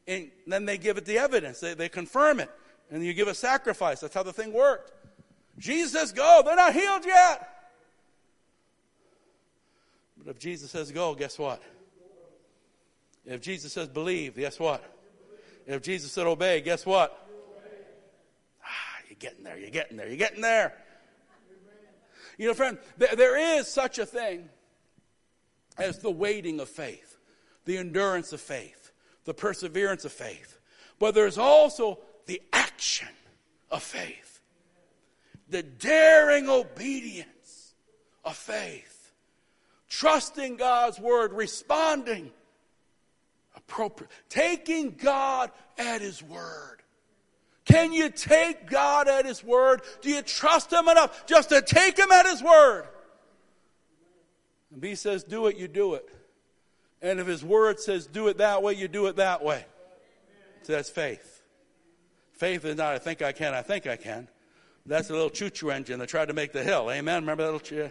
And 0.06 0.30
then 0.46 0.64
they 0.64 0.78
give 0.78 0.98
it 0.98 1.04
the 1.04 1.18
evidence, 1.18 1.60
they, 1.60 1.74
they 1.74 1.88
confirm 1.88 2.40
it, 2.40 2.50
and 2.90 3.04
you 3.04 3.14
give 3.14 3.28
a 3.28 3.34
sacrifice. 3.34 4.00
That's 4.00 4.14
how 4.14 4.22
the 4.22 4.32
thing 4.32 4.52
worked. 4.52 4.92
Jesus 5.58 5.92
says, 5.92 6.12
Go, 6.12 6.42
they're 6.44 6.56
not 6.56 6.72
healed 6.72 7.04
yet. 7.04 7.50
But 10.24 10.32
if 10.32 10.38
Jesus 10.38 10.70
says 10.70 10.92
go, 10.92 11.14
guess 11.14 11.38
what? 11.38 11.62
If 13.24 13.40
Jesus 13.40 13.72
says 13.72 13.88
believe, 13.88 14.36
guess 14.36 14.58
what? 14.58 14.84
If 15.66 15.82
Jesus 15.82 16.12
said 16.12 16.26
obey, 16.26 16.60
guess 16.60 16.84
what? 16.84 17.26
Ah, 18.62 18.68
you're 19.08 19.16
getting 19.18 19.44
there, 19.44 19.58
you're 19.58 19.70
getting 19.70 19.96
there, 19.96 20.08
you're 20.08 20.16
getting 20.16 20.42
there. 20.42 20.74
You 22.36 22.48
know, 22.48 22.54
friend, 22.54 22.78
there 22.96 23.58
is 23.58 23.68
such 23.68 23.98
a 23.98 24.06
thing 24.06 24.48
as 25.78 25.98
the 25.98 26.10
waiting 26.10 26.60
of 26.60 26.68
faith, 26.68 27.09
the 27.70 27.78
endurance 27.78 28.32
of 28.32 28.40
faith, 28.40 28.90
the 29.26 29.32
perseverance 29.32 30.04
of 30.04 30.10
faith. 30.10 30.58
But 30.98 31.14
there's 31.14 31.38
also 31.38 32.00
the 32.26 32.42
action 32.52 33.06
of 33.70 33.80
faith, 33.80 34.40
the 35.48 35.62
daring 35.62 36.48
obedience 36.48 37.74
of 38.24 38.36
faith, 38.36 39.12
trusting 39.88 40.56
God's 40.56 40.98
word, 40.98 41.32
responding 41.32 42.32
appropriate. 43.54 44.10
Taking 44.28 44.96
God 44.96 45.52
at 45.78 46.00
His 46.00 46.24
word. 46.24 46.82
Can 47.66 47.92
you 47.92 48.10
take 48.10 48.68
God 48.68 49.06
at 49.06 49.26
His 49.26 49.44
word? 49.44 49.82
Do 50.00 50.10
you 50.10 50.22
trust 50.22 50.72
Him 50.72 50.88
enough 50.88 51.24
just 51.26 51.50
to 51.50 51.62
take 51.62 51.96
Him 51.96 52.10
at 52.10 52.26
His 52.26 52.42
word? 52.42 52.88
And 54.72 54.80
B 54.80 54.96
says 54.96 55.22
do 55.22 55.46
it, 55.46 55.56
you 55.56 55.68
do 55.68 55.94
it. 55.94 56.08
And 57.02 57.20
if 57.20 57.26
His 57.26 57.44
word 57.44 57.80
says 57.80 58.06
do 58.06 58.28
it 58.28 58.38
that 58.38 58.62
way, 58.62 58.74
you 58.74 58.88
do 58.88 59.06
it 59.06 59.16
that 59.16 59.42
way. 59.42 59.64
So 60.62 60.72
that's 60.72 60.90
faith. 60.90 61.42
Faith 62.32 62.64
is 62.64 62.76
not 62.76 62.94
I 62.94 62.98
think 62.98 63.22
I 63.22 63.32
can, 63.32 63.54
I 63.54 63.62
think 63.62 63.86
I 63.86 63.96
can. 63.96 64.28
That's 64.86 65.10
a 65.10 65.12
little 65.12 65.30
choo-choo 65.30 65.70
engine 65.70 65.98
that 65.98 66.08
tried 66.08 66.28
to 66.28 66.34
make 66.34 66.52
the 66.52 66.62
hill. 66.62 66.90
Amen. 66.90 67.22
Remember 67.22 67.42
that 67.44 67.52
little 67.52 67.60
choo? 67.60 67.90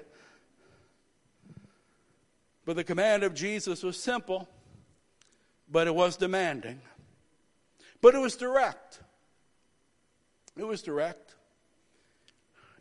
But 2.66 2.76
the 2.76 2.84
command 2.84 3.24
of 3.24 3.34
Jesus 3.34 3.84
was 3.84 3.98
simple 3.98 4.48
but 5.72 5.88
it 5.88 5.96
was 5.96 6.18
demanding. 6.18 6.82
But 8.02 8.16
it 8.16 8.20
was 8.20 8.36
direct. 8.36 9.02
It 10.58 10.66
was 10.66 10.82
direct. 10.82 11.36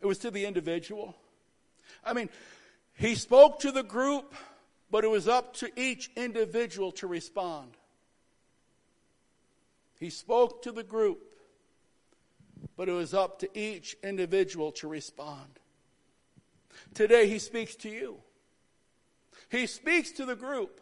It 0.01 0.05
was 0.05 0.17
to 0.19 0.31
the 0.31 0.45
individual. 0.45 1.15
I 2.03 2.13
mean, 2.13 2.29
he 2.97 3.15
spoke 3.15 3.59
to 3.59 3.71
the 3.71 3.83
group, 3.83 4.33
but 4.91 5.03
it 5.03 5.09
was 5.09 5.27
up 5.27 5.53
to 5.55 5.69
each 5.79 6.11
individual 6.15 6.91
to 6.93 7.07
respond. 7.07 7.71
He 9.99 10.09
spoke 10.09 10.63
to 10.63 10.71
the 10.71 10.83
group, 10.83 11.19
but 12.75 12.89
it 12.89 12.93
was 12.93 13.13
up 13.13 13.39
to 13.39 13.59
each 13.59 13.97
individual 14.03 14.71
to 14.73 14.87
respond. 14.87 15.59
Today, 16.93 17.27
he 17.27 17.39
speaks 17.39 17.75
to 17.77 17.89
you. 17.89 18.17
He 19.49 19.65
speaks 19.65 20.11
to 20.11 20.25
the 20.25 20.35
group, 20.35 20.79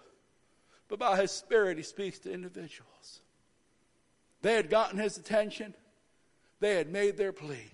but 0.88 1.00
by 1.00 1.20
His 1.20 1.32
Spirit, 1.32 1.78
He 1.78 1.84
speaks 1.84 2.20
to 2.20 2.32
individuals. 2.32 3.22
They 4.42 4.54
had 4.54 4.70
gotten 4.70 5.00
His 5.00 5.18
attention, 5.18 5.74
they 6.60 6.76
had 6.76 6.92
made 6.92 7.18
their 7.18 7.32
plea. 7.32 7.72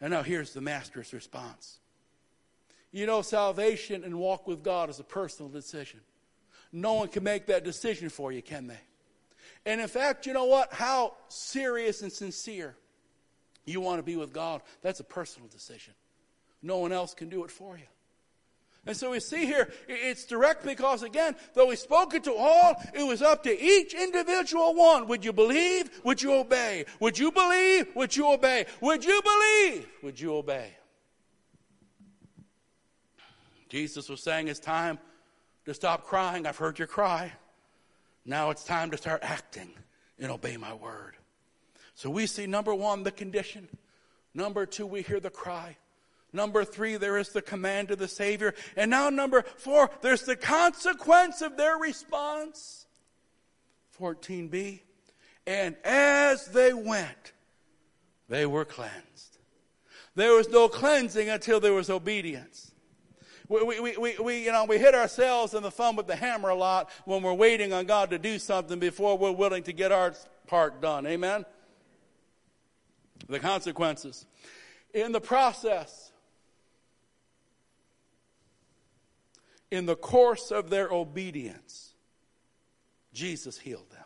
And 0.00 0.10
now 0.10 0.22
here's 0.22 0.52
the 0.52 0.60
Master's 0.60 1.12
response. 1.12 1.78
You 2.92 3.06
know, 3.06 3.22
salvation 3.22 4.04
and 4.04 4.18
walk 4.18 4.46
with 4.46 4.62
God 4.62 4.90
is 4.90 5.00
a 5.00 5.04
personal 5.04 5.50
decision. 5.50 6.00
No 6.72 6.94
one 6.94 7.08
can 7.08 7.24
make 7.24 7.46
that 7.46 7.64
decision 7.64 8.08
for 8.08 8.32
you, 8.32 8.42
can 8.42 8.66
they? 8.66 8.80
And 9.64 9.80
in 9.80 9.88
fact, 9.88 10.26
you 10.26 10.32
know 10.32 10.44
what? 10.44 10.72
How 10.72 11.14
serious 11.28 12.02
and 12.02 12.12
sincere 12.12 12.76
you 13.64 13.80
want 13.80 13.98
to 13.98 14.02
be 14.02 14.16
with 14.16 14.32
God, 14.32 14.62
that's 14.82 15.00
a 15.00 15.04
personal 15.04 15.48
decision. 15.48 15.94
No 16.62 16.78
one 16.78 16.92
else 16.92 17.14
can 17.14 17.28
do 17.28 17.44
it 17.44 17.50
for 17.50 17.76
you. 17.76 17.84
And 18.84 18.96
so 18.96 19.12
we 19.12 19.20
see 19.20 19.46
here, 19.46 19.72
it's 19.86 20.24
direct 20.24 20.64
because 20.64 21.04
again, 21.04 21.36
though 21.54 21.70
he 21.70 21.76
spoke 21.76 22.14
it 22.14 22.24
to 22.24 22.34
all, 22.34 22.82
it 22.92 23.04
was 23.04 23.22
up 23.22 23.44
to 23.44 23.62
each 23.64 23.94
individual 23.94 24.74
one. 24.74 25.06
Would 25.06 25.24
you 25.24 25.32
believe? 25.32 25.88
Would 26.02 26.20
you 26.20 26.34
obey? 26.34 26.86
Would 26.98 27.16
you 27.16 27.30
believe? 27.30 27.94
Would 27.94 28.16
you 28.16 28.32
obey? 28.32 28.66
Would 28.80 29.04
you 29.04 29.22
believe? 29.22 29.88
Would 30.02 30.20
you 30.20 30.34
obey? 30.34 30.72
Jesus 33.72 34.10
was 34.10 34.22
saying 34.22 34.48
it's 34.48 34.60
time 34.60 34.98
to 35.64 35.72
stop 35.72 36.04
crying. 36.04 36.46
I've 36.46 36.58
heard 36.58 36.78
your 36.78 36.86
cry. 36.86 37.32
Now 38.26 38.50
it's 38.50 38.64
time 38.64 38.90
to 38.90 38.98
start 38.98 39.20
acting 39.22 39.70
and 40.18 40.30
obey 40.30 40.58
my 40.58 40.74
word. 40.74 41.16
So 41.94 42.10
we 42.10 42.26
see 42.26 42.46
number 42.46 42.74
one, 42.74 43.02
the 43.02 43.10
condition. 43.10 43.68
Number 44.34 44.66
two, 44.66 44.84
we 44.84 45.00
hear 45.00 45.20
the 45.20 45.30
cry. 45.30 45.78
Number 46.34 46.66
three, 46.66 46.98
there 46.98 47.16
is 47.16 47.30
the 47.30 47.40
command 47.40 47.90
of 47.90 47.98
the 47.98 48.08
Savior. 48.08 48.52
And 48.76 48.90
now, 48.90 49.08
number 49.08 49.42
four, 49.56 49.90
there's 50.02 50.24
the 50.24 50.36
consequence 50.36 51.40
of 51.40 51.56
their 51.56 51.78
response. 51.78 52.84
14b. 53.98 54.80
And 55.46 55.76
as 55.82 56.44
they 56.48 56.74
went, 56.74 57.32
they 58.28 58.44
were 58.44 58.66
cleansed. 58.66 59.38
There 60.14 60.34
was 60.34 60.50
no 60.50 60.68
cleansing 60.68 61.30
until 61.30 61.58
there 61.58 61.72
was 61.72 61.88
obedience. 61.88 62.71
We, 63.48 63.62
we, 63.62 63.96
we, 63.96 64.16
we, 64.18 64.44
you 64.44 64.52
know, 64.52 64.64
we 64.64 64.78
hit 64.78 64.94
ourselves 64.94 65.54
in 65.54 65.62
the 65.62 65.70
thumb 65.70 65.96
with 65.96 66.06
the 66.06 66.16
hammer 66.16 66.48
a 66.48 66.54
lot 66.54 66.90
when 67.04 67.22
we're 67.22 67.34
waiting 67.34 67.72
on 67.72 67.86
God 67.86 68.10
to 68.10 68.18
do 68.18 68.38
something 68.38 68.78
before 68.78 69.18
we're 69.18 69.32
willing 69.32 69.62
to 69.64 69.72
get 69.72 69.92
our 69.92 70.14
part 70.46 70.80
done. 70.80 71.06
Amen? 71.06 71.44
The 73.28 73.40
consequences. 73.40 74.26
In 74.94 75.12
the 75.12 75.20
process, 75.20 76.12
in 79.70 79.86
the 79.86 79.96
course 79.96 80.50
of 80.50 80.70
their 80.70 80.90
obedience, 80.90 81.94
Jesus 83.12 83.58
healed 83.58 83.90
them. 83.90 83.98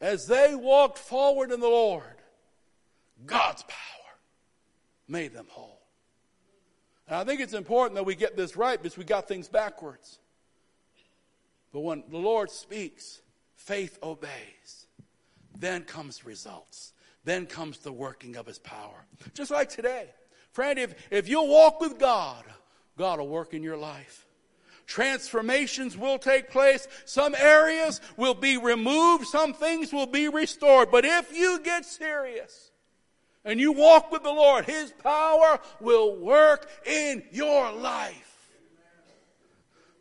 As 0.00 0.26
they 0.26 0.54
walked 0.54 0.98
forward 0.98 1.50
in 1.50 1.60
the 1.60 1.68
Lord, 1.68 2.04
God's 3.26 3.62
power 3.62 4.18
made 5.08 5.32
them 5.32 5.46
whole. 5.48 5.77
And 7.08 7.16
I 7.16 7.24
think 7.24 7.40
it's 7.40 7.54
important 7.54 7.94
that 7.94 8.04
we 8.04 8.14
get 8.14 8.36
this 8.36 8.56
right 8.56 8.80
because 8.80 8.98
we 8.98 9.04
got 9.04 9.26
things 9.26 9.48
backwards. 9.48 10.18
But 11.72 11.80
when 11.80 12.04
the 12.10 12.18
Lord 12.18 12.50
speaks, 12.50 13.22
faith 13.56 13.98
obeys. 14.02 14.86
Then 15.58 15.82
comes 15.84 16.24
results. 16.24 16.92
Then 17.24 17.46
comes 17.46 17.78
the 17.78 17.92
working 17.92 18.36
of 18.36 18.46
his 18.46 18.58
power. 18.58 19.06
Just 19.34 19.50
like 19.50 19.70
today. 19.70 20.08
Friend, 20.52 20.78
if, 20.78 20.94
if 21.10 21.28
you 21.28 21.42
walk 21.42 21.80
with 21.80 21.98
God, 21.98 22.44
God 22.96 23.18
will 23.18 23.28
work 23.28 23.54
in 23.54 23.62
your 23.62 23.76
life. 23.76 24.26
Transformations 24.86 25.96
will 25.96 26.18
take 26.18 26.50
place. 26.50 26.88
Some 27.04 27.34
areas 27.34 28.00
will 28.16 28.34
be 28.34 28.56
removed. 28.56 29.26
Some 29.26 29.52
things 29.52 29.92
will 29.92 30.06
be 30.06 30.28
restored. 30.28 30.90
But 30.90 31.04
if 31.04 31.34
you 31.34 31.60
get 31.60 31.84
serious 31.84 32.67
and 33.48 33.58
you 33.58 33.72
walk 33.72 34.12
with 34.12 34.22
the 34.22 34.30
Lord, 34.30 34.66
His 34.66 34.92
power 35.02 35.58
will 35.80 36.14
work 36.16 36.70
in 36.86 37.24
your 37.32 37.72
life. 37.72 38.50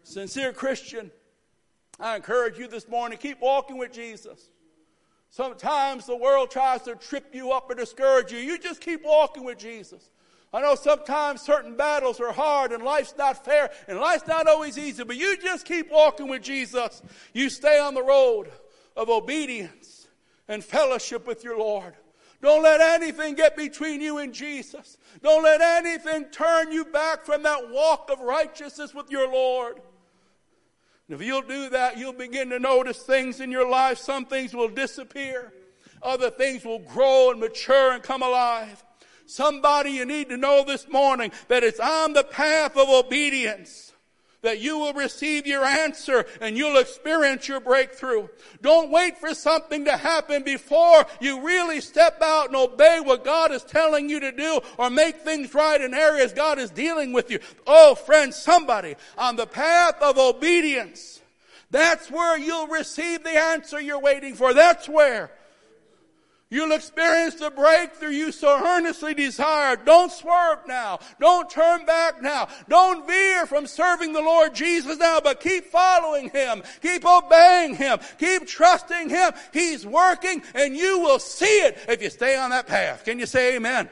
Sincere 0.03 0.53
Christian, 0.53 1.09
I 1.99 2.15
encourage 2.15 2.59
you 2.59 2.67
this 2.67 2.87
morning, 2.87 3.17
keep 3.17 3.41
walking 3.41 3.77
with 3.77 3.91
Jesus. 3.91 4.51
Sometimes 5.29 6.05
the 6.05 6.15
world 6.15 6.51
tries 6.51 6.83
to 6.83 6.95
trip 6.95 7.33
you 7.33 7.51
up 7.51 7.69
or 7.69 7.75
discourage 7.75 8.31
you. 8.31 8.37
You 8.37 8.59
just 8.59 8.81
keep 8.81 9.03
walking 9.03 9.43
with 9.43 9.57
Jesus. 9.57 10.11
I 10.53 10.61
know 10.61 10.75
sometimes 10.75 11.41
certain 11.41 11.75
battles 11.75 12.19
are 12.19 12.31
hard 12.31 12.71
and 12.71 12.83
life's 12.83 13.15
not 13.17 13.43
fair 13.43 13.71
and 13.87 13.99
life's 13.99 14.27
not 14.27 14.47
always 14.47 14.77
easy, 14.77 15.03
but 15.03 15.17
you 15.17 15.37
just 15.37 15.65
keep 15.65 15.89
walking 15.91 16.27
with 16.27 16.41
Jesus. 16.41 17.01
You 17.33 17.49
stay 17.49 17.79
on 17.79 17.93
the 17.93 18.03
road. 18.03 18.51
of 18.97 19.09
obedience 19.09 20.07
and 20.47 20.63
fellowship 20.63 21.27
with 21.27 21.43
your 21.43 21.57
Lord. 21.57 21.93
Don't 22.41 22.61
let 22.61 22.81
anything 22.81 23.33
get 23.35 23.57
between 23.57 23.99
you 23.99 24.19
and 24.19 24.33
Jesus. 24.33 24.97
Don't 25.23 25.43
let 25.43 25.59
anything 25.59 26.25
turn 26.25 26.71
you 26.71 26.85
back 26.85 27.25
from 27.25 27.43
that 27.43 27.71
walk 27.71 28.09
of 28.11 28.19
righteousness 28.19 28.93
with 28.93 29.09
your 29.09 29.31
Lord. 29.31 29.81
And 31.07 31.19
if 31.19 31.25
you'll 31.25 31.41
do 31.41 31.69
that, 31.69 31.97
you'll 31.97 32.13
begin 32.13 32.49
to 32.51 32.59
notice 32.59 32.99
things 32.99 33.39
in 33.39 33.51
your 33.51 33.67
life. 33.67 33.97
Some 33.97 34.25
things 34.25 34.53
will 34.53 34.67
disappear. 34.67 35.51
Other 36.03 36.29
things 36.29 36.63
will 36.63 36.79
grow 36.79 37.31
and 37.31 37.39
mature 37.39 37.93
and 37.93 38.03
come 38.03 38.21
alive. 38.21 38.83
Somebody 39.25 39.91
you 39.91 40.05
need 40.05 40.29
to 40.29 40.37
know 40.37 40.63
this 40.63 40.87
morning 40.87 41.31
that 41.47 41.63
it's 41.63 41.79
on 41.79 42.13
the 42.13 42.23
path 42.23 42.77
of 42.77 42.87
obedience 42.87 43.86
that 44.41 44.59
you 44.59 44.77
will 44.77 44.93
receive 44.93 45.47
your 45.47 45.65
answer 45.65 46.25
and 46.41 46.57
you'll 46.57 46.77
experience 46.77 47.47
your 47.47 47.59
breakthrough. 47.59 48.27
Don't 48.61 48.91
wait 48.91 49.17
for 49.17 49.33
something 49.33 49.85
to 49.85 49.97
happen 49.97 50.43
before 50.43 51.05
you 51.19 51.41
really 51.41 51.81
step 51.81 52.21
out 52.21 52.47
and 52.47 52.55
obey 52.55 52.99
what 53.03 53.23
God 53.23 53.51
is 53.51 53.63
telling 53.63 54.09
you 54.09 54.19
to 54.19 54.31
do 54.31 54.59
or 54.77 54.89
make 54.89 55.21
things 55.21 55.53
right 55.53 55.81
in 55.81 55.93
areas 55.93 56.33
God 56.33 56.59
is 56.59 56.69
dealing 56.69 57.13
with 57.13 57.31
you. 57.31 57.39
Oh, 57.65 57.95
friend, 57.95 58.33
somebody 58.33 58.95
on 59.17 59.35
the 59.35 59.47
path 59.47 59.95
of 60.01 60.17
obedience. 60.17 61.21
That's 61.69 62.09
where 62.09 62.37
you'll 62.37 62.67
receive 62.67 63.23
the 63.23 63.37
answer 63.37 63.79
you're 63.81 63.99
waiting 63.99 64.35
for. 64.35 64.53
That's 64.53 64.87
where. 64.87 65.31
You'll 66.49 66.71
experience 66.71 67.35
the 67.35 67.51
breakthrough 67.51 68.11
you 68.11 68.31
so 68.31 68.65
earnestly 68.65 69.13
desire. 69.13 69.75
Don't 69.75 70.11
swerve 70.11 70.59
now. 70.65 70.99
Don't 71.19 71.49
turn 71.49 71.85
back 71.85 72.21
now. 72.21 72.47
Don't 72.69 73.05
veer 73.05 73.45
from 73.45 73.67
serving 73.67 74.13
the 74.13 74.21
Lord 74.21 74.55
Jesus 74.55 74.97
now, 74.97 75.19
but 75.21 75.41
keep 75.41 75.65
following 75.65 76.29
Him. 76.29 76.63
Keep 76.81 77.05
obeying 77.05 77.75
Him. 77.75 77.99
Keep 78.17 78.47
trusting 78.47 79.09
Him. 79.09 79.33
He's 79.51 79.85
working 79.85 80.41
and 80.55 80.75
you 80.75 80.99
will 80.99 81.19
see 81.19 81.45
it 81.45 81.79
if 81.89 82.01
you 82.01 82.09
stay 82.09 82.37
on 82.37 82.51
that 82.51 82.65
path. 82.65 83.03
Can 83.03 83.19
you 83.19 83.25
say 83.25 83.57
amen? 83.57 83.89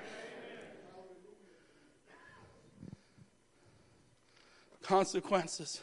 Consequences. 4.82 5.82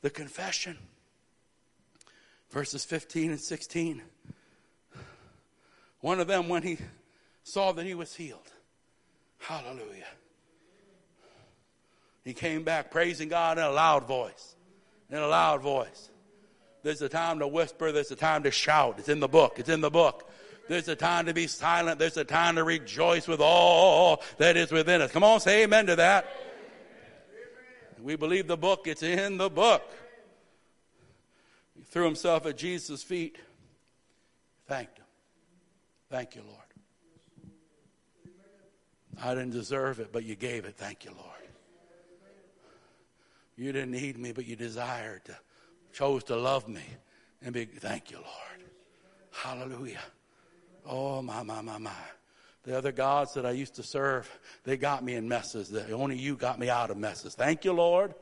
The 0.00 0.10
confession. 0.10 0.78
Verses 2.50 2.84
15 2.84 3.30
and 3.30 3.40
16. 3.40 4.02
One 6.06 6.20
of 6.20 6.28
them, 6.28 6.48
when 6.48 6.62
he 6.62 6.78
saw 7.42 7.72
that 7.72 7.84
he 7.84 7.94
was 7.94 8.14
healed, 8.14 8.52
hallelujah. 9.38 10.06
He 12.22 12.32
came 12.32 12.62
back 12.62 12.92
praising 12.92 13.28
God 13.28 13.58
in 13.58 13.64
a 13.64 13.72
loud 13.72 14.06
voice. 14.06 14.54
In 15.10 15.18
a 15.18 15.26
loud 15.26 15.62
voice. 15.62 16.10
There's 16.84 17.02
a 17.02 17.08
time 17.08 17.40
to 17.40 17.48
whisper, 17.48 17.90
there's 17.90 18.12
a 18.12 18.14
time 18.14 18.44
to 18.44 18.52
shout. 18.52 19.00
It's 19.00 19.08
in 19.08 19.18
the 19.18 19.26
book. 19.26 19.58
It's 19.58 19.68
in 19.68 19.80
the 19.80 19.90
book. 19.90 20.30
There's 20.68 20.86
a 20.86 20.94
time 20.94 21.26
to 21.26 21.34
be 21.34 21.48
silent. 21.48 21.98
There's 21.98 22.16
a 22.16 22.24
time 22.24 22.54
to 22.54 22.62
rejoice 22.62 23.26
with 23.26 23.40
all 23.40 24.22
that 24.38 24.56
is 24.56 24.70
within 24.70 25.00
us. 25.00 25.10
Come 25.10 25.24
on, 25.24 25.40
say 25.40 25.64
amen 25.64 25.86
to 25.86 25.96
that. 25.96 26.28
We 28.00 28.14
believe 28.14 28.46
the 28.46 28.56
book, 28.56 28.86
it's 28.86 29.02
in 29.02 29.38
the 29.38 29.50
book. 29.50 29.82
He 31.74 31.82
threw 31.82 32.04
himself 32.04 32.46
at 32.46 32.56
Jesus' 32.56 33.02
feet, 33.02 33.38
thanked 34.68 34.98
him. 34.98 35.05
Thank 36.10 36.36
you, 36.36 36.42
Lord. 36.42 36.60
I 39.22 39.34
didn't 39.34 39.52
deserve 39.52 40.00
it, 40.00 40.12
but 40.12 40.24
you 40.24 40.36
gave 40.36 40.64
it. 40.64 40.76
Thank 40.76 41.04
you, 41.04 41.10
Lord. 41.12 41.30
You 43.56 43.72
didn't 43.72 43.92
need 43.92 44.18
me, 44.18 44.32
but 44.32 44.46
you 44.46 44.54
desired 44.54 45.24
to, 45.24 45.36
chose 45.92 46.24
to 46.24 46.36
love 46.36 46.68
me. 46.68 46.84
And 47.42 47.54
be, 47.54 47.64
thank 47.64 48.10
you, 48.10 48.18
Lord. 48.18 48.70
Hallelujah. 49.32 50.02
Oh, 50.84 51.22
my, 51.22 51.42
my, 51.42 51.62
my, 51.62 51.78
my. 51.78 51.90
The 52.64 52.76
other 52.76 52.92
gods 52.92 53.34
that 53.34 53.46
I 53.46 53.52
used 53.52 53.76
to 53.76 53.82
serve, 53.82 54.30
they 54.64 54.76
got 54.76 55.02
me 55.02 55.14
in 55.14 55.28
messes. 55.28 55.70
The, 55.70 55.92
only 55.92 56.18
you 56.18 56.36
got 56.36 56.58
me 56.58 56.68
out 56.68 56.90
of 56.90 56.96
messes. 56.96 57.34
Thank 57.34 57.64
you, 57.64 57.72
Lord. 57.72 58.14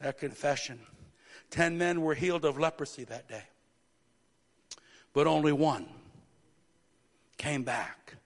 That 0.00 0.18
confession. 0.18 0.78
Ten 1.50 1.78
men 1.78 2.02
were 2.02 2.14
healed 2.14 2.44
of 2.44 2.58
leprosy 2.58 3.04
that 3.04 3.28
day, 3.28 3.42
but 5.12 5.26
only 5.26 5.52
one 5.52 5.88
came 7.38 7.62
back 7.62 8.16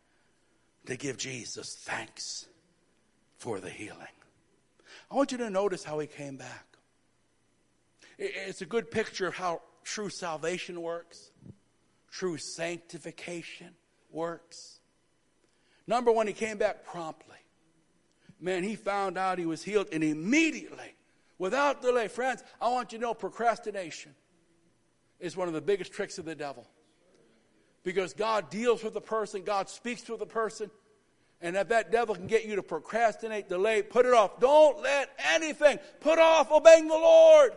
to 0.87 0.97
give 0.97 1.17
Jesus 1.17 1.77
thanks 1.81 2.47
for 3.37 3.61
the 3.61 3.71
healing. 3.71 4.01
I 5.11 5.15
want 5.15 5.31
you 5.31 5.39
to 5.39 5.51
notice 5.51 5.85
how 5.85 5.99
he 5.99 6.07
came 6.07 6.37
back. 6.37 6.67
It's 8.19 8.63
a 8.63 8.67
good 8.67 8.91
picture 8.91 9.27
of 9.27 9.35
how 9.35 9.63
true 9.85 10.09
salvation 10.09 10.81
works, 10.81 11.31
true 12.11 12.39
sanctification 12.39 13.71
works. 14.11 14.81
Number 15.87 16.11
one, 16.13 16.27
he 16.27 16.33
came 16.33 16.59
back 16.59 16.85
promptly. 16.85 17.37
Man, 18.41 18.65
he 18.65 18.77
found 18.77 19.19
out 19.19 19.39
he 19.39 19.47
was 19.47 19.63
healed 19.63 19.89
and 19.93 20.03
immediately, 20.03 20.95
without 21.39 21.83
delay. 21.83 22.09
Friends, 22.09 22.43
I 22.61 22.69
want 22.71 22.93
you 22.93 22.99
to 22.99 23.03
know 23.03 23.15
procrastination 23.15 24.15
is 25.21 25.37
one 25.37 25.49
of 25.49 25.55
the 25.55 25.61
biggest 25.61 25.93
tricks 25.93 26.19
of 26.19 26.25
the 26.25 26.35
devil 26.35 26.67
because 27.85 28.15
God 28.15 28.51
deals 28.51 28.83
with 28.83 28.95
the 28.95 29.01
person, 29.01 29.43
God 29.43 29.69
speaks 29.69 30.03
to 30.03 30.17
the 30.17 30.27
person. 30.27 30.71
And 31.41 31.57
if 31.57 31.69
that 31.69 31.91
devil 31.91 32.15
can 32.15 32.29
get 32.29 32.45
you 32.45 32.57
to 32.57 32.63
procrastinate, 32.63 33.49
delay, 33.49 33.83
put 33.83 34.07
it 34.07 34.15
off. 34.15 34.39
Don't 34.39 34.81
let 34.81 35.11
anything 35.35 35.81
put 36.01 36.21
off 36.21 36.53
obeying 36.53 36.87
the 36.87 36.95
Lord. 36.95 37.53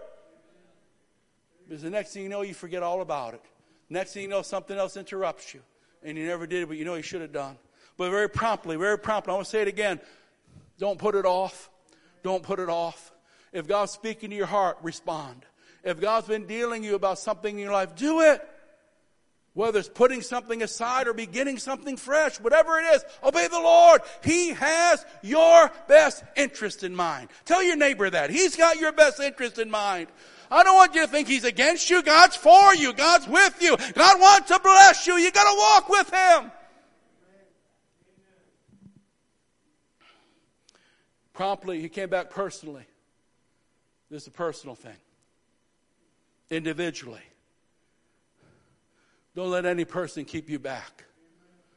Because 1.67 1.83
the 1.83 1.91
next 1.91 2.13
thing 2.13 2.23
you 2.23 2.29
know, 2.29 2.41
you 2.41 2.55
forget 2.55 2.81
all 2.81 3.01
about 3.01 3.35
it. 3.35 3.41
Next 3.89 4.13
thing 4.13 4.23
you 4.23 4.27
know, 4.27 4.41
something 4.41 4.75
else 4.75 4.97
interrupts 4.97 5.53
you. 5.53 5.61
And 6.01 6.17
you 6.17 6.25
never 6.25 6.47
did 6.47 6.67
but 6.67 6.77
you 6.77 6.85
know 6.85 6.95
you 6.95 7.03
should 7.03 7.21
have 7.21 7.31
done. 7.31 7.57
But 7.97 8.09
very 8.09 8.29
promptly, 8.29 8.75
very 8.75 8.97
promptly, 8.97 9.31
I 9.31 9.35
want 9.35 9.45
to 9.45 9.51
say 9.51 9.61
it 9.61 9.67
again. 9.67 9.99
Don't 10.79 10.97
put 10.97 11.15
it 11.15 11.25
off. 11.25 11.69
Don't 12.23 12.43
put 12.43 12.59
it 12.59 12.69
off. 12.69 13.11
If 13.53 13.67
God's 13.67 13.91
speaking 13.91 14.31
to 14.31 14.35
your 14.35 14.47
heart, 14.47 14.77
respond. 14.81 15.45
If 15.83 16.01
God's 16.01 16.27
been 16.27 16.47
dealing 16.47 16.83
you 16.83 16.95
about 16.95 17.19
something 17.19 17.53
in 17.53 17.61
your 17.61 17.71
life, 17.71 17.95
do 17.95 18.21
it. 18.21 18.41
Whether 19.55 19.79
it's 19.79 19.87
putting 19.87 20.21
something 20.21 20.61
aside 20.61 21.07
or 21.07 21.13
beginning 21.13 21.59
something 21.59 21.95
fresh, 21.95 22.41
whatever 22.41 22.77
it 22.77 22.83
is, 22.93 23.05
obey 23.23 23.47
the 23.47 23.57
Lord. 23.57 24.01
He 24.21 24.49
has 24.49 25.05
your 25.23 25.71
best 25.87 26.25
interest 26.35 26.83
in 26.83 26.93
mind. 26.93 27.29
Tell 27.45 27.63
your 27.63 27.77
neighbor 27.77 28.09
that. 28.09 28.29
He's 28.29 28.57
got 28.57 28.79
your 28.79 28.91
best 28.91 29.21
interest 29.21 29.57
in 29.57 29.71
mind. 29.71 30.09
I 30.51 30.61
don't 30.63 30.75
want 30.75 30.93
you 30.93 31.01
to 31.01 31.07
think 31.07 31.29
he's 31.29 31.45
against 31.45 31.89
you. 31.89 32.03
God's 32.03 32.35
for 32.35 32.75
you. 32.75 32.91
God's 32.91 33.29
with 33.29 33.61
you. 33.61 33.77
God 33.93 34.19
wants 34.19 34.49
to 34.49 34.59
bless 34.59 35.07
you. 35.07 35.15
You 35.15 35.31
gotta 35.31 35.57
walk 35.57 35.87
with 35.87 36.13
him. 36.13 36.51
Promptly, 41.31 41.79
he 41.79 41.87
came 41.87 42.09
back 42.09 42.29
personally. 42.29 42.85
This 44.11 44.23
is 44.23 44.27
a 44.27 44.31
personal 44.31 44.75
thing. 44.75 44.97
Individually. 46.49 47.23
Don't 49.35 49.51
let 49.51 49.65
any 49.65 49.83
person 49.83 50.23
keep 50.23 50.49
you 50.49 50.59
back 50.59 51.03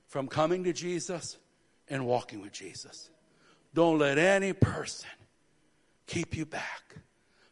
from 0.06 0.28
coming 0.28 0.64
to 0.64 0.72
Jesus 0.72 1.36
and 1.88 2.06
walking 2.06 2.40
with 2.40 2.52
Jesus. 2.52 3.11
Don't 3.74 3.98
let 3.98 4.16
any 4.16 4.52
person 4.52 5.11
keep 6.06 6.36
you 6.36 6.46
back 6.46 6.96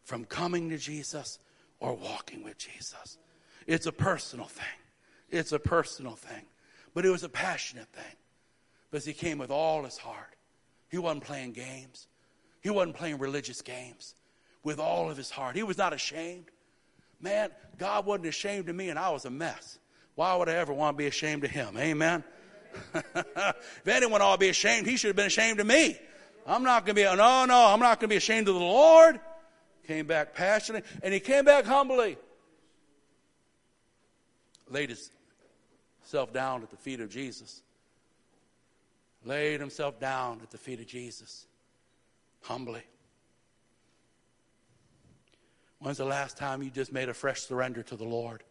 from 0.05 0.25
coming 0.25 0.71
to 0.71 0.79
Jesus 0.79 1.39
or 1.81 1.95
walking 1.95 2.45
with 2.45 2.57
Jesus. 2.57 3.19
It's 3.67 3.87
a 3.87 3.93
personal 3.93 4.47
thing. 4.47 4.65
It's 5.29 5.53
a 5.53 5.59
personal 5.59 6.13
thing. 6.13 6.45
But 6.95 7.05
it 7.05 7.11
was 7.11 7.25
a 7.25 7.29
passionate 7.29 7.89
thing 7.89 8.17
because 8.91 9.05
he 9.05 9.13
came 9.13 9.39
with 9.39 9.51
all 9.51 9.85
his 9.85 9.99
heart. 9.99 10.37
He 10.89 10.99
wasn't 10.99 11.25
playing 11.25 11.53
games, 11.53 12.07
he 12.63 12.71
wasn't 12.71 12.97
playing 12.97 13.19
religious 13.19 13.61
games. 13.61 14.15
With 14.63 14.81
all 14.81 15.09
of 15.09 15.17
his 15.17 15.31
heart. 15.31 15.55
He 15.55 15.63
was 15.63 15.79
not 15.79 15.93
ashamed. 15.93 16.47
Man, 17.21 17.51
God 17.79 18.05
wasn't 18.05 18.27
ashamed 18.27 18.69
of 18.69 18.75
me, 18.75 18.89
and 18.89 18.99
I 18.99 19.11
was 19.11 19.25
a 19.25 19.31
mess. 19.31 19.79
Why 20.17 20.35
would 20.35 20.49
I 20.49 20.55
ever 20.55 20.73
want 20.73 20.97
to 20.97 20.99
be 20.99 21.07
ashamed 21.07 21.45
of 21.45 21.51
him? 21.51 21.77
Amen. 21.77 22.25
if 22.95 23.87
anyone 23.87 24.23
ought 24.23 24.37
to 24.37 24.41
be 24.41 24.49
ashamed, 24.49 24.87
he 24.87 24.97
should 24.97 25.09
have 25.09 25.17
been 25.17 25.27
ashamed 25.27 25.61
of 25.61 25.67
me. 25.67 25.97
I'm 26.47 26.63
not 26.63 26.87
going 26.87 26.97
to 26.97 27.03
be, 27.03 27.05
no, 27.05 27.45
no, 27.45 27.67
I'm 27.67 27.81
not 27.81 28.01
going 28.01 28.09
to 28.09 28.15
be 28.15 28.17
ashamed 28.17 28.49
of 28.49 28.55
the 28.55 28.61
Lord. 28.61 29.21
Came 29.87 30.07
back 30.07 30.35
passionately, 30.35 30.89
and 31.03 31.13
he 31.13 31.21
came 31.21 31.45
back 31.45 31.65
humbly. 31.65 32.17
Laid 34.69 34.97
himself 36.03 36.33
down 36.33 36.63
at 36.63 36.71
the 36.71 36.77
feet 36.77 37.01
of 37.01 37.11
Jesus. 37.11 37.63
Laid 39.25 39.61
himself 39.61 40.01
down 40.01 40.41
at 40.43 40.51
the 40.51 40.59
feet 40.59 40.81
of 40.81 40.87
Jesus. 40.87 41.47
Humbly. 42.43 42.83
When's 45.79 45.99
the 45.99 46.05
last 46.07 46.39
time 46.39 46.63
you 46.63 46.71
just 46.71 46.93
made 46.93 47.09
a 47.09 47.15
fresh 47.15 47.41
surrender 47.41 47.83
to 47.83 47.97
the 47.97 48.05
Lord? 48.05 48.43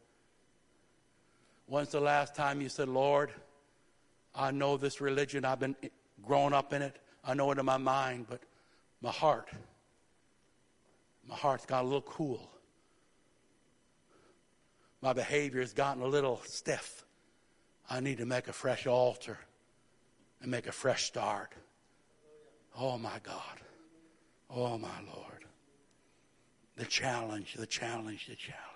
When's 1.68 1.90
the 1.90 2.00
last 2.00 2.36
time 2.36 2.62
you 2.62 2.70
said, 2.70 2.88
Lord, 2.88 3.32
I 4.34 4.52
know 4.52 4.78
this 4.78 5.02
religion, 5.02 5.46
I've 5.46 5.60
been 5.60 5.76
growing 6.24 6.54
up 6.54 6.74
in 6.74 6.82
it, 6.82 7.00
I 7.24 7.34
know 7.34 7.52
it 7.52 7.58
in 7.58 7.66
my 7.66 7.78
mind, 7.78 8.28
but 8.30 8.42
my 9.02 9.12
heart, 9.12 9.50
my 11.28 11.36
heart's 11.36 11.66
got 11.66 11.84
a 11.84 11.88
little 11.88 12.02
cool. 12.02 12.50
my 15.02 15.14
behavior 15.14 15.62
has 15.62 15.72
gotten 15.72 16.02
a 16.02 16.08
little 16.08 16.42
stiff. 16.46 17.06
I 17.88 18.00
need 18.00 18.18
to 18.18 18.26
make 18.26 18.48
a 18.48 18.54
fresh 18.54 18.88
altar 18.88 19.38
and 20.42 20.50
make 20.50 20.66
a 20.66 20.72
fresh 20.72 21.04
start. 21.04 21.54
Oh 22.76 22.98
my 22.98 23.20
God. 23.22 23.62
Oh 24.50 24.80
my 24.80 25.00
Lord. 25.16 25.46
The 26.78 26.86
challenge, 26.86 27.54
the 27.54 27.68
challenge, 27.68 28.26
the 28.28 28.36
challenge. 28.36 28.75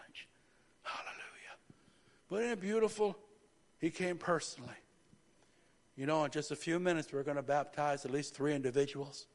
But 2.30 2.42
isn't 2.42 2.52
it 2.52 2.62
beautiful? 2.62 3.18
He 3.80 3.90
came 3.90 4.18
personally. 4.18 4.70
You 5.96 6.06
know, 6.06 6.24
in 6.24 6.32
just 6.32 6.52
a 6.52 6.56
few 6.56 6.80
minutes, 6.80 7.12
we're 7.12 7.24
going 7.24 7.38
to 7.38 7.44
baptize 7.44 8.06
at 8.06 8.12
least 8.12 8.36
three 8.36 8.56
individuals. 8.56 9.28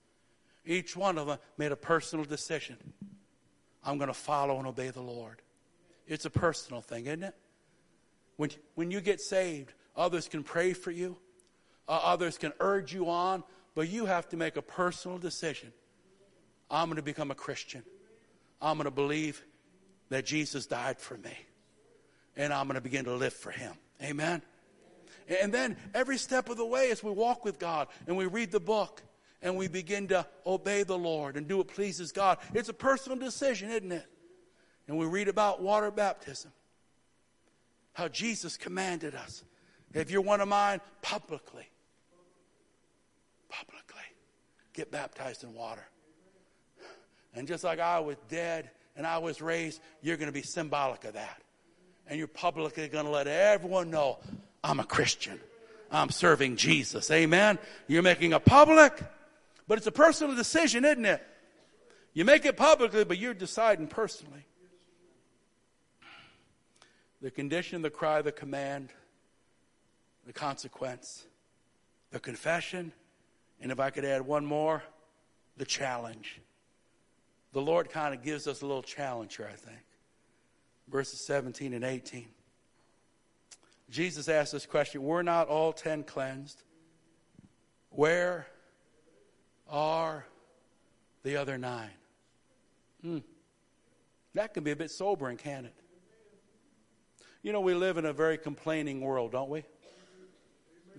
Each 0.65 0.97
one 0.97 1.19
of 1.19 1.27
them 1.27 1.39
made 1.59 1.73
a 1.73 1.77
personal 1.77 2.25
decision. 2.25 2.77
I'm 3.85 3.99
going 3.99 4.09
to 4.09 4.15
follow 4.15 4.57
and 4.59 4.67
obey 4.67 4.91
the 4.91 5.03
Lord. 5.03 5.43
It's 6.07 6.25
a 6.25 6.31
personal 6.31 6.81
thing, 6.81 7.07
isn't 7.07 7.23
it? 7.23 7.35
When, 8.37 8.51
when 8.75 8.91
you 8.91 9.01
get 9.01 9.21
saved, 9.21 9.75
others 9.97 10.29
can 10.29 10.43
pray 10.43 10.73
for 10.73 10.91
you, 10.91 11.17
uh, 11.87 12.01
others 12.03 12.39
can 12.39 12.53
urge 12.61 12.95
you 12.95 13.11
on, 13.11 13.45
but 13.75 13.89
you 13.89 14.07
have 14.07 14.29
to 14.31 14.37
make 14.37 14.57
a 14.57 14.63
personal 14.63 15.19
decision. 15.19 15.73
I'm 16.71 16.87
going 16.89 16.97
to 16.97 17.03
become 17.03 17.31
a 17.31 17.35
Christian. 17.35 17.83
I'm 18.61 18.77
going 18.77 18.87
to 18.87 18.91
believe 18.91 19.45
that 20.09 20.25
Jesus 20.25 20.67
died 20.67 20.99
for 20.99 21.19
me. 21.19 21.37
And 22.37 22.53
I'm 22.53 22.67
going 22.67 22.75
to 22.75 22.81
begin 22.81 23.05
to 23.05 23.15
live 23.15 23.33
for 23.33 23.51
him. 23.51 23.75
Amen. 24.03 24.43
And 25.29 25.53
then 25.53 25.77
every 25.95 26.19
step 26.19 26.49
of 26.49 26.57
the 26.57 26.67
way 26.67 26.91
as 26.91 27.03
we 27.03 27.11
walk 27.11 27.45
with 27.45 27.59
God 27.59 27.89
and 28.07 28.17
we 28.17 28.27
read 28.27 28.51
the 28.51 28.61
book 28.61 29.03
and 29.41 29.57
we 29.57 29.69
begin 29.69 30.09
to 30.09 30.27
obey 30.47 30.83
the 30.83 30.99
Lord 30.99 31.37
and 31.37 31.49
do 31.49 31.59
what 31.59 31.69
pleases 31.69 32.13
God, 32.13 32.39
it's 32.53 32.69
a 32.69 32.75
personal 32.75 33.19
decision, 33.19 33.71
isn't 33.71 33.93
it? 33.93 34.07
And 34.87 34.99
we 34.99 35.07
read 35.07 35.29
about 35.29 35.63
water 35.63 35.91
baptism, 35.91 36.53
how 37.95 38.09
Jesus 38.09 38.57
commanded 38.57 39.15
us. 39.15 39.45
If 39.95 40.11
you're 40.11 40.21
one 40.21 40.41
of 40.41 40.49
mine, 40.49 40.81
publicly, 41.01 41.69
publicly, 43.49 44.03
get 44.75 44.91
baptized 44.91 45.45
in 45.45 45.55
water. 45.55 45.87
And 47.35 47.49
just 47.49 47.65
like 47.65 47.81
I 47.81 48.01
was 48.01 48.17
dead 48.29 48.71
and 48.97 49.07
I 49.07 49.19
was 49.19 49.41
raised, 49.41 49.81
you're 50.03 50.17
going 50.17 50.29
to 50.29 50.33
be 50.33 50.43
symbolic 50.43 51.05
of 51.05 51.15
that. 51.15 51.44
And 52.07 52.19
you're 52.19 52.29
publicly 52.29 52.89
going 52.89 53.07
to 53.07 53.11
let 53.11 53.27
everyone 53.27 53.91
know 53.91 54.19
I'm 54.63 54.81
a 54.81 54.85
Christian. 54.85 55.41
I'm 55.91 56.11
serving 56.11 56.57
Jesus. 56.57 57.11
Amen. 57.11 57.59
You're 57.87 58.03
making 58.03 58.33
a 58.33 58.41
public, 58.41 59.01
but 59.69 59.79
it's 59.79 59.87
a 59.87 59.93
personal 59.93 60.35
decision, 60.35 60.85
isn't 60.85 61.05
it? 61.05 61.25
You 62.13 62.25
make 62.25 62.45
it 62.45 62.57
publicly, 62.57 63.05
but 63.05 63.19
you're 63.19 63.35
deciding 63.35 63.89
personally. 63.89 64.47
The 67.21 67.31
condition, 67.31 67.83
the 67.83 67.91
cry, 67.91 68.23
the 68.23 68.33
command, 68.33 68.91
the 70.27 70.33
consequence, 70.33 71.27
the 72.11 72.21
confession, 72.21 72.93
and 73.61 73.73
if 73.73 73.81
I 73.81 73.91
could 73.91 74.05
add 74.05 74.23
one 74.23 74.45
more, 74.45 74.83
the 75.57 75.65
challenge. 75.65 76.41
The 77.53 77.63
Lord 77.63 77.89
kind 77.91 78.15
of 78.15 78.23
gives 78.23 78.47
us 78.47 78.63
a 78.63 78.67
little 78.67 78.83
challenge 78.83 79.37
here, 79.37 79.49
I 79.51 79.57
think. 79.57 79.84
Verses 80.89 81.21
17 81.21 81.73
and 81.73 81.85
18. 81.85 82.27
Jesus 83.91 84.29
asked 84.29 84.53
this 84.53 84.67
question 84.67 85.03
Were 85.03 85.23
not 85.23 85.49
all 85.49 85.73
ten 85.73 86.03
cleansed? 86.03 86.63
Where 87.91 88.47
are 89.69 90.27
the 91.23 91.37
other 91.37 91.59
nine? 91.59 91.91
Hmm. 93.03 93.19
That 94.35 94.53
can 94.53 94.65
be 94.65 94.73
a 94.73 94.77
bit 94.77 94.91
sobering, 94.91 95.37
can 95.37 95.67
it? 95.67 95.75
You 97.43 97.53
know, 97.53 97.61
we 97.61 97.75
live 97.75 97.99
in 97.99 98.07
a 98.07 98.13
very 98.13 98.39
complaining 98.39 99.01
world, 99.01 99.31
don't 99.33 99.51
we? 99.51 99.65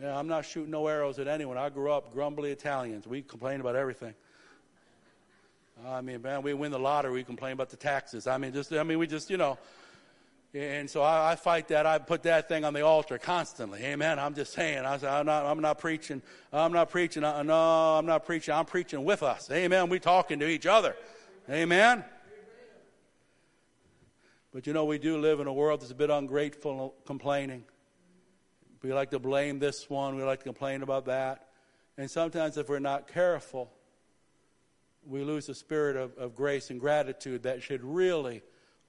Yeah, 0.01 0.17
I'm 0.17 0.27
not 0.27 0.45
shooting 0.45 0.71
no 0.71 0.87
arrows 0.87 1.19
at 1.19 1.27
anyone. 1.27 1.57
I 1.57 1.69
grew 1.69 1.91
up 1.91 2.13
grumbly 2.13 2.51
Italians. 2.51 3.07
We 3.07 3.21
complain 3.21 3.61
about 3.61 3.75
everything. 3.75 4.13
I 5.83 6.01
mean, 6.01 6.21
man, 6.21 6.41
we 6.41 6.53
win 6.53 6.71
the 6.71 6.79
lottery, 6.79 7.11
we 7.11 7.23
complain 7.23 7.53
about 7.53 7.69
the 7.69 7.77
taxes. 7.77 8.27
I 8.27 8.37
mean, 8.37 8.53
just, 8.53 8.71
I 8.71 8.83
mean, 8.83 8.97
we 8.97 9.07
just, 9.07 9.29
you 9.29 9.37
know, 9.37 9.57
and 10.55 10.89
so 10.89 11.01
I, 11.01 11.33
I, 11.33 11.35
fight 11.35 11.67
that. 11.67 11.85
I 11.85 11.97
put 11.97 12.23
that 12.23 12.47
thing 12.47 12.63
on 12.63 12.73
the 12.73 12.81
altar 12.81 13.17
constantly. 13.17 13.83
Amen. 13.83 14.19
I'm 14.19 14.33
just 14.33 14.53
saying. 14.53 14.85
I, 14.85 14.95
am 15.19 15.25
not. 15.25 15.45
I'm 15.45 15.59
not 15.59 15.79
preaching. 15.79 16.21
I'm 16.53 16.71
not 16.71 16.89
preaching. 16.89 17.25
Uh, 17.25 17.43
no, 17.43 17.53
I'm 17.53 18.05
not 18.05 18.25
preaching. 18.25 18.53
I'm 18.53 18.65
preaching 18.65 19.03
with 19.03 19.21
us. 19.21 19.51
Amen. 19.51 19.89
We 19.89 19.99
talking 19.99 20.39
to 20.39 20.47
each 20.47 20.65
other. 20.65 20.95
Amen. 21.49 22.05
But 24.53 24.65
you 24.65 24.71
know, 24.71 24.85
we 24.85 24.97
do 24.97 25.17
live 25.17 25.41
in 25.41 25.47
a 25.47 25.53
world 25.53 25.81
that's 25.81 25.91
a 25.91 25.95
bit 25.95 26.09
ungrateful, 26.09 26.95
complaining. 27.05 27.65
We 28.81 28.93
like 28.93 29.11
to 29.11 29.19
blame 29.19 29.59
this 29.59 29.89
one. 29.89 30.15
We 30.15 30.23
like 30.23 30.39
to 30.39 30.45
complain 30.45 30.83
about 30.83 31.05
that. 31.07 31.49
And 31.97 32.09
sometimes, 32.09 32.57
if 32.57 32.69
we're 32.69 32.79
not 32.79 33.09
careful, 33.09 33.73
we 35.07 35.23
lose 35.23 35.47
the 35.47 35.55
spirit 35.55 35.95
of, 35.95 36.17
of 36.17 36.35
grace 36.35 36.69
and 36.69 36.79
gratitude 36.79 37.43
that 37.43 37.61
should 37.61 37.83
really 37.83 38.41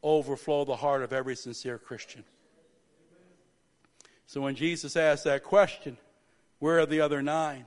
overflow 0.03 0.65
the 0.65 0.77
heart 0.77 1.03
of 1.03 1.13
every 1.13 1.37
sincere 1.37 1.79
Christian. 1.79 2.25
So 4.27 4.41
when 4.41 4.55
Jesus 4.55 4.97
asked 4.97 5.25
that 5.25 5.45
question, 5.45 5.97
where 6.59 6.81
are 6.81 6.87
the 6.87 7.01
other 7.01 7.23
nine? 7.23 7.65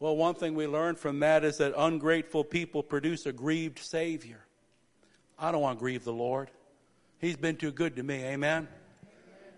Well, 0.00 0.16
one 0.16 0.34
thing 0.34 0.54
we 0.54 0.66
learn 0.66 0.96
from 0.96 1.20
that 1.20 1.44
is 1.44 1.58
that 1.58 1.72
ungrateful 1.76 2.44
people 2.44 2.82
produce 2.82 3.26
a 3.26 3.32
grieved 3.32 3.78
Savior. 3.78 4.40
I 5.38 5.52
don't 5.52 5.60
want 5.60 5.78
to 5.78 5.80
grieve 5.80 6.04
the 6.04 6.12
Lord. 6.12 6.50
He's 7.18 7.36
been 7.36 7.56
too 7.56 7.72
good 7.72 7.96
to 7.96 8.02
me. 8.02 8.24
Amen. 8.24 8.68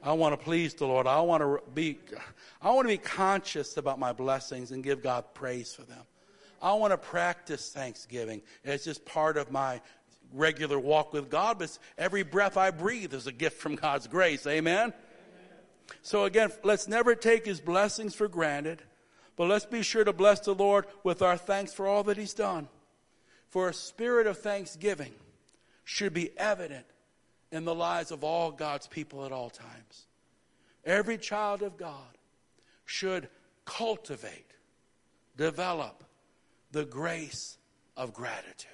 I 0.03 0.13
want 0.13 0.39
to 0.39 0.45
please 0.45 0.75
the 0.75 0.87
Lord. 0.87 1.07
I 1.07 1.21
want 1.21 1.43
to 1.43 1.61
be 1.75 1.99
I 2.63 2.71
want 2.71 2.87
to 2.87 2.95
be 2.95 2.99
conscious 2.99 3.77
about 3.77 3.99
my 3.99 4.13
blessings 4.13 4.71
and 4.71 4.85
give 4.85 5.03
God 5.03 5.25
praise 5.35 5.75
for 5.75 5.83
them. 5.83 6.05
I 6.63 6.75
want 6.75 6.93
to 6.93 6.99
practice 6.99 7.71
thanksgiving. 7.71 8.43
It's 8.65 8.85
just 8.85 9.05
part 9.05 9.37
of 9.37 9.51
my 9.51 9.81
regular 10.33 10.79
walk 10.79 11.13
with 11.13 11.31
God, 11.31 11.59
but 11.59 11.77
every 11.97 12.23
breath 12.23 12.57
I 12.57 12.71
breathe 12.71 13.15
is 13.15 13.27
a 13.27 13.33
gift 13.33 13.59
from 13.61 13.77
God's 13.77 14.07
grace. 14.07 14.47
Amen? 14.47 14.79
Amen? 14.79 14.93
So 16.03 16.25
again, 16.25 16.51
let's 16.65 16.89
never 16.89 17.15
take 17.15 17.47
his 17.47 17.61
blessings 17.61 18.15
for 18.15 18.29
granted, 18.29 18.83
but 19.37 19.49
let's 19.49 19.67
be 19.67 19.83
sure 19.83 20.05
to 20.05 20.13
bless 20.13 20.41
the 20.41 20.55
Lord 20.55 20.87
with 21.05 21.23
our 21.23 21.37
thanks 21.37 21.73
for 21.73 21.87
all 21.87 22.03
that 22.05 22.17
he's 22.17 22.35
done. 22.35 22.69
For 23.49 23.69
a 23.69 23.75
spirit 23.75 24.27
of 24.27 24.39
thanksgiving 24.39 25.13
should 25.85 26.13
be 26.13 26.37
evident 26.39 26.87
in 27.53 27.65
the 27.65 27.75
lives 27.75 28.11
of 28.11 28.25
all 28.25 28.51
God's 28.51 28.87
people 28.87 29.25
at 29.25 29.33
all 29.33 29.51
times. 29.51 30.07
Every 30.85 31.19
child 31.19 31.63
of 31.63 31.77
God 31.77 32.19
should 32.85 33.29
cultivate, 33.65 34.53
develop 35.37 36.05
the 36.77 36.85
grace 36.85 37.57
of 37.97 38.13
gratitude. 38.13 38.71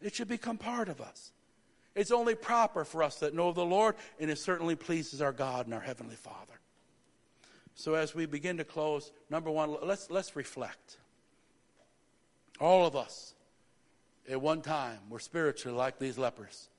It 0.00 0.12
should 0.12 0.26
become 0.26 0.58
part 0.58 0.88
of 0.88 1.00
us. 1.00 1.30
It's 1.94 2.10
only 2.10 2.34
proper 2.34 2.84
for 2.84 3.04
us 3.04 3.20
that 3.20 3.32
know 3.32 3.52
the 3.52 3.64
Lord, 3.64 3.94
and 4.18 4.28
it 4.28 4.38
certainly 4.38 4.74
pleases 4.74 5.22
our 5.22 5.30
God 5.30 5.66
and 5.66 5.74
our 5.74 5.80
Heavenly 5.80 6.16
Father. 6.16 6.58
So 7.76 7.94
as 7.94 8.12
we 8.12 8.26
begin 8.26 8.56
to 8.56 8.64
close, 8.64 9.12
number 9.30 9.52
one, 9.52 9.76
let's, 9.84 10.10
let's 10.10 10.34
reflect. 10.34 10.98
All 12.58 12.86
of 12.86 12.96
us, 12.96 13.34
at 14.28 14.40
one 14.40 14.60
time, 14.60 14.98
were 15.08 15.20
spiritually 15.20 15.78
like 15.78 16.00
these 16.00 16.18
lepers. 16.18 16.70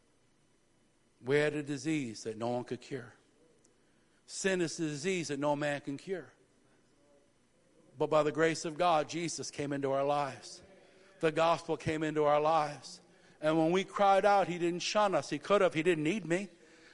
We 1.26 1.38
had 1.38 1.54
a 1.54 1.64
disease 1.64 2.24
that 2.24 2.38
no 2.38 2.50
one 2.50 2.66
could 2.66 2.82
cure. 2.82 3.14
Sin 4.26 4.60
is 4.60 4.78
a 4.78 4.88
disease 4.90 5.30
that 5.30 5.40
no 5.40 5.56
man 5.56 5.80
can 5.80 5.96
cure. 5.96 6.34
But 7.98 8.10
by 8.10 8.24
the 8.24 8.32
grace 8.32 8.66
of 8.66 8.78
God, 8.78 9.08
Jesus 9.08 9.52
came 9.52 9.72
into 9.72 9.92
our 9.92 10.04
lives. 10.04 10.62
The 11.20 11.32
gospel 11.32 11.78
came 11.78 12.04
into 12.04 12.26
our 12.26 12.42
lives. 12.42 13.00
And 13.42 13.58
when 13.58 13.72
we 13.72 13.84
cried 13.84 14.26
out, 14.26 14.48
He 14.48 14.58
didn't 14.58 14.80
shun 14.80 15.14
us. 15.14 15.30
He 15.30 15.38
could 15.38 15.62
have. 15.62 15.74
He 15.74 15.84
didn't 15.84 16.04
need 16.04 16.26
me. 16.26 16.50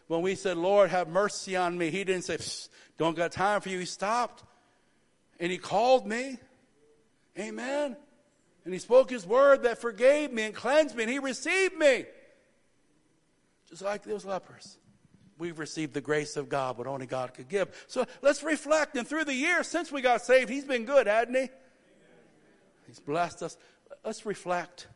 When 0.08 0.22
we 0.22 0.34
said, 0.34 0.58
Lord, 0.58 0.90
have 0.90 1.08
mercy 1.08 1.56
on 1.56 1.78
me, 1.78 1.92
He 1.92 2.04
didn't 2.04 2.24
say, 2.24 2.38
don't 2.98 3.16
got 3.16 3.32
time 3.32 3.62
for 3.62 3.70
you. 3.70 3.80
He 3.80 3.86
stopped. 3.86 4.44
And 5.40 5.52
He 5.52 5.58
called 5.58 6.08
me. 6.08 6.38
Amen. 7.38 7.96
And 8.66 8.74
He 8.74 8.80
spoke 8.80 9.10
His 9.10 9.26
word 9.26 9.64
that 9.64 9.80
forgave 9.80 10.34
me 10.34 10.44
and 10.44 10.56
cleansed 10.56 10.96
me, 10.96 11.04
and 11.04 11.12
He 11.12 11.20
received 11.20 11.78
me. 11.78 12.06
Just 13.70 13.84
like 13.84 14.04
those 14.04 14.26
lepers. 14.26 14.79
We've 15.40 15.58
received 15.58 15.94
the 15.94 16.02
grace 16.02 16.36
of 16.36 16.50
God, 16.50 16.78
what 16.78 16.86
only 16.86 17.06
God 17.06 17.34
could 17.34 17.48
give. 17.48 17.70
So 17.88 18.06
let's 18.22 18.44
reflect. 18.44 18.98
And 18.98 19.08
through 19.08 19.24
the 19.24 19.34
years 19.34 19.68
since 19.68 19.90
we 19.90 20.02
got 20.02 20.22
saved, 20.22 20.50
He's 20.50 20.66
been 20.66 20.84
good, 20.84 21.08
hasn't 21.08 21.36
He? 21.36 21.50
He's 22.86 23.00
blessed 23.00 23.44
us. 23.44 23.58
Let's 24.04 24.26
reflect 24.26 24.88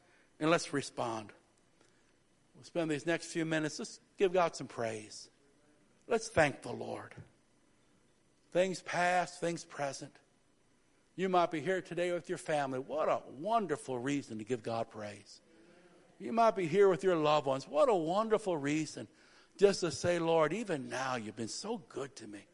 and 0.42 0.52
let's 0.52 0.74
respond. 0.74 1.32
We'll 2.56 2.66
spend 2.66 2.92
these 2.92 3.06
next 3.06 3.28
few 3.28 3.46
minutes. 3.46 3.80
Let's 3.80 4.02
give 4.18 4.34
God 4.34 4.56
some 4.56 4.68
praise. 4.68 5.30
Let's 6.10 6.28
thank 6.28 6.62
the 6.62 6.74
Lord. 6.74 7.16
Things 8.52 8.82
past, 8.82 9.40
things 9.40 9.64
present. 9.64 10.12
You 11.16 11.30
might 11.30 11.52
be 11.52 11.62
here 11.62 11.82
today 11.82 12.12
with 12.12 12.28
your 12.28 12.38
family. 12.38 12.80
What 12.80 13.08
a 13.08 13.22
wonderful 13.40 13.98
reason 13.98 14.40
to 14.40 14.44
give 14.44 14.62
God 14.62 14.90
praise. 14.90 15.40
You 16.20 16.34
might 16.34 16.56
be 16.56 16.68
here 16.68 16.90
with 16.90 17.04
your 17.04 17.16
loved 17.16 17.48
ones. 17.48 17.66
What 17.68 17.88
a 17.88 17.96
wonderful 17.96 18.58
reason 18.58 19.08
just 19.58 19.82
to 19.82 19.92
say, 19.92 20.20
Lord, 20.20 20.54
even 20.54 20.90
now 20.90 21.16
you've 21.16 21.36
been 21.36 21.48
so 21.48 21.82
good 21.90 22.16
to 22.18 22.28
me. 22.28 22.46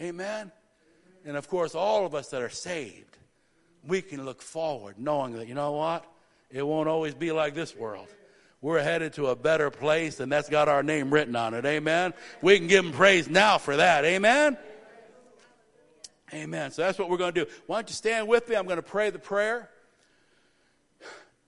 Amen. 0.00 0.50
And 1.24 1.36
of 1.36 1.48
course, 1.48 1.74
all 1.74 2.04
of 2.04 2.14
us 2.14 2.28
that 2.30 2.42
are 2.42 2.50
saved, 2.50 3.16
we 3.86 4.02
can 4.02 4.24
look 4.24 4.42
forward 4.42 4.96
knowing 4.98 5.34
that, 5.34 5.48
you 5.48 5.54
know 5.54 5.72
what? 5.72 6.04
It 6.50 6.66
won't 6.66 6.88
always 6.88 7.14
be 7.14 7.32
like 7.32 7.54
this 7.54 7.74
world. 7.76 8.08
We're 8.60 8.82
headed 8.82 9.14
to 9.14 9.28
a 9.28 9.36
better 9.36 9.70
place, 9.70 10.20
and 10.20 10.30
that's 10.30 10.48
got 10.48 10.68
our 10.68 10.82
name 10.82 11.12
written 11.12 11.34
on 11.34 11.54
it. 11.54 11.64
Amen. 11.64 12.14
We 12.42 12.58
can 12.58 12.68
give 12.68 12.84
him 12.84 12.92
praise 12.92 13.28
now 13.28 13.58
for 13.58 13.76
that. 13.76 14.04
Amen. 14.04 14.56
Amen. 16.32 16.70
So 16.70 16.82
that's 16.82 16.98
what 16.98 17.10
we're 17.10 17.16
going 17.16 17.34
to 17.34 17.44
do. 17.44 17.50
Why 17.66 17.78
don't 17.78 17.88
you 17.88 17.94
stand 17.94 18.28
with 18.28 18.48
me? 18.48 18.54
I'm 18.54 18.66
going 18.66 18.76
to 18.76 18.82
pray 18.82 19.10
the 19.10 19.18
prayer. 19.18 19.68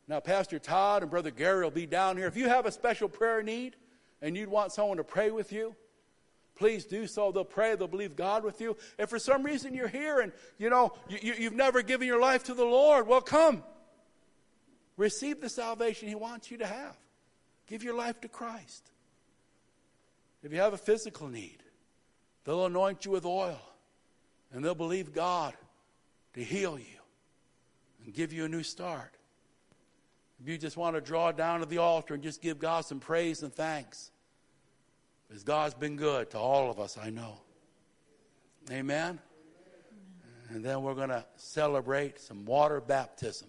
Now, 0.08 0.20
Pastor 0.20 0.58
Todd 0.58 1.02
and 1.02 1.10
Brother 1.10 1.30
Gary 1.30 1.62
will 1.62 1.70
be 1.70 1.86
down 1.86 2.16
here. 2.16 2.26
If 2.26 2.36
you 2.36 2.48
have 2.48 2.66
a 2.66 2.72
special 2.72 3.08
prayer 3.08 3.42
need 3.42 3.76
and 4.24 4.38
you'd 4.38 4.48
want 4.48 4.72
someone 4.72 4.96
to 4.96 5.04
pray 5.04 5.30
with 5.30 5.52
you, 5.52 5.76
please 6.54 6.86
do 6.86 7.06
so. 7.06 7.30
They'll 7.30 7.44
pray, 7.44 7.76
they'll 7.76 7.86
believe 7.86 8.16
God 8.16 8.42
with 8.42 8.58
you. 8.58 8.74
If 8.98 9.10
for 9.10 9.18
some 9.18 9.42
reason 9.42 9.74
you're 9.74 9.86
here 9.86 10.20
and 10.20 10.32
you 10.56 10.70
know 10.70 10.94
you, 11.10 11.34
you've 11.38 11.52
never 11.52 11.82
given 11.82 12.08
your 12.08 12.18
life 12.18 12.44
to 12.44 12.54
the 12.54 12.64
Lord, 12.64 13.06
well, 13.06 13.20
come. 13.20 13.62
Receive 14.96 15.42
the 15.42 15.50
salvation 15.50 16.08
He 16.08 16.14
wants 16.14 16.50
you 16.50 16.56
to 16.58 16.66
have. 16.66 16.96
Give 17.66 17.82
your 17.82 17.94
life 17.94 18.18
to 18.22 18.28
Christ. 18.28 18.90
If 20.42 20.52
you 20.52 20.58
have 20.58 20.72
a 20.72 20.78
physical 20.78 21.28
need, 21.28 21.62
they'll 22.44 22.64
anoint 22.64 23.04
you 23.04 23.10
with 23.10 23.26
oil 23.26 23.60
and 24.52 24.64
they'll 24.64 24.74
believe 24.74 25.12
God 25.12 25.52
to 26.32 26.42
heal 26.42 26.78
you 26.78 27.00
and 28.04 28.14
give 28.14 28.32
you 28.32 28.46
a 28.46 28.48
new 28.48 28.62
start. 28.62 29.12
If 30.40 30.48
you 30.48 30.56
just 30.56 30.78
want 30.78 30.96
to 30.96 31.02
draw 31.02 31.30
down 31.30 31.60
to 31.60 31.66
the 31.66 31.78
altar 31.78 32.14
and 32.14 32.22
just 32.22 32.40
give 32.40 32.58
God 32.58 32.86
some 32.86 33.00
praise 33.00 33.42
and 33.42 33.52
thanks, 33.52 34.10
because 35.28 35.42
God's 35.42 35.74
been 35.74 35.96
good 35.96 36.30
to 36.30 36.38
all 36.38 36.70
of 36.70 36.78
us, 36.78 36.98
I 36.98 37.10
know. 37.10 37.38
Amen? 38.70 39.18
And 40.50 40.64
then 40.64 40.82
we're 40.82 40.94
going 40.94 41.08
to 41.08 41.24
celebrate 41.36 42.20
some 42.20 42.44
water 42.44 42.80
baptism. 42.80 43.48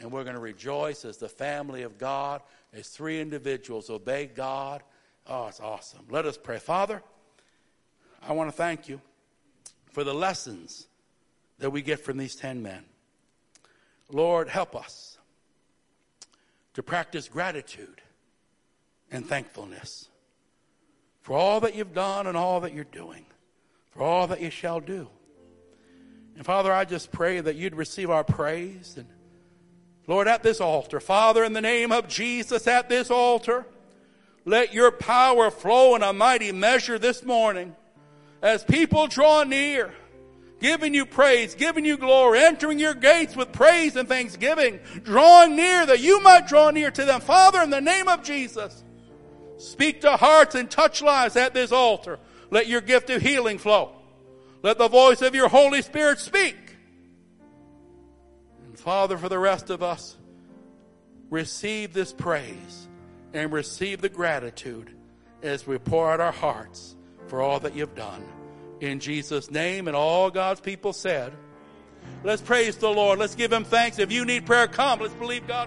And 0.00 0.12
we're 0.12 0.22
going 0.22 0.36
to 0.36 0.40
rejoice 0.40 1.04
as 1.04 1.16
the 1.16 1.28
family 1.28 1.82
of 1.82 1.98
God, 1.98 2.42
as 2.72 2.88
three 2.88 3.20
individuals 3.20 3.90
obey 3.90 4.26
God. 4.26 4.82
Oh, 5.26 5.48
it's 5.48 5.60
awesome. 5.60 6.06
Let 6.08 6.24
us 6.24 6.38
pray. 6.38 6.58
Father, 6.58 7.02
I 8.22 8.32
want 8.32 8.48
to 8.50 8.56
thank 8.56 8.88
you 8.88 9.00
for 9.90 10.04
the 10.04 10.14
lessons 10.14 10.86
that 11.58 11.70
we 11.70 11.82
get 11.82 11.98
from 11.98 12.16
these 12.16 12.36
10 12.36 12.62
men. 12.62 12.84
Lord, 14.10 14.48
help 14.48 14.76
us 14.76 15.18
to 16.74 16.82
practice 16.82 17.28
gratitude 17.28 18.00
and 19.10 19.26
thankfulness 19.26 20.08
for 21.28 21.36
all 21.36 21.60
that 21.60 21.74
you've 21.74 21.92
done 21.92 22.26
and 22.26 22.38
all 22.38 22.60
that 22.60 22.72
you're 22.72 22.84
doing, 22.84 23.26
for 23.90 24.02
all 24.02 24.28
that 24.28 24.40
you 24.40 24.48
shall 24.48 24.80
do. 24.80 25.10
And 26.36 26.46
Father, 26.46 26.72
I 26.72 26.86
just 26.86 27.12
pray 27.12 27.38
that 27.38 27.54
you'd 27.54 27.74
receive 27.74 28.08
our 28.08 28.24
praise. 28.24 28.94
And 28.96 29.06
Lord, 30.06 30.26
at 30.26 30.42
this 30.42 30.58
altar, 30.58 31.00
Father, 31.00 31.44
in 31.44 31.52
the 31.52 31.60
name 31.60 31.92
of 31.92 32.08
Jesus, 32.08 32.66
at 32.66 32.88
this 32.88 33.10
altar, 33.10 33.66
let 34.46 34.72
your 34.72 34.90
power 34.90 35.50
flow 35.50 35.94
in 35.96 36.02
a 36.02 36.14
mighty 36.14 36.50
measure 36.50 36.98
this 36.98 37.22
morning 37.22 37.76
as 38.40 38.64
people 38.64 39.06
draw 39.06 39.42
near 39.42 39.92
giving 40.60 40.94
you 40.94 41.04
praise, 41.04 41.54
giving 41.54 41.84
you 41.84 41.98
glory, 41.98 42.40
entering 42.40 42.78
your 42.78 42.94
gates 42.94 43.36
with 43.36 43.52
praise 43.52 43.96
and 43.96 44.08
thanksgiving, 44.08 44.80
drawing 45.04 45.56
near 45.56 45.84
that 45.84 46.00
you 46.00 46.22
might 46.22 46.48
draw 46.48 46.70
near 46.70 46.90
to 46.90 47.04
them. 47.04 47.20
Father, 47.20 47.60
in 47.60 47.68
the 47.68 47.82
name 47.82 48.08
of 48.08 48.22
Jesus, 48.22 48.82
speak 49.58 50.00
to 50.00 50.16
hearts 50.16 50.54
and 50.54 50.70
touch 50.70 51.02
lives 51.02 51.36
at 51.36 51.54
this 51.54 51.70
altar. 51.72 52.18
Let 52.50 52.66
your 52.66 52.80
gift 52.80 53.10
of 53.10 53.20
healing 53.20 53.58
flow. 53.58 53.92
Let 54.62 54.78
the 54.78 54.88
voice 54.88 55.22
of 55.22 55.34
your 55.34 55.48
Holy 55.48 55.82
Spirit 55.82 56.18
speak. 56.18 56.56
And 58.66 58.78
Father, 58.78 59.18
for 59.18 59.28
the 59.28 59.38
rest 59.38 59.70
of 59.70 59.82
us, 59.82 60.16
receive 61.30 61.92
this 61.92 62.12
praise 62.12 62.88
and 63.32 63.52
receive 63.52 64.00
the 64.00 64.08
gratitude 64.08 64.90
as 65.42 65.66
we 65.66 65.78
pour 65.78 66.10
out 66.10 66.20
our 66.20 66.32
hearts 66.32 66.96
for 67.28 67.42
all 67.42 67.60
that 67.60 67.76
you've 67.76 67.94
done 67.94 68.24
in 68.80 69.00
Jesus' 69.00 69.50
name. 69.50 69.86
And 69.86 69.96
all 69.96 70.30
God's 70.30 70.60
people 70.60 70.92
said, 70.92 71.32
Let's 72.24 72.42
praise 72.42 72.76
the 72.76 72.88
Lord. 72.88 73.18
Let's 73.18 73.34
give 73.34 73.52
him 73.52 73.64
thanks. 73.64 73.98
If 73.98 74.10
you 74.10 74.24
need 74.24 74.46
prayer, 74.46 74.66
come. 74.66 75.00
Let's 75.00 75.14
believe 75.14 75.46
God. 75.46 75.66